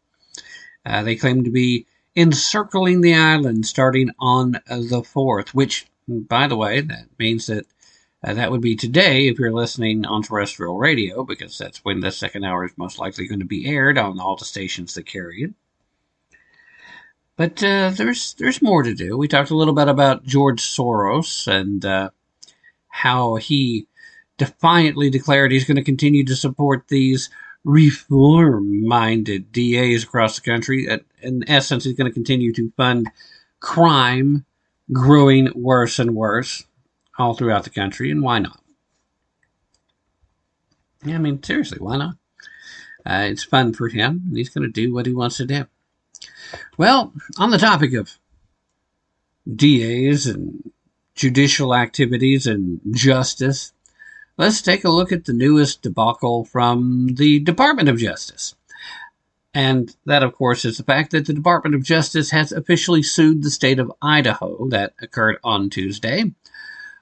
[0.85, 6.57] Uh, they claim to be encircling the island starting on the 4th, which, by the
[6.57, 7.65] way, that means that
[8.23, 12.11] uh, that would be today if you're listening on terrestrial radio, because that's when the
[12.11, 15.43] second hour is most likely going to be aired on all the stations that carry
[15.43, 15.53] it.
[17.37, 19.17] But uh, there's there's more to do.
[19.17, 22.09] We talked a little bit about George Soros and uh,
[22.89, 23.87] how he
[24.37, 27.29] defiantly declared he's going to continue to support these
[27.63, 30.87] reform-minded DAs across the country.
[31.21, 33.09] In essence, he's going to continue to fund
[33.59, 34.45] crime
[34.91, 36.65] growing worse and worse
[37.17, 38.59] all throughout the country, and why not?
[41.03, 42.15] Yeah, I mean, seriously, why not?
[43.05, 45.65] Uh, it's fun for him, and he's going to do what he wants to do.
[46.77, 48.17] Well, on the topic of
[49.53, 50.71] DAs and
[51.15, 53.73] judicial activities and justice,
[54.39, 58.55] let's take a look at the newest debacle from the Department of Justice.
[59.53, 63.43] And that, of course, is the fact that the Department of Justice has officially sued
[63.43, 66.31] the state of Idaho, that occurred on Tuesday,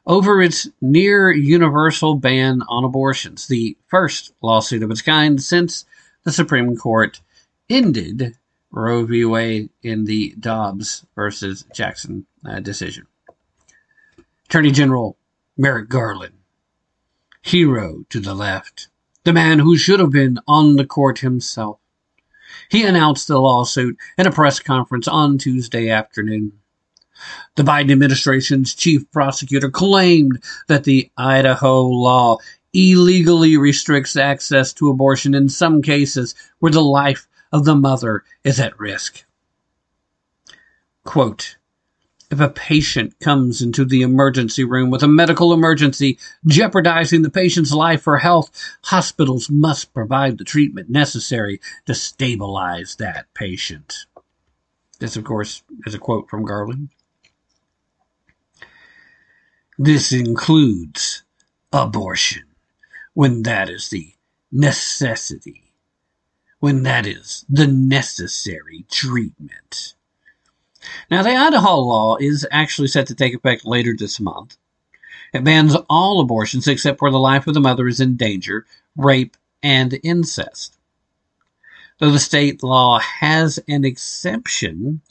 [0.07, 5.85] over its near universal ban on abortions, the first lawsuit of its kind since
[6.23, 7.21] the Supreme Court
[7.69, 8.35] ended
[8.71, 9.25] Roe v.
[9.25, 13.05] Wade in the Dobbs versus Jackson uh, decision.
[14.45, 15.17] Attorney General
[15.55, 16.36] Merrick Garland,
[17.47, 18.89] hero to the left,
[19.23, 21.79] the man who should have been on the court himself.
[22.69, 26.51] He announced the lawsuit in a press conference on Tuesday afternoon.
[27.55, 32.37] The Biden administration's chief prosecutor claimed that the Idaho law
[32.73, 38.59] illegally restricts access to abortion in some cases where the life of the mother is
[38.59, 39.23] at risk.
[41.05, 41.55] Quote,
[42.29, 47.71] if a patient comes into the emergency room with a medical emergency jeopardizing the patient's
[47.71, 48.51] life or health,
[48.83, 54.05] hospitals must provide the treatment necessary to stabilize that patient.
[54.99, 56.89] This, of course, is a quote from Garland.
[59.77, 61.23] This includes
[61.71, 62.43] abortion
[63.13, 64.13] when that is the
[64.51, 65.71] necessity,
[66.59, 69.93] when that is the necessary treatment.
[71.09, 74.57] Now, the Idaho law is actually set to take effect later this month.
[75.33, 78.65] It bans all abortions except where the life of the mother is in danger,
[78.95, 80.77] rape, and incest.
[81.99, 85.01] Though the state law has an exception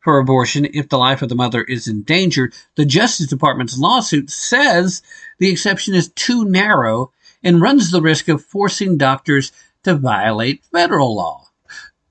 [0.00, 4.30] for abortion if the life of the mother is in danger, the Justice Department's lawsuit
[4.30, 5.02] says
[5.38, 7.12] the exception is too narrow
[7.42, 9.52] and runs the risk of forcing doctors
[9.84, 11.48] to violate federal law.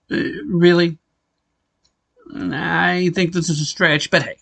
[0.09, 0.97] Uh, really?
[2.34, 4.38] I think this is a stretch, but hey.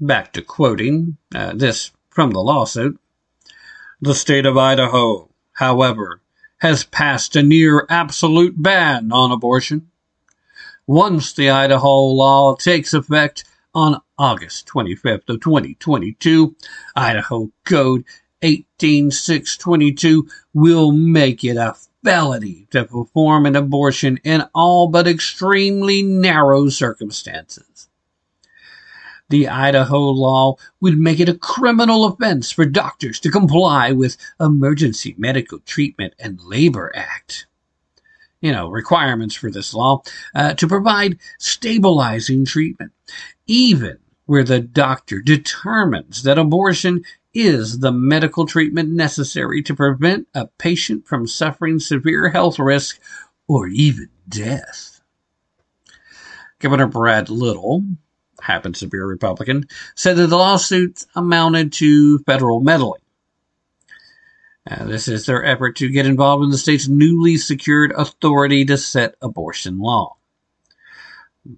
[0.00, 2.98] Back to quoting uh, this from the lawsuit.
[4.00, 6.20] The state of Idaho, however,
[6.58, 9.90] has passed a near absolute ban on abortion.
[10.86, 13.44] Once the Idaho law takes effect
[13.74, 16.54] on August 25th of 2022,
[16.94, 18.04] Idaho Code
[18.42, 21.74] 18622 will make it a
[22.04, 27.88] felony to perform an abortion in all but extremely narrow circumstances.
[29.30, 35.14] The Idaho law would make it a criminal offense for doctors to comply with Emergency
[35.16, 37.46] Medical Treatment and Labor Act.
[38.42, 40.02] You know, requirements for this law
[40.34, 42.92] uh, to provide stabilizing treatment,
[43.46, 47.04] even where the doctor determines that abortion
[47.34, 53.00] is the medical treatment necessary to prevent a patient from suffering severe health risk
[53.48, 55.00] or even death.
[56.60, 57.84] Governor Brad Little,
[58.40, 63.00] happens to be a Republican, said that the lawsuit amounted to federal meddling.
[64.70, 68.78] Uh, this is their effort to get involved in the state's newly secured authority to
[68.78, 70.16] set abortion law.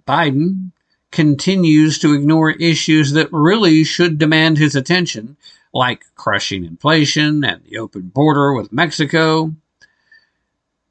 [0.06, 0.72] Biden
[1.12, 5.36] continues to ignore issues that really should demand his attention
[5.76, 9.54] like crushing inflation and the open border with Mexico.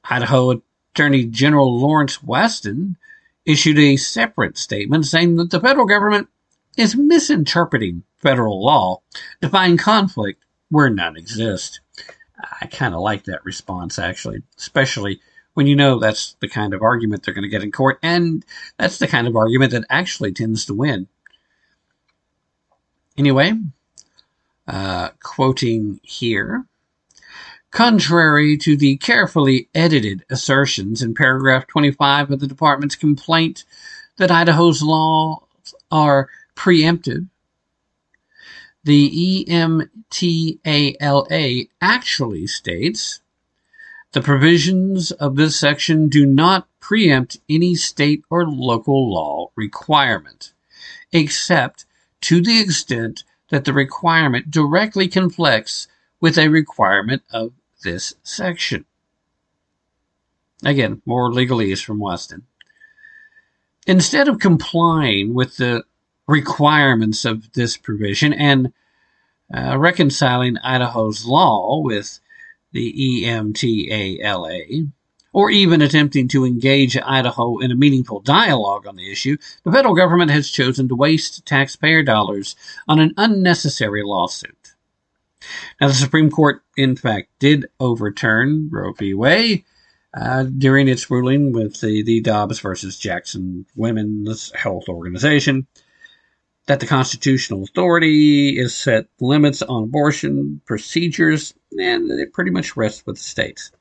[0.07, 0.62] Idaho
[0.94, 2.95] Attorney General Lawrence Wasden
[3.45, 6.30] issued a separate statement saying that the federal government
[6.78, 9.02] is misinterpreting federal law
[9.41, 11.80] to find conflict where none exists.
[12.62, 15.20] I kind of like that response, actually, especially
[15.56, 18.45] when you know that's the kind of argument they're going to get in court, and
[18.78, 21.07] that's the kind of argument that actually tends to win.
[23.18, 23.53] Anyway,
[24.67, 26.65] uh, quoting here.
[27.71, 33.65] Contrary to the carefully edited assertions in paragraph 25 of the department's complaint
[34.17, 35.41] that Idaho's laws
[35.91, 37.27] are preemptive,
[38.85, 39.99] the EMTALA
[41.81, 43.19] actually states
[44.11, 50.53] the provisions of this section do not preempt any state or local law requirement,
[51.11, 51.85] except
[52.21, 55.88] to the extent that the requirement directly conflicts
[56.19, 57.53] with a requirement of
[57.84, 58.85] this section.
[60.63, 62.43] Again, more legalese from Wasden.
[63.85, 65.84] Instead of complying with the
[66.27, 68.73] requirements of this provision and
[69.55, 72.19] uh, reconciling Idaho's law with
[72.72, 74.91] the EMTALA,
[75.36, 79.36] or even attempting to engage Idaho in a meaningful dialogue on the issue,
[79.66, 82.56] the federal government has chosen to waste taxpayer dollars
[82.88, 84.76] on an unnecessary lawsuit.
[85.82, 89.14] Now, the Supreme Court, in fact, did overturn Roe v.
[89.14, 89.66] Wade
[90.14, 95.68] uh, during its ruling with the, the Dobbs versus Jackson Women's Health Organization
[96.68, 103.06] that the constitutional authority is set limits on abortion procedures, and it pretty much rests
[103.06, 103.74] with the states.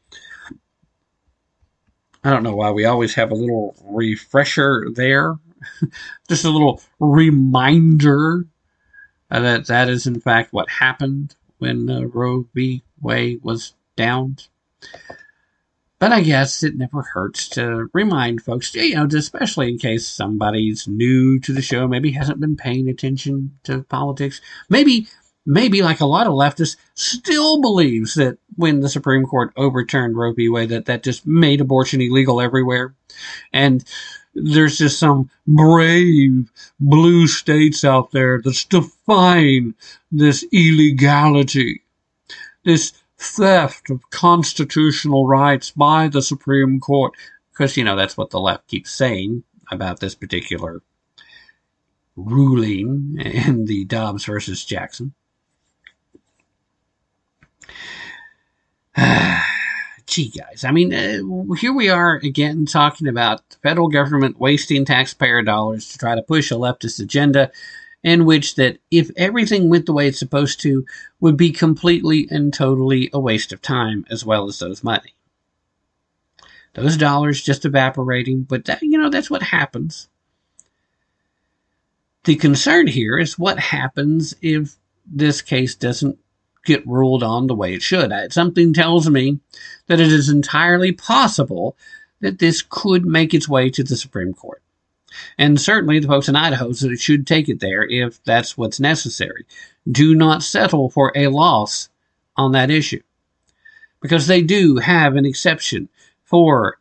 [2.24, 5.36] I don't know why we always have a little refresher there,
[6.28, 8.46] just a little reminder
[9.28, 12.82] that that is in fact what happened when uh, Roe v.
[13.00, 14.48] Wade was downed.
[15.98, 20.86] But I guess it never hurts to remind folks, you know, especially in case somebody's
[20.88, 24.40] new to the show, maybe hasn't been paying attention to politics.
[24.68, 25.08] Maybe,
[25.46, 30.32] maybe like a lot of leftists, still believes that when the Supreme Court overturned Roe
[30.32, 30.48] v.
[30.48, 32.94] Wade, that that just made abortion illegal everywhere.
[33.52, 33.84] And
[34.34, 36.50] there's just some brave
[36.80, 39.74] blue states out there that's defying
[40.10, 41.82] this illegality,
[42.64, 47.12] this theft of constitutional rights by the Supreme Court.
[47.52, 50.82] Because, you know, that's what the left keeps saying about this particular
[52.16, 55.14] ruling in the Dobbs versus Jackson.
[60.06, 64.84] Gee, guys, I mean, uh, here we are again talking about the federal government wasting
[64.84, 67.50] taxpayer dollars to try to push a leftist agenda
[68.02, 70.84] in which that if everything went the way it's supposed to
[71.20, 75.14] would be completely and totally a waste of time as well as those money.
[76.74, 80.08] Those dollars just evaporating but that, you know that's what happens.
[82.24, 84.76] The concern here is what happens if
[85.06, 86.18] this case doesn't
[86.64, 89.38] get ruled on the way it should something tells me
[89.86, 91.76] that it is entirely possible
[92.20, 94.62] that this could make its way to the supreme court
[95.38, 99.44] and certainly the folks in Idaho should take it there if that's what's necessary.
[99.90, 101.88] Do not settle for a loss
[102.36, 103.02] on that issue
[104.00, 105.88] because they do have an exception
[106.24, 106.78] for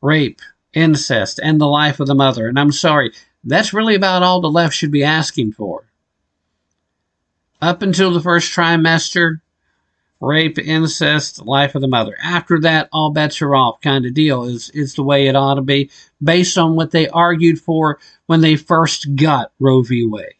[0.00, 0.40] rape,
[0.72, 2.48] incest, and the life of the mother.
[2.48, 3.12] And I'm sorry,
[3.42, 5.84] that's really about all the left should be asking for.
[7.64, 9.40] Up until the first trimester,
[10.20, 12.14] rape, incest, life of the mother.
[12.22, 15.54] After that, all bets are off kind of deal is, is the way it ought
[15.54, 15.90] to be
[16.22, 20.04] based on what they argued for when they first got Roe v.
[20.04, 20.34] Wade.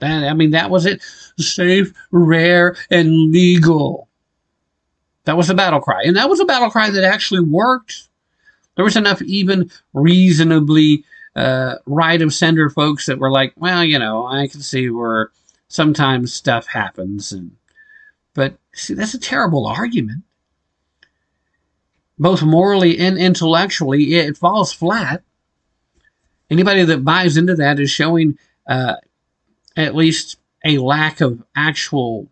[0.00, 1.00] That, I mean, that was it.
[1.38, 4.10] Safe, rare, and legal.
[5.24, 6.02] That was the battle cry.
[6.04, 8.10] And that was a battle cry that actually worked.
[8.74, 11.02] There was enough even reasonably
[11.34, 15.30] uh, right of center folks that were like, well, you know, I can see where
[15.68, 17.56] sometimes stuff happens and
[18.36, 20.22] but see, that's a terrible argument.
[22.18, 25.22] Both morally and intellectually, it falls flat.
[26.50, 28.38] Anybody that buys into that is showing
[28.68, 28.96] uh,
[29.74, 32.28] at least a lack of actual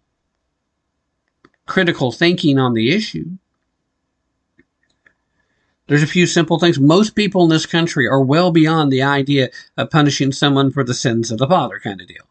[1.64, 3.30] critical thinking on the issue.
[5.86, 6.78] There's a few simple things.
[6.78, 10.94] Most people in this country are well beyond the idea of punishing someone for the
[10.94, 12.28] sins of the father kind of deal.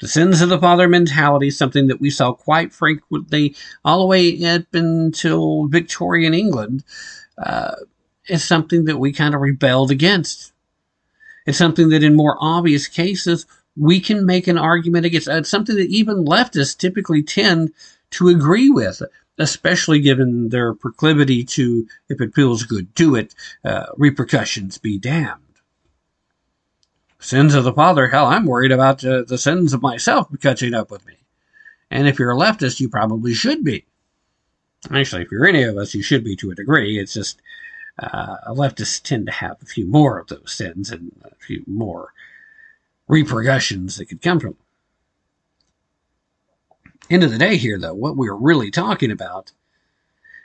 [0.00, 4.44] The sins of the father mentality, something that we saw quite frequently all the way
[4.44, 6.84] up until Victorian England,
[7.36, 7.74] uh,
[8.28, 10.52] is something that we kind of rebelled against.
[11.46, 13.46] It's something that in more obvious cases,
[13.76, 15.28] we can make an argument against.
[15.28, 17.72] It's something that even leftists typically tend
[18.10, 19.02] to agree with,
[19.38, 23.34] especially given their proclivity to, if it feels good, do it,
[23.64, 25.40] uh, repercussions be damned.
[27.20, 30.90] Sins of the father, hell, I'm worried about uh, the sins of myself catching up
[30.90, 31.14] with me.
[31.90, 33.86] And if you're a leftist, you probably should be.
[34.92, 36.98] Actually, if you're any of us, you should be to a degree.
[36.98, 37.40] It's just
[37.98, 42.12] uh, leftists tend to have a few more of those sins and a few more
[43.08, 44.58] repercussions that could come from them.
[47.10, 49.52] End of the day, here, though, what we're really talking about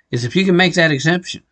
[0.10, 1.44] is if you can make that exemption,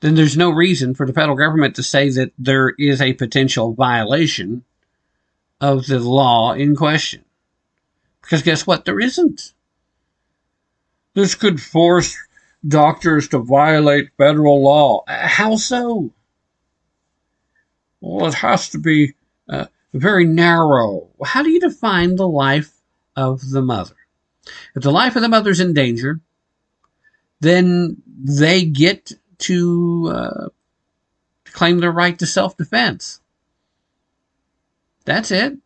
[0.00, 3.74] then there's no reason for the federal government to say that there is a potential
[3.74, 4.64] violation
[5.60, 7.24] of the law in question.
[8.22, 8.84] Because guess what?
[8.84, 9.52] There isn't.
[11.14, 12.16] This could force
[12.66, 15.02] doctors to violate federal law.
[15.08, 16.10] How so?
[18.00, 19.14] Well, it has to be
[19.48, 21.08] uh, very narrow.
[21.24, 22.72] How do you define the life
[23.16, 23.96] of the mother?
[24.76, 26.20] If the life of the mother is in danger,
[27.40, 30.48] then they get to, uh,
[31.44, 33.20] to claim their right to self defense.
[35.04, 35.56] That's it.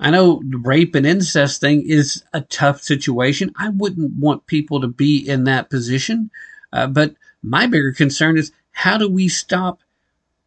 [0.00, 3.52] I know the rape and incest thing is a tough situation.
[3.56, 6.30] I wouldn't want people to be in that position.
[6.72, 9.80] Uh, but my bigger concern is how do we stop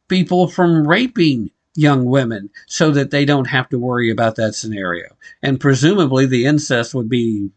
[0.07, 5.15] people from raping young women so that they don't have to worry about that scenario?
[5.43, 7.49] And presumably the incest would be,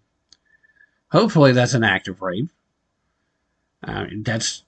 [1.12, 2.50] hopefully that's an act of rape.
[3.86, 4.64] Mean, that's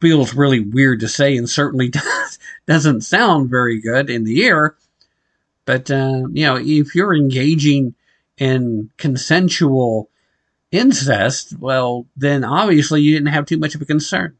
[0.00, 4.76] feels really weird to say and certainly does, doesn't sound very good in the ear.
[5.66, 7.94] But, uh, you know, if you're engaging
[8.38, 10.08] in consensual
[10.72, 14.36] incest, well, then obviously you didn't have too much of a concern.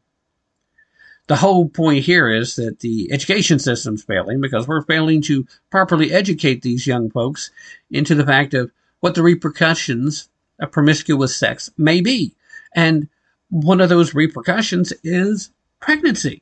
[1.27, 6.11] The whole point here is that the education system's failing because we're failing to properly
[6.11, 7.51] educate these young folks
[7.91, 10.27] into the fact of what the repercussions
[10.59, 12.33] of promiscuous sex may be.
[12.75, 13.07] And
[13.51, 16.41] one of those repercussions is pregnancy.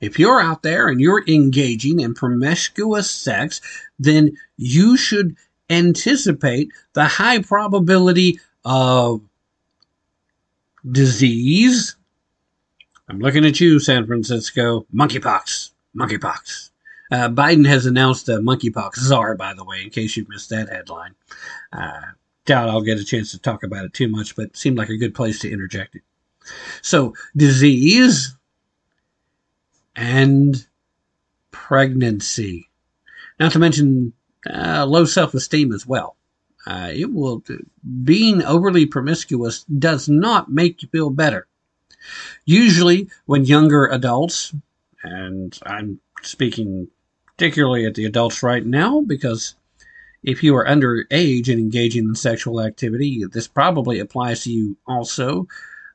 [0.00, 3.60] If you're out there and you're engaging in promiscuous sex,
[3.98, 5.36] then you should
[5.70, 9.22] anticipate the high probability of
[10.90, 11.96] disease.
[13.08, 14.86] I'm looking at you, San Francisco.
[14.94, 15.70] Monkeypox.
[15.96, 16.70] Monkeypox.
[17.10, 20.68] Uh, Biden has announced a monkeypox czar, by the way, in case you missed that
[20.68, 21.14] headline.
[21.72, 22.00] Uh,
[22.48, 24.96] doubt I'll get a chance to talk about it too much, but seemed like a
[24.96, 26.02] good place to interject it.
[26.80, 28.34] So, disease
[29.94, 30.66] and
[31.50, 32.68] pregnancy.
[33.38, 34.14] Not to mention
[34.48, 36.16] uh, low self esteem as well.
[36.66, 37.44] Uh, it will,
[38.02, 41.46] being overly promiscuous does not make you feel better.
[42.46, 44.54] Usually, when younger adults,
[45.02, 46.88] and I'm speaking
[47.26, 49.54] particularly at the adults right now because
[50.22, 55.46] if you are underage and engaging in sexual activity, this probably applies to you also.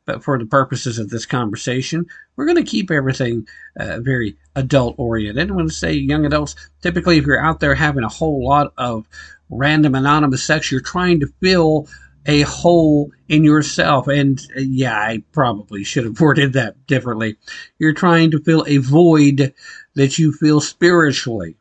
[0.06, 2.06] But for the purposes of this conversation,
[2.36, 3.48] we're going to keep everything
[3.80, 5.52] uh, very adult oriented.
[5.52, 9.08] When I say young adults, typically if you're out there having a whole lot of
[9.50, 11.88] random anonymous sex, you're trying to fill
[12.26, 14.08] a hole in yourself.
[14.08, 17.38] And uh, yeah, I probably should have worded that differently.
[17.80, 19.54] You're trying to fill a void
[19.96, 21.56] that you feel spiritually.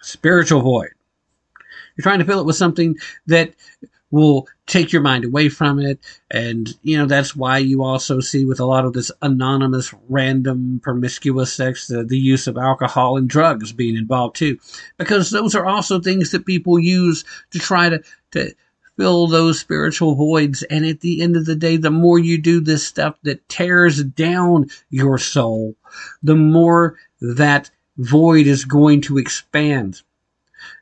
[0.00, 0.90] Spiritual void.
[1.96, 2.96] You're trying to fill it with something
[3.26, 3.54] that
[4.10, 5.98] will take your mind away from it.
[6.30, 10.80] And, you know, that's why you also see with a lot of this anonymous, random,
[10.82, 14.56] promiscuous sex, the, the use of alcohol and drugs being involved too.
[14.98, 18.54] Because those are also things that people use to try to, to
[18.96, 20.62] fill those spiritual voids.
[20.64, 24.04] And at the end of the day, the more you do this stuff that tears
[24.04, 25.74] down your soul,
[26.22, 30.02] the more that void is going to expand.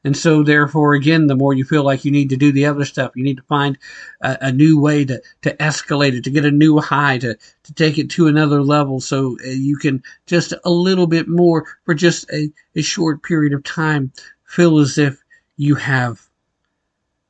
[0.05, 2.85] And so, therefore, again, the more you feel like you need to do the other
[2.85, 3.79] stuff, you need to find
[4.21, 7.75] a, a new way to, to escalate it, to get a new high, to, to
[7.75, 11.95] take it to another level so uh, you can just a little bit more for
[11.95, 14.13] just a, a short period of time
[14.45, 15.23] feel as if
[15.57, 16.21] you have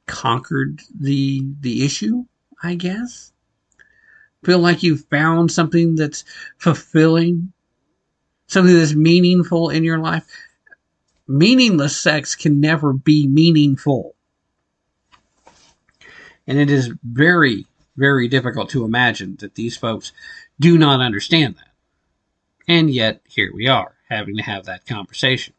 [0.07, 2.25] conquered the, the issue,
[2.63, 3.33] I guess.
[4.45, 6.25] Feel like you've found something that's
[6.57, 7.53] fulfilling,
[8.47, 10.27] something that's meaningful in your life
[11.33, 14.15] meaningless sex can never be meaningful.
[16.47, 20.13] And it is very, very difficult to imagine that these folks
[20.61, 21.69] do not understand that.
[22.69, 25.55] And yet, here we are, having to have that conversation.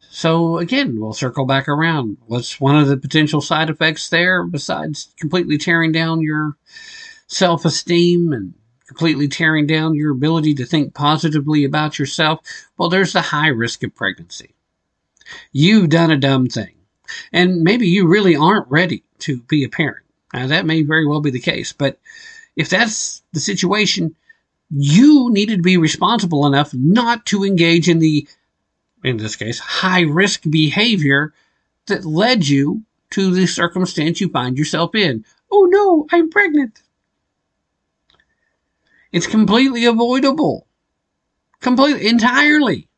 [0.00, 2.18] So, again, we'll circle back around.
[2.26, 6.56] What's one of the potential side effects there besides completely tearing down your
[7.26, 8.54] self esteem and
[8.86, 12.40] completely tearing down your ability to think positively about yourself,
[12.76, 14.54] well, there's the high risk of pregnancy.
[15.52, 16.74] You've done a dumb thing.
[17.32, 20.04] And maybe you really aren't ready to be a parent.
[20.32, 21.72] Now, that may very well be the case.
[21.72, 21.98] But
[22.56, 24.16] if that's the situation,
[24.70, 28.26] you needed to be responsible enough not to engage in the,
[29.04, 31.32] in this case, high risk behavior
[31.86, 35.24] that led you to the circumstance you find yourself in.
[35.50, 36.82] Oh no, I'm pregnant.
[39.12, 40.66] It's completely avoidable.
[41.60, 42.88] Completely, entirely.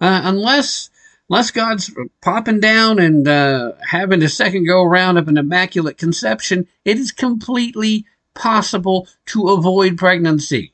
[0.00, 0.90] Uh, unless,
[1.28, 1.90] unless God's
[2.20, 7.12] popping down and uh, having a second go around of an immaculate conception, it is
[7.12, 10.72] completely possible to avoid pregnancy.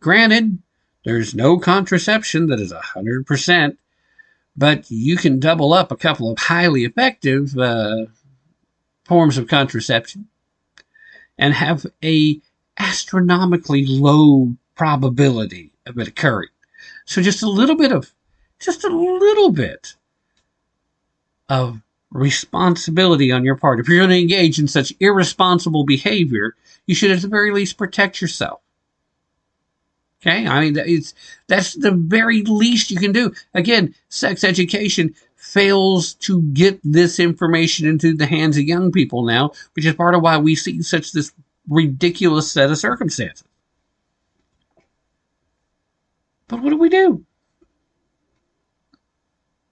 [0.00, 0.58] Granted,
[1.04, 3.76] there's no contraception that is 100%,
[4.56, 8.06] but you can double up a couple of highly effective uh,
[9.04, 10.28] forms of contraception
[11.38, 12.40] and have a
[12.78, 16.48] astronomically low probability of it occurring.
[17.04, 18.12] So just a little bit of,
[18.60, 19.96] just a little bit
[21.48, 23.80] of responsibility on your part.
[23.80, 26.54] If you're going to engage in such irresponsible behavior,
[26.86, 28.60] you should at the very least protect yourself.
[30.24, 31.14] Okay, I mean it's
[31.48, 33.34] that's the very least you can do.
[33.54, 35.14] Again, sex education
[35.52, 40.14] fails to get this information into the hands of young people now, which is part
[40.14, 41.30] of why we see such this
[41.68, 43.44] ridiculous set of circumstances.
[46.48, 47.24] But what do we do?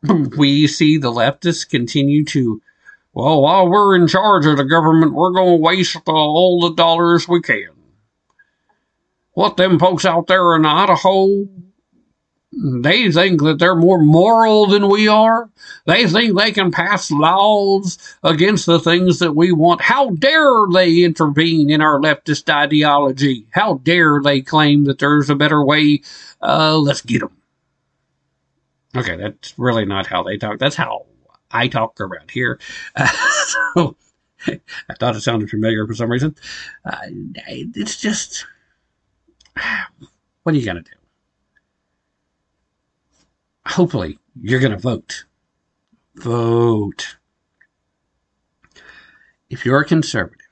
[0.36, 2.62] We see the leftists continue to,
[3.12, 7.28] well, while we're in charge of the government, we're going to waste all the dollars
[7.28, 7.68] we can.
[9.32, 11.46] What them folks out there in Idaho,
[12.52, 15.48] they think that they're more moral than we are.
[15.86, 19.80] They think they can pass laws against the things that we want.
[19.80, 23.46] How dare they intervene in our leftist ideology?
[23.52, 26.02] How dare they claim that there's a better way?
[26.42, 27.36] Uh, let's get them.
[28.96, 30.58] Okay, that's really not how they talk.
[30.58, 31.06] That's how
[31.52, 32.58] I talk around here.
[32.96, 33.06] Uh,
[33.74, 33.96] so
[34.48, 36.34] I thought it sounded familiar for some reason.
[36.84, 36.96] Uh,
[37.46, 38.44] it's just,
[40.42, 40.99] what are you going to do?
[43.70, 45.24] Hopefully, you're going to vote.
[46.16, 47.16] Vote.
[49.48, 50.46] If you're a conservative,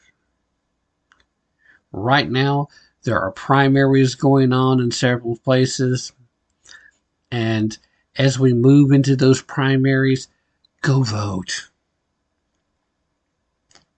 [1.92, 2.68] right now,
[3.02, 6.12] there are primaries going on in several places.
[7.30, 7.76] And
[8.16, 10.28] as we move into those primaries,
[10.82, 11.70] go vote.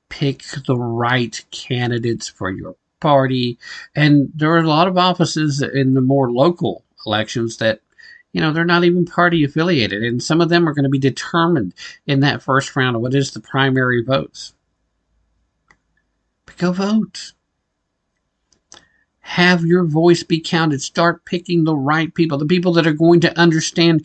[0.09, 3.59] Pick the right candidates for your party.
[3.95, 7.81] And there are a lot of offices in the more local elections that,
[8.33, 10.03] you know, they're not even party affiliated.
[10.03, 11.75] And some of them are going to be determined
[12.07, 14.55] in that first round of what is the primary votes.
[16.47, 17.33] But go vote
[19.31, 20.83] have your voice be counted.
[20.83, 24.05] Start picking the right people, the people that are going to understand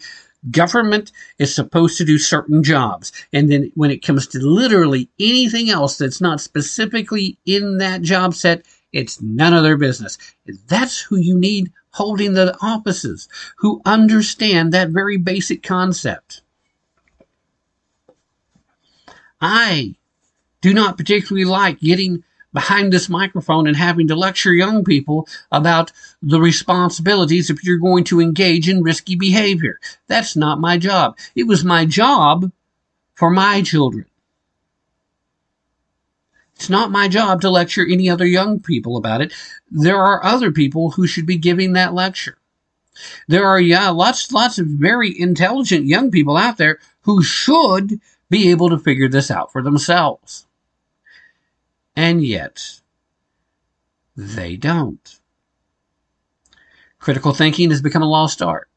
[0.52, 3.12] government is supposed to do certain jobs.
[3.34, 8.36] And then when it comes to literally anything else that's not specifically in that job
[8.36, 10.18] set, it's none of their business.
[10.68, 13.28] That's who you need holding the offices,
[13.58, 16.42] who understand that very basic concept.
[19.42, 19.96] I
[20.62, 22.24] do not particularly like getting
[22.54, 25.92] behind this microphone and having to lecture young people about
[26.22, 29.78] the responsibilities if you're going to engage in risky behavior.
[30.08, 31.18] That's not my job.
[31.36, 32.50] It was my job
[33.14, 34.06] for my children.
[36.56, 39.34] It's not my job to lecture any other young people about it.
[39.70, 42.38] There are other people who should be giving that lecture.
[43.28, 48.00] There are yeah, lots, lots of very intelligent young people out there who should
[48.30, 50.48] be able to figure this out for themselves.
[51.96, 52.80] And yet,
[54.16, 55.20] they don't.
[57.00, 58.70] Critical thinking has become a lost art.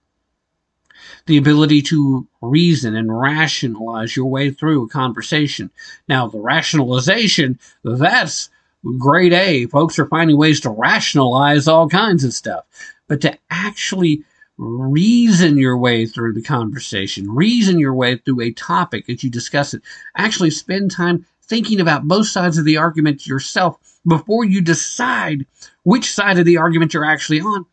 [1.29, 5.71] The ability to reason and rationalize your way through a conversation.
[6.09, 8.49] Now, the rationalization, that's
[8.97, 9.67] grade A.
[9.67, 12.65] Folks are finding ways to rationalize all kinds of stuff.
[13.09, 14.25] But to actually
[14.57, 19.75] reason your way through the conversation, reason your way through a topic as you discuss
[19.75, 19.83] it,
[20.17, 25.45] actually spend time thinking about both sides of the argument yourself before you decide
[25.83, 27.67] which side of the argument you're actually on.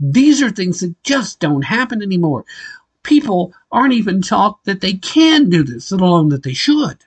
[0.00, 2.46] These are things that just don't happen anymore.
[3.04, 7.04] People aren't even taught that they can do this, let alone that they should.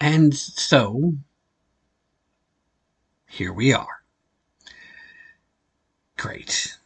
[0.00, 1.12] And so,
[3.28, 4.02] here we are.
[6.16, 6.78] Great.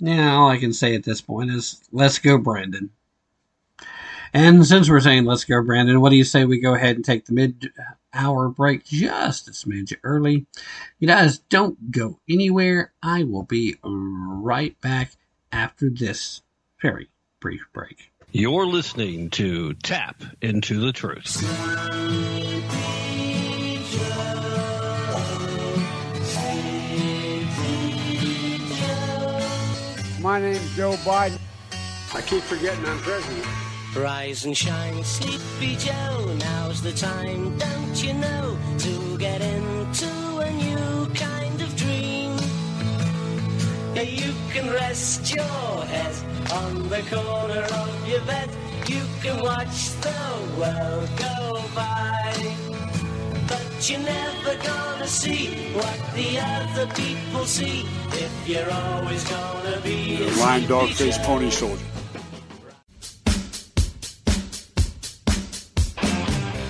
[0.00, 2.90] Now, all I can say at this point is, let's go, Brandon.
[4.34, 7.04] And since we're saying let's go, Brandon, what do you say we go ahead and
[7.04, 7.70] take the mid
[8.14, 10.46] hour break just a smidge early?
[10.98, 12.92] You guys don't go anywhere.
[13.02, 15.12] I will be right back
[15.52, 16.42] after this
[16.80, 17.08] very
[17.40, 18.10] brief break.
[18.32, 21.42] You're listening to Tapp into the Truth.
[30.20, 31.38] My name's Joe Biden.
[32.14, 33.46] I keep forgetting I'm president.
[33.96, 36.34] Rise and shine, sleepy Joe.
[36.38, 41.31] Now's the time, don't you know, to get into a new kind.
[43.94, 46.14] You can rest your head
[46.50, 48.48] on the corner of your bed.
[48.88, 50.12] You can watch the
[50.58, 52.56] world go by.
[53.46, 60.24] But you're never gonna see what the other people see if you're always gonna be
[60.26, 61.84] a Lying dog faced pony soldier.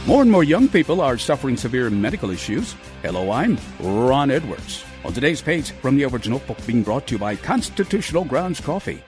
[0.06, 2.74] More and more young people are suffering severe medical issues.
[3.02, 4.84] Hello, I'm Ron Edwards.
[5.04, 9.02] On today's page from the Edwards Notebook being brought to you by Constitutional Grounds Coffee.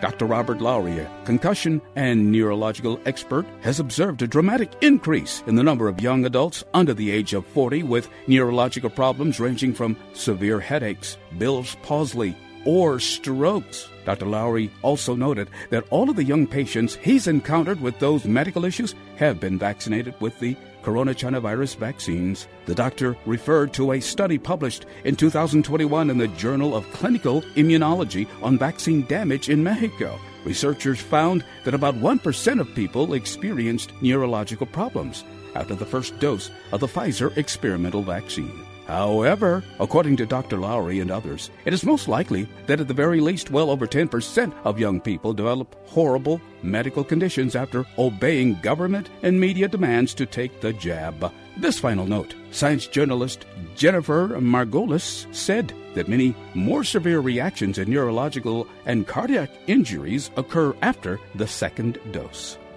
[0.00, 0.26] Dr.
[0.26, 5.86] Robert Lowry, a concussion and neurological expert, has observed a dramatic increase in the number
[5.86, 11.16] of young adults under the age of 40 with neurological problems ranging from severe headaches,
[11.38, 12.34] Bell's palsy,
[12.64, 13.88] or strokes.
[14.04, 14.26] Dr.
[14.26, 18.96] Lowry also noted that all of the young patients he's encountered with those medical issues
[19.14, 22.48] have been vaccinated with the coronavirus vaccines.
[22.66, 28.26] The doctor referred to a study published in 2021 in the Journal of Clinical Immunology
[28.42, 30.18] on vaccine damage in Mexico.
[30.44, 36.80] Researchers found that about 1% of people experienced neurological problems after the first dose of
[36.80, 38.64] the Pfizer experimental vaccine.
[38.92, 40.58] However, according to Dr.
[40.58, 44.52] Lowry and others, it is most likely that at the very least well over 10%
[44.64, 50.60] of young people develop horrible medical conditions after obeying government and media demands to take
[50.60, 51.32] the jab.
[51.56, 53.46] This final note science journalist
[53.76, 61.18] Jennifer Margulis said that many more severe reactions and neurological and cardiac injuries occur after
[61.34, 62.58] the second dose.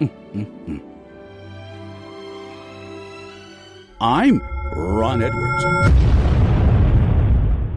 [4.00, 5.64] I'm Ron Edwards.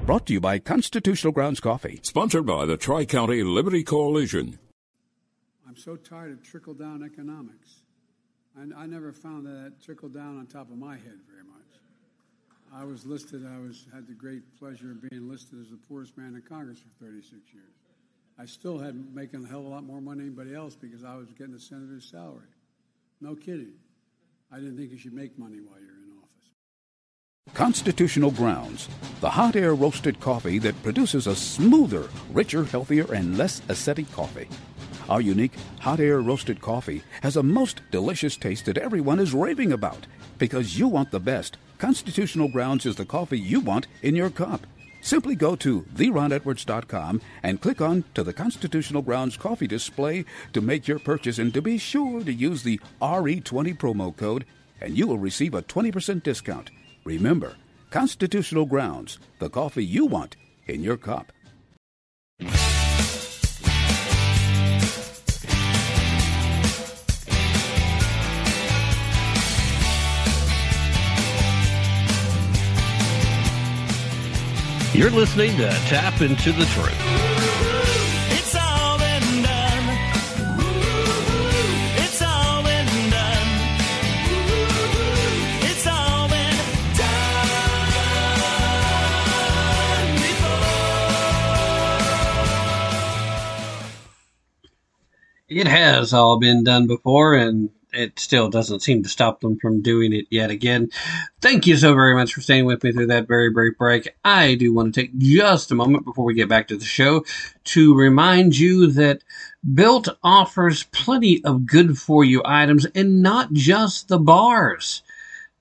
[0.06, 2.00] Brought to you by Constitutional Grounds Coffee.
[2.04, 4.58] Sponsored by the Tri County Liberty Coalition.
[5.68, 7.82] I'm so tired of trickle down economics.
[8.58, 11.60] And I never found that trickle down on top of my head very much.
[12.74, 16.18] I was listed, I was had the great pleasure of being listed as the poorest
[16.18, 17.66] man in Congress for 36 years.
[18.38, 21.04] I still had making a hell of a lot more money than anybody else because
[21.04, 22.48] I was getting a senator's salary.
[23.22, 23.74] No kidding.
[24.52, 25.89] I didn't think you should make money while you're in office.
[27.54, 28.88] Constitutional Grounds,
[29.22, 34.48] the hot air roasted coffee that produces a smoother, richer, healthier, and less acidic coffee.
[35.10, 39.72] Our unique hot air roasted coffee has a most delicious taste that everyone is raving
[39.72, 40.08] about.
[40.38, 44.66] Because you want the best, Constitutional Grounds is the coffee you want in your cup.
[45.02, 50.88] Simply go to theronedwards.com and click on to the Constitutional Grounds coffee display to make
[50.88, 54.46] your purchase and to be sure to use the RE20 promo code
[54.82, 56.72] and you will receive a 20% discount.
[57.10, 57.56] Remember,
[57.90, 60.36] Constitutional Grounds, the coffee you want
[60.68, 61.32] in your cup.
[74.94, 77.19] You're listening to Tapp into the Truth.
[95.50, 99.82] It has all been done before, and it still doesn't seem to stop them from
[99.82, 100.92] doing it yet again.
[101.42, 104.16] Thank you so very much for staying with me through that very brief break.
[104.24, 107.26] I do want to take just a moment before we get back to the show
[107.64, 109.24] to remind you that
[109.74, 115.02] Built offers plenty of good for you items and not just the bars.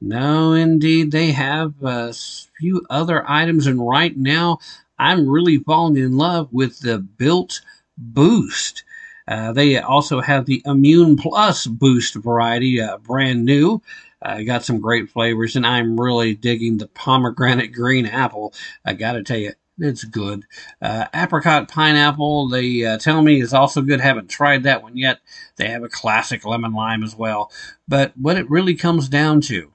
[0.03, 2.13] No, indeed, they have a
[2.61, 4.59] few other items, and right now
[4.99, 7.63] I'm really falling in love with the Built
[7.97, 8.85] Boost.
[9.29, 13.83] Uh, they also have the Immune Plus Boost variety, uh, brand new.
[14.23, 18.53] Uh, got some great flavors, and I'm really digging the pomegranate green apple.
[18.85, 20.45] I gotta tell you, it's good.
[20.83, 24.01] Uh, apricot pineapple, they uh, tell me is also good.
[24.01, 25.21] Haven't tried that one yet.
[25.57, 27.53] They have a classic lemon lime as well.
[27.87, 29.73] But what it really comes down to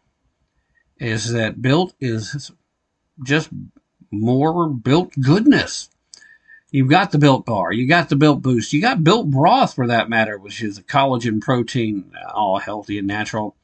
[1.00, 2.52] is that built is
[3.24, 3.50] just
[4.12, 5.90] more built goodness.
[6.74, 9.86] You've got the built bar, you got the built boost, you got built broth for
[9.86, 13.56] that matter, which is a collagen protein, uh, all healthy and natural.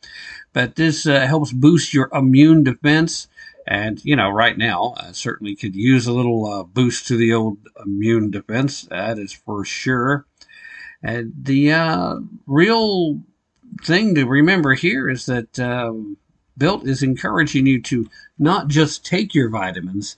[0.54, 3.28] But this uh, helps boost your immune defense.
[3.66, 7.34] And, you know, right now, I certainly could use a little uh, boost to the
[7.34, 8.84] old immune defense.
[8.84, 10.28] That is for sure.
[11.02, 13.22] And the uh, real
[13.84, 16.18] thing to remember here is that um,
[16.60, 18.08] Built is encouraging you to
[18.38, 20.18] not just take your vitamins,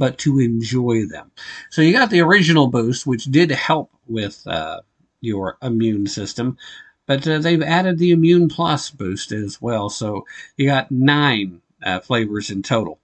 [0.00, 1.30] but to enjoy them.
[1.68, 4.80] So you got the original boost, which did help with uh,
[5.20, 6.56] your immune system,
[7.04, 9.90] but uh, they've added the Immune Plus boost as well.
[9.90, 10.24] So
[10.56, 12.98] you got nine uh, flavors in total.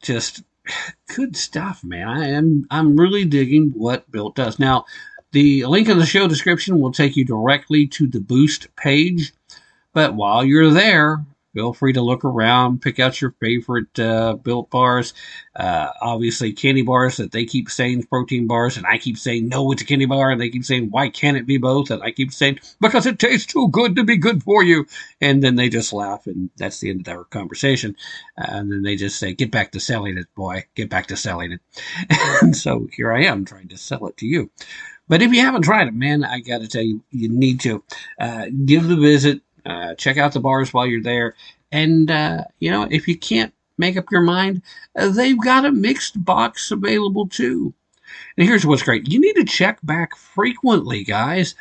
[0.00, 0.44] Just
[1.14, 2.08] good stuff, man.
[2.08, 4.58] I am I'm really digging what Built does.
[4.58, 4.86] Now,
[5.32, 9.34] the link in the show description will take you directly to the Boost page.
[9.92, 11.22] But while you're there,
[11.52, 15.14] feel free to look around, pick out your favorite uh, built bars.
[15.54, 19.70] Uh, obviously, candy bars that they keep saying protein bars, and I keep saying no,
[19.72, 22.10] it's a candy bar, and they keep saying why can't it be both, and I
[22.10, 24.86] keep saying because it tastes too good to be good for you,
[25.20, 27.96] and then they just laugh, and that's the end of our conversation.
[28.38, 31.16] Uh, and then they just say, "Get back to selling it, boy, get back to
[31.16, 31.60] selling it."
[32.42, 34.50] and so here I am trying to sell it to you.
[35.08, 37.84] But if you haven't tried it, man, I got to tell you, you need to
[38.18, 39.42] uh, give the visit.
[39.64, 41.34] Uh, check out the bars while you're there.
[41.70, 44.62] And, uh, you know, if you can't make up your mind,
[44.96, 47.74] uh, they've got a mixed box available too.
[48.36, 51.54] And here's what's great you need to check back frequently, guys.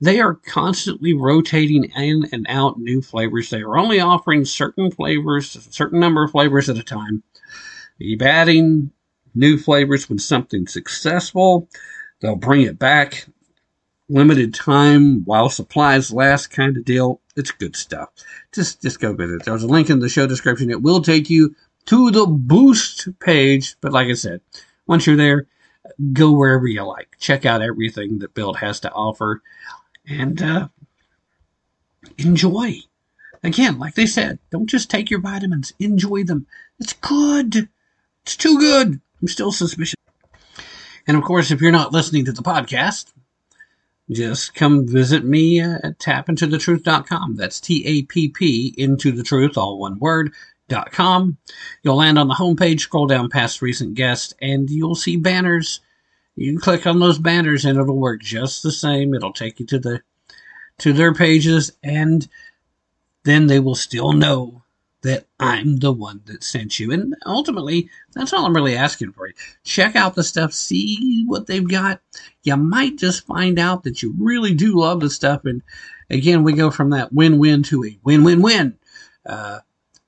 [0.00, 3.48] They are constantly rotating in and out new flavors.
[3.48, 7.22] They are only offering certain flavors, a certain number of flavors at a time.
[7.98, 8.90] Keep adding
[9.34, 11.70] new flavors when something's successful.
[12.20, 13.26] They'll bring it back
[14.08, 17.20] limited time while supplies last kind of deal.
[17.36, 18.10] It's good stuff.
[18.52, 19.44] Just just go visit.
[19.44, 20.70] There's a link in the show description.
[20.70, 21.54] It will take you
[21.86, 23.76] to the boost page.
[23.80, 24.40] But like I said,
[24.86, 25.46] once you're there,
[26.12, 27.16] go wherever you like.
[27.18, 29.42] Check out everything that Built has to offer
[30.08, 30.68] and uh,
[32.18, 32.80] enjoy.
[33.42, 36.46] Again, like they said, don't just take your vitamins, enjoy them.
[36.80, 37.68] It's good.
[38.22, 39.00] It's too good.
[39.20, 39.94] I'm still suspicious.
[41.06, 43.12] And of course, if you're not listening to the podcast,
[44.10, 47.36] just come visit me at tappintothetruth.com.
[47.36, 50.32] That's T A P P into the truth, all one word,
[50.68, 51.38] dot com.
[51.82, 55.80] You'll land on the homepage, scroll down past recent guests, and you'll see banners.
[56.36, 59.14] You can click on those banners and it'll work just the same.
[59.14, 60.02] It'll take you to the
[60.78, 62.28] to their pages and
[63.24, 64.62] then they will still know
[65.06, 66.90] that I'm the one that sent you.
[66.90, 69.34] And ultimately, that's all I'm really asking for you.
[69.62, 72.00] Check out the stuff, see what they've got.
[72.42, 75.44] You might just find out that you really do love the stuff.
[75.44, 75.62] And
[76.10, 78.78] again, we go from that win win to a win win win.
[79.24, 79.60] Uh,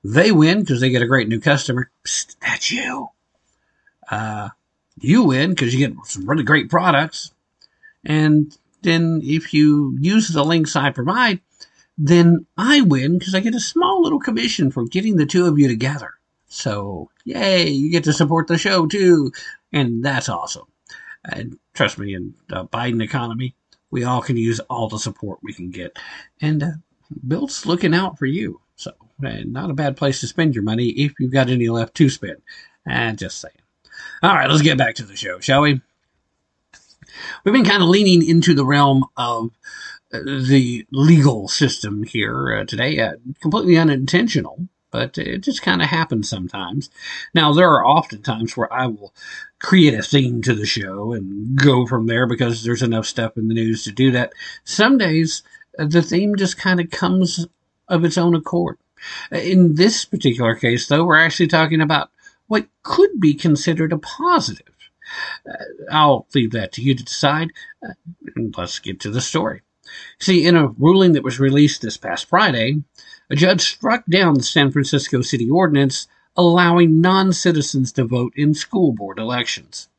[0.03, 1.89] they win because they get a great new customer.
[2.05, 3.07] Psst, that's you.
[4.11, 4.49] Uh,
[4.99, 7.31] you win because you get some really great products.
[8.03, 11.39] And then if you use the links I provide,
[12.01, 15.59] then I win because I get a small little commission for getting the two of
[15.59, 16.13] you together.
[16.47, 19.33] So, yay, you get to support the show too.
[19.73, 20.67] And that's awesome.
[21.25, 23.53] And trust me, in the Biden economy,
[23.91, 25.97] we all can use all the support we can get.
[26.41, 26.71] And uh,
[27.27, 28.61] Built's looking out for you.
[28.77, 32.09] So, not a bad place to spend your money if you've got any left to
[32.09, 32.37] spend.
[32.85, 33.53] And just saying.
[34.23, 35.81] All right, let's get back to the show, shall we?
[37.43, 39.51] We've been kind of leaning into the realm of
[40.11, 46.29] the legal system here uh, today, uh, completely unintentional, but it just kind of happens
[46.29, 46.89] sometimes.
[47.33, 49.13] Now, there are often times where I will
[49.59, 53.47] create a theme to the show and go from there because there's enough stuff in
[53.47, 54.33] the news to do that.
[54.63, 55.43] Some days,
[55.77, 57.45] uh, the theme just kind of comes
[57.87, 58.77] of its own accord.
[59.31, 62.09] In this particular case, though, we're actually talking about
[62.47, 64.65] what could be considered a positive.
[65.47, 67.51] Uh, I'll leave that to you to decide.
[67.83, 67.93] Uh,
[68.57, 69.61] let's get to the story.
[70.19, 72.83] See, in a ruling that was released this past Friday,
[73.29, 78.53] a judge struck down the San Francisco City Ordinance allowing non citizens to vote in
[78.53, 79.89] school board elections.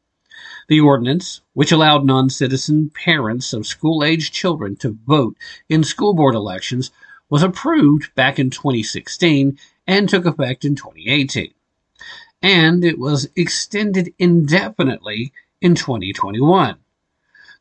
[0.68, 5.36] The ordinance, which allowed non citizen parents of school aged children to vote
[5.68, 6.90] in school board elections,
[7.28, 11.52] was approved back in 2016 and took effect in 2018.
[12.42, 16.76] And it was extended indefinitely in 2021.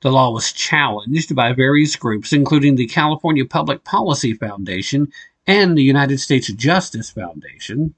[0.01, 5.11] The law was challenged by various groups, including the California Public Policy Foundation
[5.45, 7.95] and the United States Justice Foundation,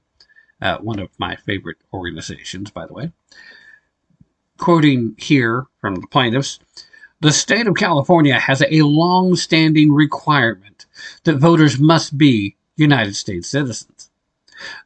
[0.60, 3.12] uh, one of my favorite organizations, by the way.
[4.58, 6.58] Quoting here from the plaintiffs,
[7.20, 10.86] the state of California has a long standing requirement
[11.22, 14.10] that voters must be United States citizens.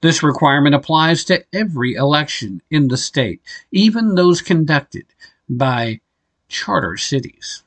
[0.02, 3.40] This requirement applies to every election in the state,
[3.70, 5.06] even those conducted
[5.48, 6.00] by
[6.48, 7.62] charter cities.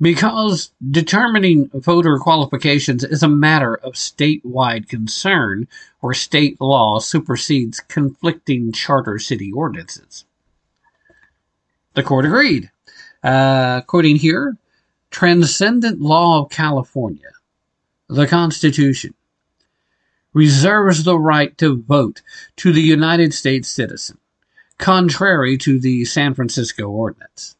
[0.00, 5.68] Because determining voter qualifications is a matter of statewide concern
[6.00, 10.24] where state law supersedes conflicting charter city ordinances.
[11.94, 12.70] The court agreed.
[13.22, 14.56] Uh, quoting here,
[15.10, 17.30] transcendent law of California,
[18.08, 19.14] the Constitution,
[20.32, 22.22] reserves the right to vote
[22.56, 24.18] to the United States citizen,
[24.78, 27.56] contrary to the San Francisco ordinance.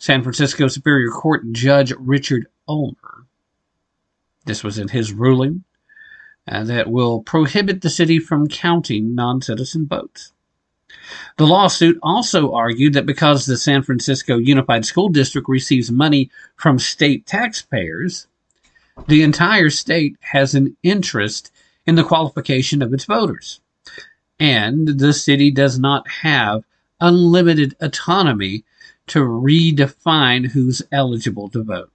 [0.00, 3.26] San Francisco Superior Court Judge Richard Ulmer.
[4.46, 5.62] This was in his ruling
[6.48, 10.32] uh, that will prohibit the city from counting non citizen votes.
[11.36, 16.78] The lawsuit also argued that because the San Francisco Unified School District receives money from
[16.78, 18.26] state taxpayers,
[19.06, 21.52] the entire state has an interest
[21.84, 23.60] in the qualification of its voters.
[24.38, 26.64] And the city does not have
[27.00, 28.64] unlimited autonomy
[29.10, 31.90] to redefine who's eligible to vote.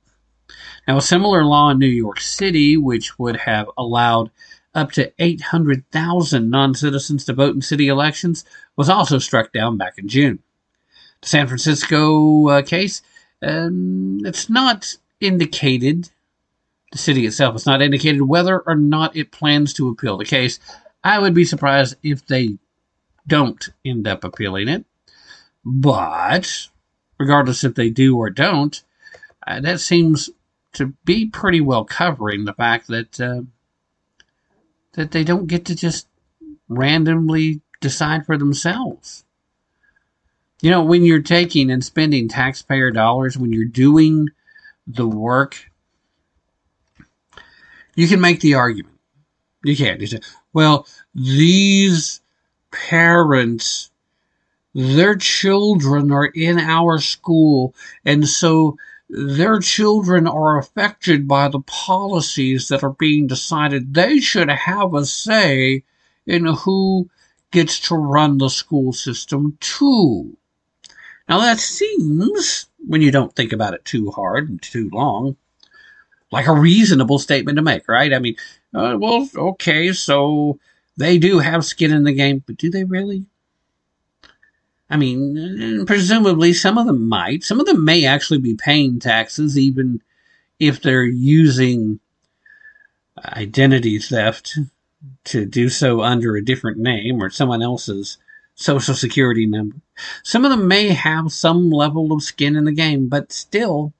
[0.87, 4.29] Now, a similar law in New York City, which would have allowed
[4.73, 9.97] up to 800,000 non citizens to vote in city elections, was also struck down back
[9.97, 10.39] in June.
[11.21, 13.01] The San Francisco uh, case,
[13.41, 16.09] um, it's not indicated,
[16.91, 20.59] the city itself, it's not indicated whether or not it plans to appeal the case.
[21.03, 22.57] I would be surprised if they
[23.25, 24.85] don't end up appealing it.
[25.63, 26.67] But,
[27.17, 28.83] regardless if they do or don't,
[29.47, 30.29] uh, that seems
[30.73, 33.41] to be pretty well covering the fact that uh,
[34.93, 36.07] that they don't get to just
[36.67, 39.23] randomly decide for themselves.
[40.61, 44.29] You know, when you're taking and spending taxpayer dollars, when you're doing
[44.87, 45.69] the work,
[47.95, 48.95] you can make the argument.
[49.63, 50.01] You can't.
[50.01, 50.19] You say,
[50.53, 52.21] well, these
[52.71, 53.91] parents,
[54.75, 57.73] their children are in our school,
[58.03, 58.77] and so
[59.09, 63.93] their children are affected by the policies that are being decided.
[63.93, 65.83] They should have a say
[66.27, 67.09] in who
[67.51, 70.35] gets to run the school system too.
[71.29, 75.37] Now that seems, when you don't think about it too hard and too long,
[76.31, 78.13] like a reasonable statement to make, right?
[78.13, 78.35] I mean,
[78.73, 80.59] uh, well, okay, so
[80.97, 83.25] they do have skin in the game, but do they really?
[84.89, 87.43] I mean, presumably some of them might.
[87.43, 90.01] Some of them may actually be paying taxes, even
[90.59, 91.99] if they're using
[93.17, 94.59] identity theft
[95.25, 98.17] to do so under a different name or someone else's
[98.55, 99.77] social security number.
[100.23, 103.93] Some of them may have some level of skin in the game, but still,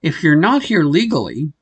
[0.00, 1.52] if you're not here legally,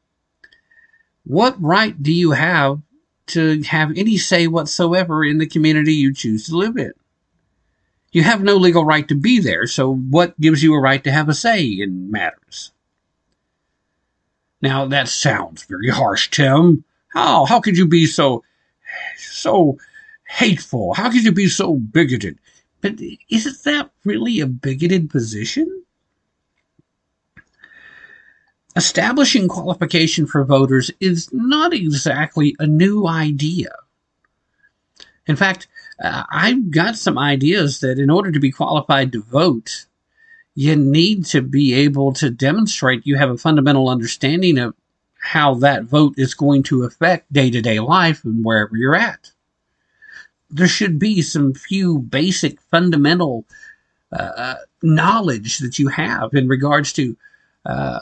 [1.25, 2.81] what right do you have
[3.29, 6.93] to have any say whatsoever in the community you choose to live in?
[8.13, 11.13] You have no legal right to be there, so what gives you a right to
[11.13, 12.73] have a say in matters?
[14.61, 16.85] Now that sounds very harsh, Tim.
[17.09, 18.43] How how could you be so
[19.17, 19.79] so
[20.29, 20.95] hateful?
[20.95, 22.39] How could you be so bigoted?
[22.81, 22.95] But
[23.29, 25.85] isn't that really a bigoted position?
[28.77, 33.73] Establishing qualification for voters is not exactly a new idea.
[35.27, 35.69] In fact,
[36.01, 39.87] uh, I've got some ideas that in order to be qualified to vote,
[40.55, 44.75] you need to be able to demonstrate you have a fundamental understanding of
[45.21, 49.31] how that vote is going to affect day to day life and wherever you're at.
[50.49, 53.45] There should be some few basic fundamental
[54.13, 57.17] uh, knowledge that you have in regards to
[57.67, 58.01] uh,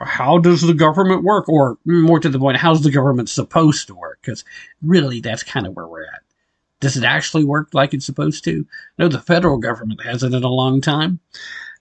[0.00, 3.94] how does the government work, or more to the point, how's the government supposed to
[3.94, 4.18] work?
[4.22, 4.44] Because
[4.82, 6.19] really, that's kind of where we're at.
[6.80, 8.66] Does it actually work like it's supposed to?
[8.98, 11.20] No, the federal government hasn't in a long time.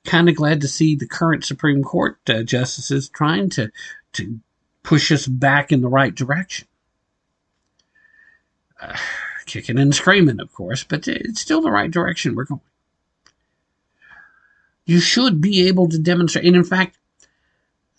[0.06, 3.72] Kind of glad to see the current Supreme Court uh, justices trying to
[4.14, 4.40] to
[4.84, 6.68] push us back in the right direction.
[8.82, 8.98] Uh,
[9.46, 12.62] kicking and screaming, of course, but it's still the right direction we're going.
[14.86, 16.98] You should be able to demonstrate, and in fact,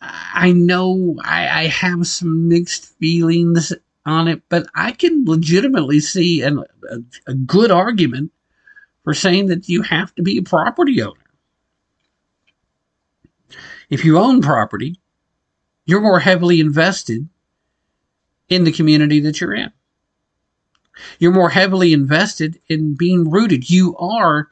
[0.00, 3.72] I know I, I have some mixed feelings
[4.06, 8.32] on it, but I can legitimately see an, a, a good argument
[9.04, 11.14] for saying that you have to be a property owner.
[13.88, 15.00] If you own property,
[15.84, 17.28] you're more heavily invested
[18.48, 19.72] in the community that you're in.
[21.18, 23.70] You're more heavily invested in being rooted.
[23.70, 24.48] You are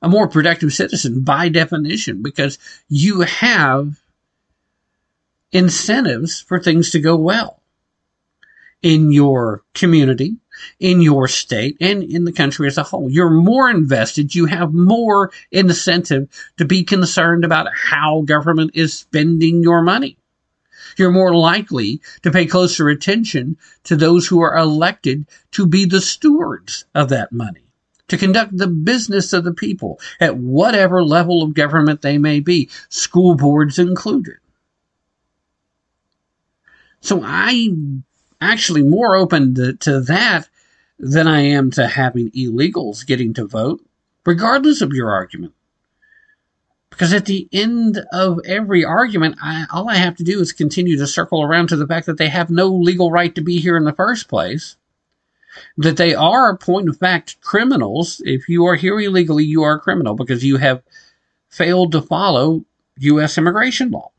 [0.00, 2.58] a more productive citizen by definition because
[2.88, 4.00] you have
[5.52, 7.61] incentives for things to go well
[8.82, 10.36] in your community,
[10.80, 13.10] in your state, and in the country as a whole.
[13.10, 14.34] You're more invested.
[14.34, 16.28] You have more incentive
[16.58, 20.18] to be concerned about how government is spending your money.
[20.96, 26.00] You're more likely to pay closer attention to those who are elected to be the
[26.00, 27.64] stewards of that money,
[28.08, 32.68] to conduct the business of the people at whatever level of government they may be,
[32.90, 34.36] school boards included.
[37.00, 38.04] So I'm
[38.42, 40.48] actually more open to, to that
[40.98, 43.84] than I am to having illegals getting to vote.
[44.24, 45.52] regardless of your argument.
[46.90, 50.96] Because at the end of every argument, I, all I have to do is continue
[50.98, 53.76] to circle around to the fact that they have no legal right to be here
[53.76, 54.76] in the first place.
[55.76, 58.22] That they are, point of fact, criminals.
[58.24, 60.82] If you are here illegally, you are a criminal because you have
[61.48, 62.64] failed to follow
[62.98, 63.36] U.S.
[63.36, 64.11] immigration law.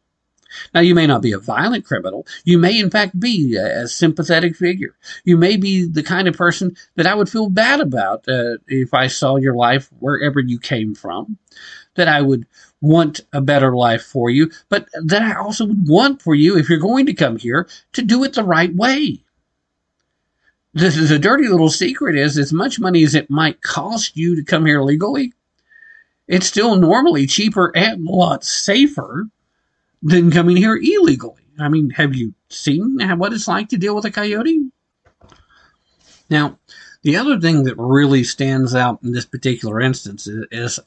[0.73, 2.25] Now, you may not be a violent criminal.
[2.43, 4.95] You may, in fact, be a sympathetic figure.
[5.23, 8.93] You may be the kind of person that I would feel bad about uh, if
[8.93, 11.37] I saw your life wherever you came from.
[11.95, 12.47] That I would
[12.81, 16.69] want a better life for you, but that I also would want for you, if
[16.69, 19.23] you're going to come here, to do it the right way.
[20.73, 24.43] The, the dirty little secret is as much money as it might cost you to
[24.43, 25.33] come here legally,
[26.27, 29.27] it's still normally cheaper and a lot safer
[30.03, 31.41] than coming here illegally.
[31.57, 34.69] I mean, have you seen what it's like to deal with a coyote?
[36.29, 36.59] Now,
[37.03, 40.79] the other thing that really stands out in this particular instance is, is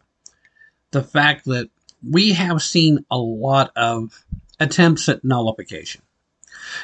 [0.90, 1.70] the fact that
[2.08, 4.24] we have seen a lot of
[4.60, 6.02] attempts at nullification.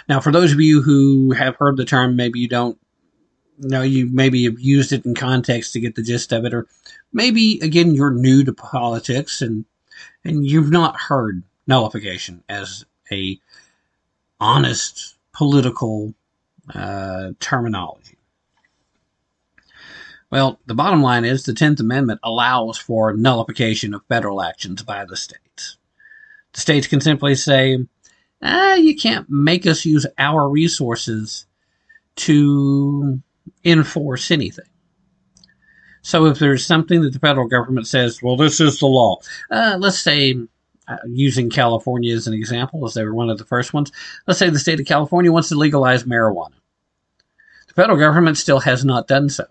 [0.08, 2.78] Now, for those of you who have heard the term, maybe you don't
[3.58, 6.66] know, you maybe have used it in context to get the gist of it, or
[7.12, 9.64] maybe again you're new to politics and
[10.24, 13.38] and you've not heard nullification as a
[14.40, 16.14] honest political
[16.74, 18.16] uh, terminology.
[20.30, 25.04] Well, the bottom line is the 10th Amendment allows for nullification of federal actions by
[25.04, 25.76] the states.
[26.54, 27.84] The states can simply say,
[28.40, 31.46] ah, you can't make us use our resources
[32.16, 33.20] to
[33.64, 34.64] enforce anything.
[36.02, 39.18] So if there's something that the federal government says, well, this is the law,
[39.50, 40.36] uh, let's say,
[40.88, 43.92] uh, using California as an example, as they were one of the first ones,
[44.26, 46.54] let's say the state of California wants to legalize marijuana.
[47.68, 49.46] The federal government still has not done so.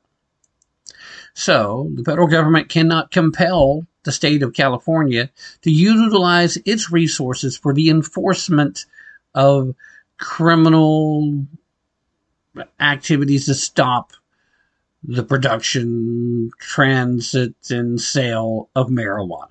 [1.33, 5.29] So the federal government cannot compel the state of California
[5.61, 8.85] to utilize its resources for the enforcement
[9.33, 9.73] of
[10.17, 11.45] criminal
[12.79, 14.11] activities to stop
[15.03, 19.49] the production, transit, and sale of marijuana.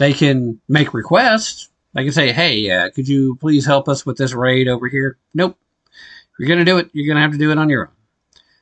[0.00, 1.68] They can make requests.
[1.92, 5.18] They can say, hey, uh, could you please help us with this raid over here?
[5.34, 5.58] Nope.
[5.84, 7.88] If you're going to do it, you're going to have to do it on your
[7.88, 7.92] own.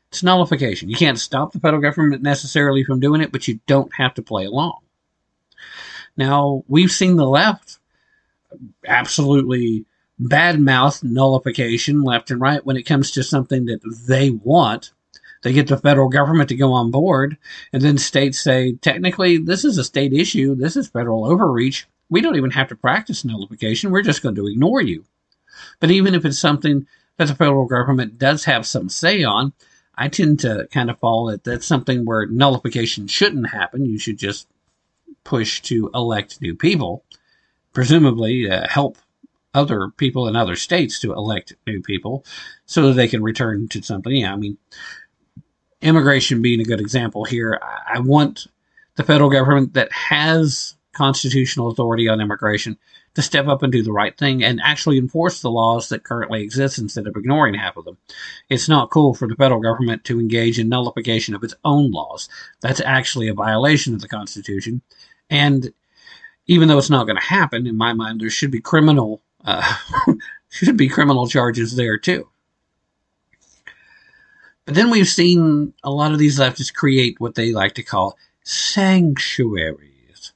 [0.09, 0.89] It's nullification.
[0.89, 4.23] You can't stop the federal government necessarily from doing it, but you don't have to
[4.23, 4.81] play along.
[6.17, 7.79] Now, we've seen the left
[8.85, 9.85] absolutely
[10.21, 13.79] badmouth nullification left and right when it comes to something that
[14.09, 14.91] they want.
[15.43, 17.37] They get the federal government to go on board,
[17.73, 20.55] and then states say, technically, this is a state issue.
[20.55, 21.87] This is federal overreach.
[22.11, 23.91] We don't even have to practice nullification.
[23.91, 25.05] We're just going to ignore you.
[25.81, 26.87] But even if it's something
[27.17, 29.53] that the federal government does have some say on,
[29.97, 33.85] I tend to kind of fall that that's something where nullification shouldn't happen.
[33.85, 34.47] You should just
[35.25, 37.05] push to elect new people,
[37.73, 38.97] presumably uh, help
[39.55, 42.25] other people in other states to elect new people
[42.67, 44.15] so that they can return to something.
[44.15, 44.57] Yeah, I mean,
[45.81, 47.61] immigration being a good example here.
[47.91, 48.47] I want
[48.97, 52.77] the federal government that has constitutional authority on immigration
[53.15, 56.43] to step up and do the right thing and actually enforce the laws that currently
[56.43, 57.97] exist instead of ignoring half of them.
[58.49, 62.29] It's not cool for the federal government to engage in nullification of its own laws.
[62.61, 64.83] That's actually a violation of the Constitution.
[65.31, 65.73] And
[66.47, 69.75] even though it's not going to happen, in my mind, there should be criminal uh,
[70.49, 72.29] should be criminal charges there too.
[74.69, 78.19] But then we've seen a lot of these leftists create what they like to call
[78.45, 80.35] sanctuaries.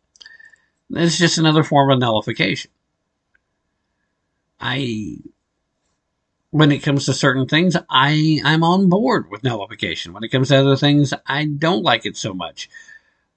[0.88, 2.70] It's just another form of nullification.
[4.58, 5.18] I,
[6.48, 10.14] when it comes to certain things, I, I'm on board with nullification.
[10.14, 12.70] When it comes to other things, I don't like it so much.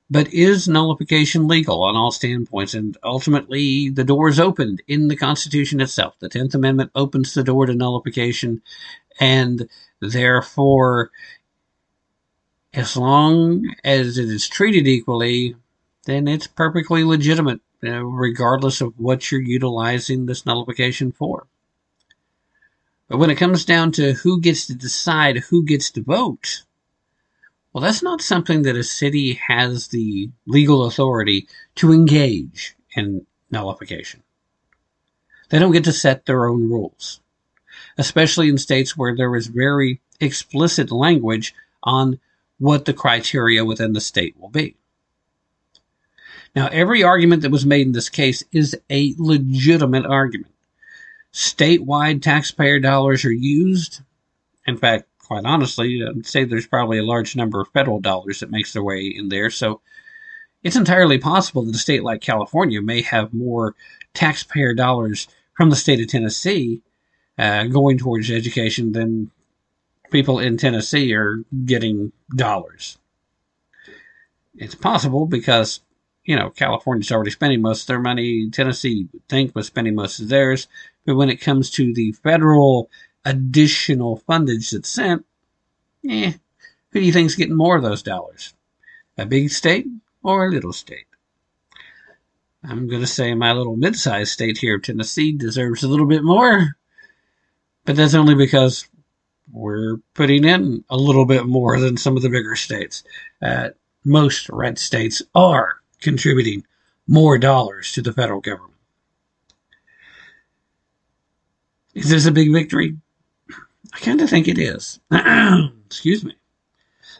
[0.09, 2.73] But is nullification legal on all standpoints?
[2.73, 6.15] And ultimately, the door is opened in the Constitution itself.
[6.19, 8.61] The 10th Amendment opens the door to nullification,
[9.19, 9.67] and
[10.05, 11.11] therefore,
[12.73, 15.55] as long as it is treated equally,
[16.05, 21.47] then it's perfectly legitimate, regardless of what you're utilizing this nullification for.
[23.07, 26.63] But when it comes down to who gets to decide who gets to vote,
[27.71, 34.23] well, that's not something that a city has the legal authority to engage in nullification.
[35.49, 37.19] They don't get to set their own rules,
[37.97, 41.53] especially in states where there is very explicit language
[41.83, 42.19] on
[42.57, 44.75] what the criteria within the state will be.
[46.55, 50.53] Now, every argument that was made in this case is a legitimate argument.
[51.33, 54.01] Statewide taxpayer dollars are used.
[54.65, 58.51] In fact, quite honestly, I'd say there's probably a large number of federal dollars that
[58.51, 59.49] makes their way in there.
[59.49, 59.81] So
[60.63, 63.75] it's entirely possible that a state like California may have more
[64.13, 66.81] taxpayer dollars from the state of Tennessee
[67.37, 69.31] uh, going towards education than
[70.11, 72.97] people in Tennessee are getting dollars.
[74.55, 75.81] It's possible because,
[76.23, 78.49] you know, California's already spending most of their money.
[78.49, 80.67] Tennessee, think, was spending most of theirs.
[81.05, 82.89] But when it comes to the federal
[83.25, 85.25] additional fundage that's sent,
[86.09, 86.33] eh,
[86.91, 88.53] who do you think's getting more of those dollars?
[89.17, 89.87] A big state
[90.23, 91.07] or a little state?
[92.63, 96.77] I'm going to say my little mid-sized state here Tennessee deserves a little bit more,
[97.85, 98.87] but that's only because
[99.51, 103.03] we're putting in a little bit more than some of the bigger states.
[103.41, 103.69] Uh,
[104.03, 106.65] most red states are contributing
[107.07, 108.73] more dollars to the federal government.
[111.93, 112.97] Is this a big victory?
[113.93, 114.99] I kind of think it is.
[115.85, 116.35] Excuse me.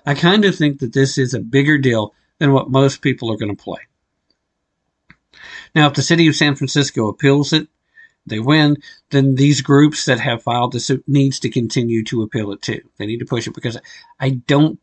[0.05, 3.37] I kind of think that this is a bigger deal than what most people are
[3.37, 3.79] going to play.
[5.73, 7.67] Now, if the city of San Francisco appeals it,
[8.25, 8.77] they win,
[9.11, 12.81] then these groups that have filed this suit needs to continue to appeal it too.
[12.97, 13.77] They need to push it because
[14.19, 14.79] I don't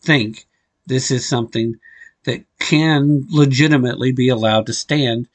[0.00, 0.46] think
[0.86, 1.76] this is something
[2.24, 5.28] that can legitimately be allowed to stand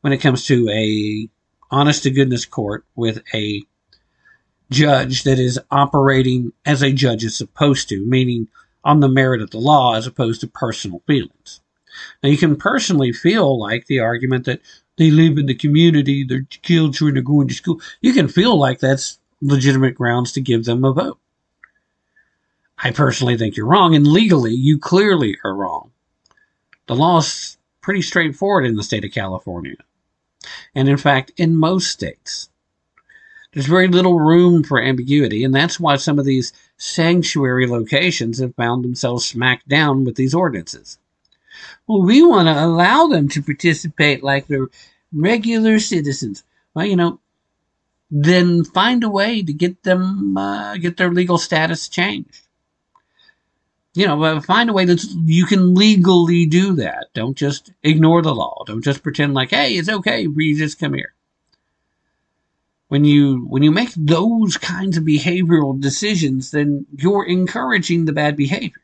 [0.00, 1.28] when it comes to a
[1.70, 3.62] honest to goodness court with a
[4.70, 8.48] judge that is operating as a judge is supposed to, meaning
[8.84, 11.60] on the merit of the law as opposed to personal feelings.
[12.22, 14.60] Now, you can personally feel like the argument that
[15.00, 17.80] they live in the community, their children are going to school.
[18.02, 21.18] You can feel like that's legitimate grounds to give them a vote.
[22.76, 25.92] I personally think you're wrong, and legally, you clearly are wrong.
[26.86, 29.76] The law is pretty straightforward in the state of California.
[30.74, 32.50] And in fact, in most states,
[33.54, 38.54] there's very little room for ambiguity, and that's why some of these sanctuary locations have
[38.54, 40.98] found themselves smacked down with these ordinances.
[41.86, 44.68] Well, we want to allow them to participate like they're
[45.12, 46.44] regular citizens.
[46.74, 47.20] Well, you know,
[48.10, 52.42] then find a way to get them uh, get their legal status changed.
[53.94, 57.08] You know, find a way that you can legally do that.
[57.12, 58.62] Don't just ignore the law.
[58.64, 61.12] Don't just pretend like, hey, it's okay you just come here.
[62.88, 68.36] When you when you make those kinds of behavioral decisions, then you're encouraging the bad
[68.36, 68.80] behavior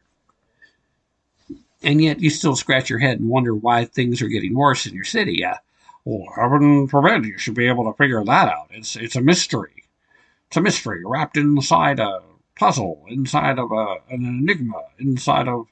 [1.86, 4.94] and yet you still scratch your head and wonder why things are getting worse in
[4.94, 5.44] your city.
[5.44, 5.54] Uh,
[6.06, 8.68] well, heaven forbid you should be able to figure that out.
[8.70, 9.84] It's it's a mystery.
[10.46, 12.20] It's a mystery wrapped inside a
[12.54, 15.66] puzzle, inside of a, an enigma, inside of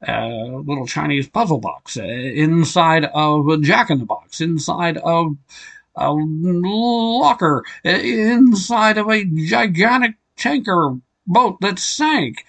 [0.00, 5.36] a little Chinese puzzle box, uh, inside of a jack in the box, inside of
[5.94, 10.96] a locker, uh, inside of a gigantic tanker
[11.26, 12.46] boat that sank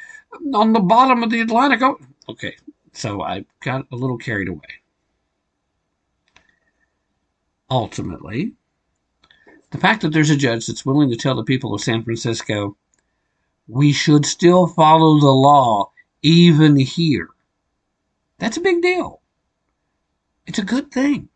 [0.53, 1.81] on the bottom of the Atlantic.
[2.29, 2.55] Okay,
[2.93, 4.81] so I got a little carried away.
[7.69, 8.53] Ultimately,
[9.71, 12.77] the fact that there's a judge that's willing to tell the people of San Francisco,
[13.67, 15.91] we should still follow the law
[16.21, 17.29] even here,
[18.37, 19.21] that's a big deal.
[20.45, 21.29] It's a good thing.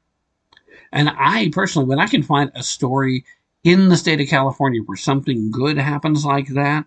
[0.91, 3.25] And I personally, when I can find a story
[3.63, 6.85] in the state of California where something good happens like that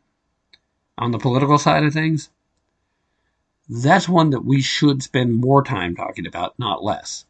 [0.99, 2.31] on the political side of things,
[3.69, 7.25] that's one that we should spend more time talking about, not less.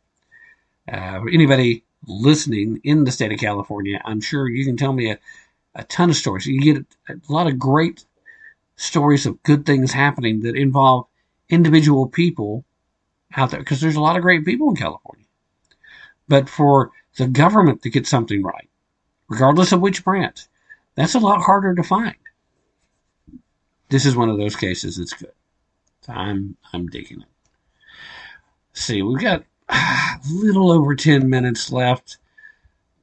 [0.92, 5.18] Uh, anybody listening in the state of California, I'm sure you can tell me a,
[5.74, 6.46] a ton of stories.
[6.46, 8.04] You get a, lot of great
[8.76, 11.06] stories of good things happening that involve
[11.48, 12.64] individual people
[13.36, 15.26] out there, because there's a lot of great people in California.
[16.28, 18.68] But for the government to get something right,
[19.28, 20.46] regardless of which branch,
[20.94, 22.16] that's a lot harder to find.
[23.88, 25.32] This is one of those cases that's good.
[26.08, 27.28] I'm I'm digging it.
[28.72, 32.18] see, we've got a little over ten minutes left.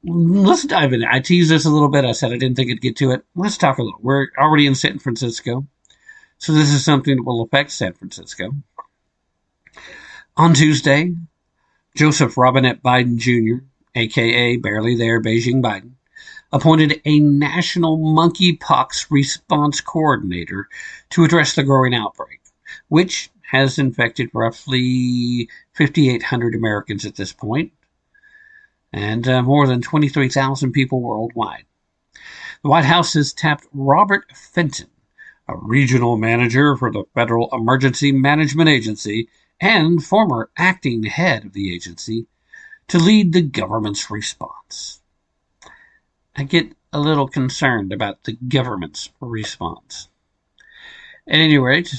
[0.04, 1.04] Let's dive in.
[1.04, 2.04] I teased this a little bit.
[2.04, 3.24] I said I didn't think I'd get to it.
[3.34, 4.00] Let's talk a little.
[4.02, 5.66] We're already in San Francisco,
[6.38, 8.52] so this is something that will affect San Francisco.
[10.36, 11.14] On Tuesday,
[11.94, 13.64] Joseph Robinette Biden Jr.,
[13.94, 15.92] aka Barely There Beijing Biden,
[16.52, 20.68] appointed a national monkeypox response coordinator
[21.10, 22.42] to address the growing outbreak
[22.88, 27.70] which has infected roughly 5,800 Americans at this point,
[28.94, 31.66] and uh, more than 23,000 people worldwide.
[32.62, 34.88] The White House has tapped Robert Fenton,
[35.46, 39.28] a regional manager for the Federal Emergency Management Agency
[39.60, 42.26] and former acting head of the agency,
[42.88, 45.02] to lead the government's response.
[46.34, 50.08] I get a little concerned about the government's response.
[51.28, 51.94] At any rate,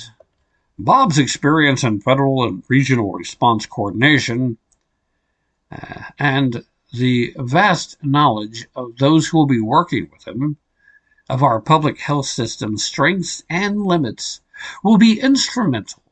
[0.83, 4.57] Bob's experience in federal and regional response coordination
[5.71, 10.57] uh, and the vast knowledge of those who will be working with him
[11.29, 14.41] of our public health system's strengths and limits
[14.83, 16.03] will be instrumental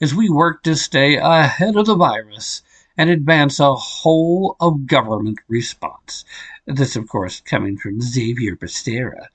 [0.00, 2.62] as we work to stay ahead of the virus
[2.96, 6.24] and advance a whole of government response.
[6.66, 9.26] This, of course, coming from Xavier Becerra,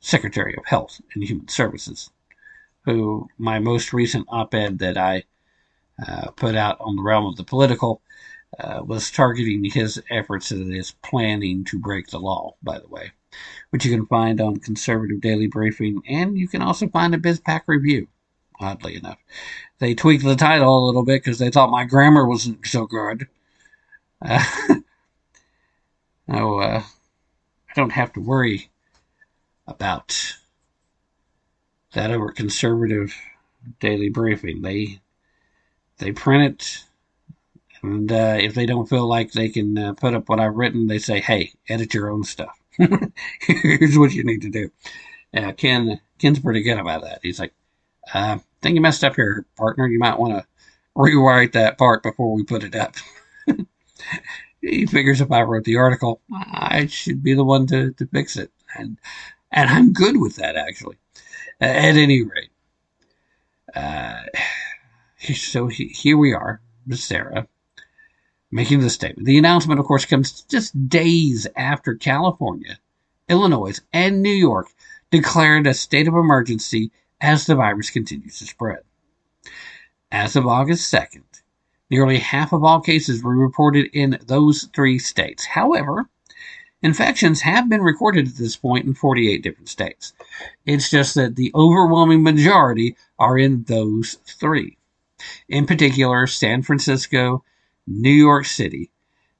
[0.00, 2.10] Secretary of Health and Human Services,
[2.86, 5.24] who my most recent op ed that I
[6.04, 8.00] uh, put out on the realm of the political
[8.58, 13.10] uh, was targeting his efforts and his planning to break the law, by the way,
[13.70, 17.62] which you can find on Conservative Daily Briefing, and you can also find a BizPac
[17.66, 18.08] review,
[18.60, 19.18] oddly enough.
[19.78, 23.26] They tweaked the title a little bit because they thought my grammar wasn't so good.
[24.22, 24.42] Uh,
[26.26, 28.70] no, uh, I don't have to worry
[29.66, 30.36] about
[31.92, 33.14] that over Conservative
[33.80, 34.62] Daily Briefing.
[34.62, 35.00] They
[35.98, 36.84] they print it
[37.82, 40.86] and uh, if they don't feel like they can uh, put up what I've written,
[40.86, 42.58] they say, "Hey, edit your own stuff.
[43.40, 44.70] Here's what you need to do."
[45.34, 47.20] Uh, Ken Ken's pretty good about that.
[47.22, 47.52] He's like,
[48.14, 49.86] uh, "I think you messed up here, partner.
[49.86, 50.46] You might want to
[50.94, 52.96] rewrite that part before we put it up."
[54.60, 58.36] he figures if I wrote the article, I should be the one to, to fix
[58.36, 58.98] it, and
[59.52, 60.96] and I'm good with that actually.
[61.60, 62.50] At any rate,
[63.74, 64.22] uh,
[65.34, 67.46] so he, here we are, Becerra
[68.50, 69.26] making the statement.
[69.26, 72.78] The announcement, of course, comes just days after California,
[73.28, 74.68] Illinois, and New York
[75.10, 78.80] declared a state of emergency as the virus continues to spread.
[80.10, 81.24] As of August 2nd,
[81.90, 85.44] nearly half of all cases were reported in those three states.
[85.44, 86.08] However,
[86.86, 90.14] infections have been recorded at this point in 48 different states.
[90.64, 94.78] It's just that the overwhelming majority are in those three.
[95.48, 97.42] In particular, San Francisco,
[97.86, 98.90] New York City.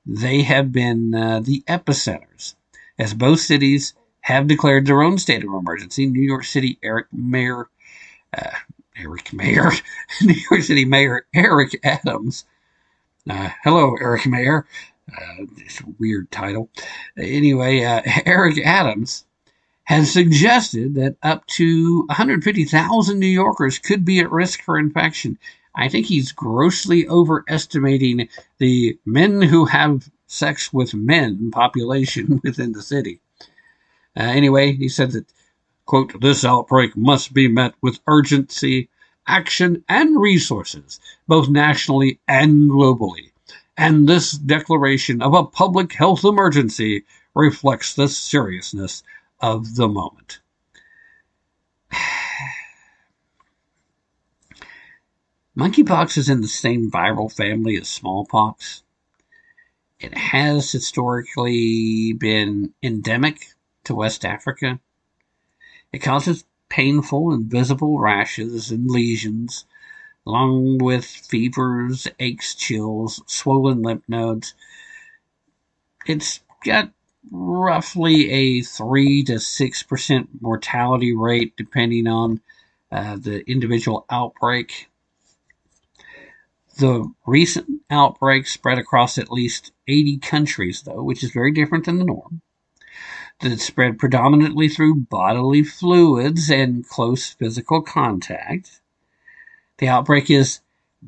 [0.05, 2.55] They have been uh, the epicenters,
[2.99, 6.07] as both cities have declared their own state of emergency.
[6.07, 7.69] New York City Eric Mayor,
[8.37, 8.51] uh,
[8.97, 9.71] Eric Mayor,
[10.23, 12.45] New York City Mayor Eric Adams.
[13.29, 14.67] Uh, hello, Eric Mayor.
[15.13, 16.69] Uh, it's a weird title.
[17.17, 19.25] Anyway, uh, Eric Adams
[19.85, 25.39] has suggested that up to 150,000 New Yorkers could be at risk for infection.
[25.77, 28.29] I think he's grossly overestimating
[28.59, 33.21] the men who have sex with men population within the city.
[34.17, 35.27] Uh, anyway, he said that,
[35.85, 38.89] quote, this outbreak must be met with urgency,
[39.29, 43.31] action, and resources, both nationally and globally.
[43.77, 47.05] And this declaration of a public health emergency
[47.35, 49.03] reflects the seriousness
[49.41, 50.41] of the moment.
[55.59, 58.83] Monkeypox is in the same viral family as smallpox.
[60.01, 63.55] It has historically been endemic
[63.85, 64.81] to West Africa.
[65.93, 69.65] It causes painful and visible rashes and lesions,
[70.27, 74.55] along with fevers, aches, chills, swollen lymph nodes.
[76.07, 76.91] It's got
[77.31, 82.41] roughly a 3 to 6% mortality rate depending on
[82.91, 84.89] uh, the individual outbreak.
[86.79, 91.99] The recent outbreak spread across at least 80 countries, though, which is very different than
[91.99, 92.43] the norm.
[93.41, 98.81] That spread predominantly through bodily fluids and close physical contact.
[99.79, 100.61] The outbreak is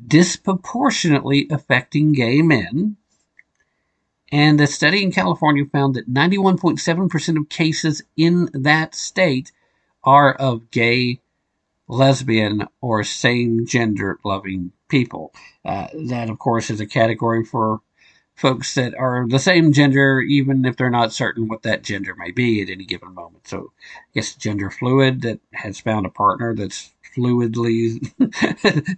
[0.07, 2.97] disproportionately affecting gay men.
[4.31, 9.51] And a study in California found that 91.7% of cases in that state
[10.03, 11.19] are of gay,
[11.87, 15.33] lesbian, or same gender loving people.
[15.65, 17.81] Uh, that, of course, is a category for
[18.35, 22.31] folks that are the same gender, even if they're not certain what that gender may
[22.31, 23.47] be at any given moment.
[23.47, 27.99] So, I guess gender fluid that has found a partner that's fluidly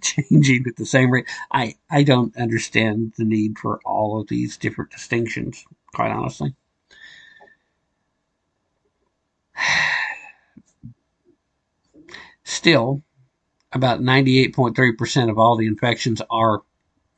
[0.02, 1.26] changing at the same rate.
[1.50, 6.54] I, I don't understand the need for all of these different distinctions, quite honestly.
[12.44, 13.02] Still,
[13.72, 16.62] about 98.3% of all the infections are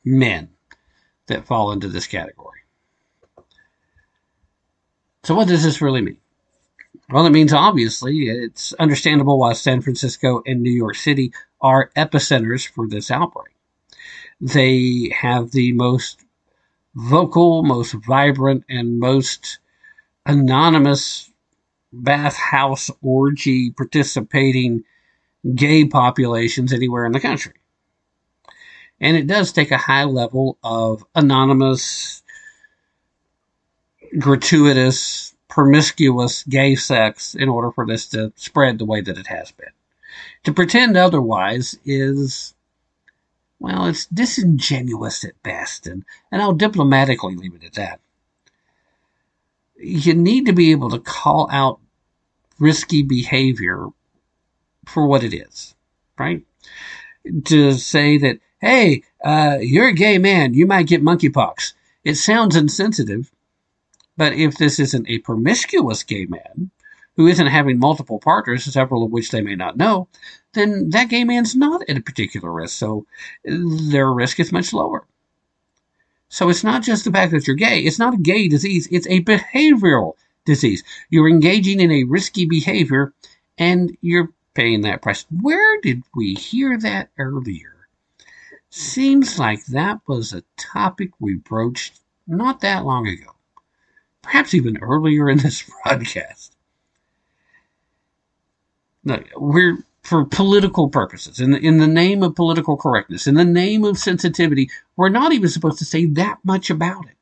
[0.03, 0.49] men
[1.27, 2.61] that fall into this category.
[5.23, 6.17] So, what does this really mean?
[7.09, 12.67] Well, that means obviously it's understandable why San Francisco and New York City are epicenters
[12.67, 13.53] for this outbreak.
[14.41, 16.21] They have the most
[16.95, 19.59] vocal, most vibrant, and most
[20.25, 21.31] anonymous
[21.93, 24.83] bathhouse orgy participating
[25.53, 27.53] gay populations anywhere in the country.
[28.99, 32.23] And it does take a high level of anonymous,
[34.17, 39.53] gratuitous, promiscuous gay sex in order for this to spread the way that it has
[39.53, 39.69] been.
[40.43, 42.53] To pretend otherwise is,
[43.57, 48.01] well, it's disingenuous at best, and, and I'll diplomatically leave it at that.
[49.77, 51.79] You need to be able to call out
[52.59, 53.87] risky behavior
[54.85, 55.73] for what it is,
[56.19, 56.43] right?
[57.45, 61.71] To say that, hey, uh, you're a gay man, you might get monkeypox.
[62.03, 63.31] It sounds insensitive,
[64.17, 66.71] but if this isn't a promiscuous gay man
[67.15, 70.07] who isn't having multiple partners, several of which they may not know,
[70.53, 73.05] then that gay man's not at a particular risk, so
[73.43, 75.05] their risk is much lower.
[76.29, 77.79] So it's not just the fact that you're gay.
[77.81, 78.87] It's not a gay disease.
[78.91, 80.13] It's a behavioral
[80.45, 80.83] disease.
[81.09, 83.13] You're engaging in a risky behavior
[83.57, 85.25] and you're paying that price.
[85.41, 87.87] Where did we hear that earlier?
[88.69, 93.34] Seems like that was a topic we broached not that long ago.
[94.25, 96.55] Perhaps even earlier in this broadcast.
[99.37, 103.83] We're for political purposes, in the, in the name of political correctness, in the name
[103.83, 107.15] of sensitivity, we're not even supposed to say that much about it.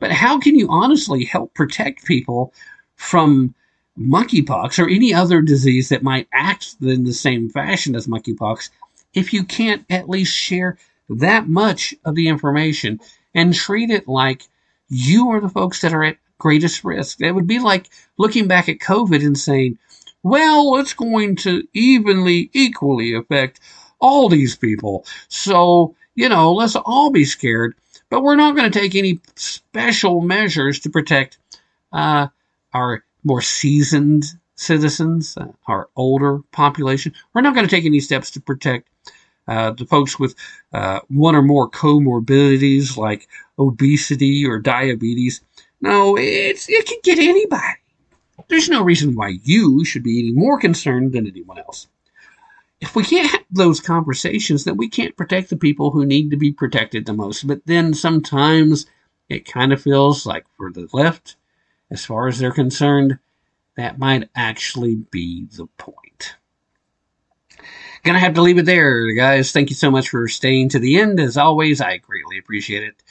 [0.00, 2.52] But how can you honestly help protect people
[2.96, 3.54] from
[3.98, 8.70] monkeypox or any other disease that might act in the same fashion as monkeypox
[9.14, 10.78] if you can't at least share
[11.08, 12.98] that much of the information
[13.34, 14.44] and treat it like
[14.92, 17.20] you are the folks that are at greatest risk?
[17.20, 17.88] It would be like
[18.18, 19.78] looking back at COVID and saying,
[20.22, 23.60] well, it's going to evenly, equally affect
[24.00, 25.06] all these people.
[25.28, 27.74] So, you know, let's all be scared,
[28.10, 31.38] but we're not going to take any special measures to protect
[31.92, 32.28] uh,
[32.74, 34.24] our more seasoned
[34.56, 37.14] citizens, uh, our older population.
[37.32, 38.88] We're not going to take any steps to protect
[39.48, 40.34] uh, the folks with
[40.72, 43.28] uh, one or more comorbidities like
[43.68, 45.40] obesity or diabetes.
[45.80, 47.78] No, it's it can get anybody.
[48.48, 51.88] There's no reason why you should be any more concerned than anyone else.
[52.80, 56.36] If we can't have those conversations, then we can't protect the people who need to
[56.36, 57.46] be protected the most.
[57.46, 58.86] But then sometimes
[59.28, 61.36] it kind of feels like for the left,
[61.90, 63.18] as far as they're concerned,
[63.76, 65.96] that might actually be the point.
[68.04, 69.52] Gonna have to leave it there, guys.
[69.52, 71.20] Thank you so much for staying to the end.
[71.20, 73.02] As always, I greatly appreciate it.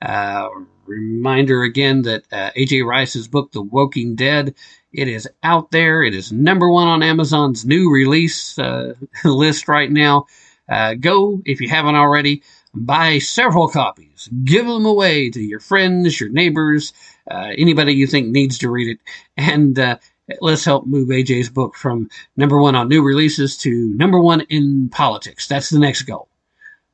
[0.00, 0.48] Uh,
[0.86, 4.54] reminder again that uh, AJ Rice's book, The Woking Dead,
[4.90, 6.02] it is out there.
[6.02, 8.94] It is number one on Amazon's new release uh,
[9.24, 10.24] list right now.
[10.66, 12.42] Uh, go, if you haven't already,
[12.72, 14.30] buy several copies.
[14.44, 16.94] Give them away to your friends, your neighbors,
[17.30, 18.98] uh, anybody you think needs to read it.
[19.36, 19.98] And uh,
[20.40, 24.88] let's help move AJ's book from number one on new releases to number one in
[24.90, 25.46] politics.
[25.46, 26.28] That's the next goal.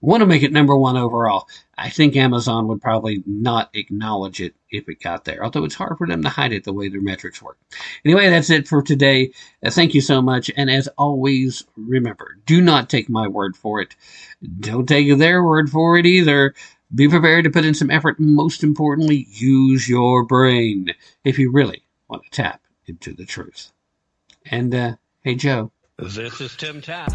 [0.00, 1.48] Want to make it number one overall.
[1.78, 5.96] I think Amazon would probably not acknowledge it if it got there, although it's hard
[5.96, 7.58] for them to hide it the way their metrics work.
[8.04, 9.32] Anyway, that's it for today.
[9.64, 10.50] Uh, thank you so much.
[10.58, 13.96] And as always, remember, do not take my word for it.
[14.60, 16.54] Don't take their word for it either.
[16.94, 18.20] Be prepared to put in some effort.
[18.20, 20.92] Most importantly, use your brain
[21.24, 23.72] if you really want to tap into the truth.
[24.50, 25.70] And, uh, hey, Joe.
[25.98, 27.12] This is Tim Tapp.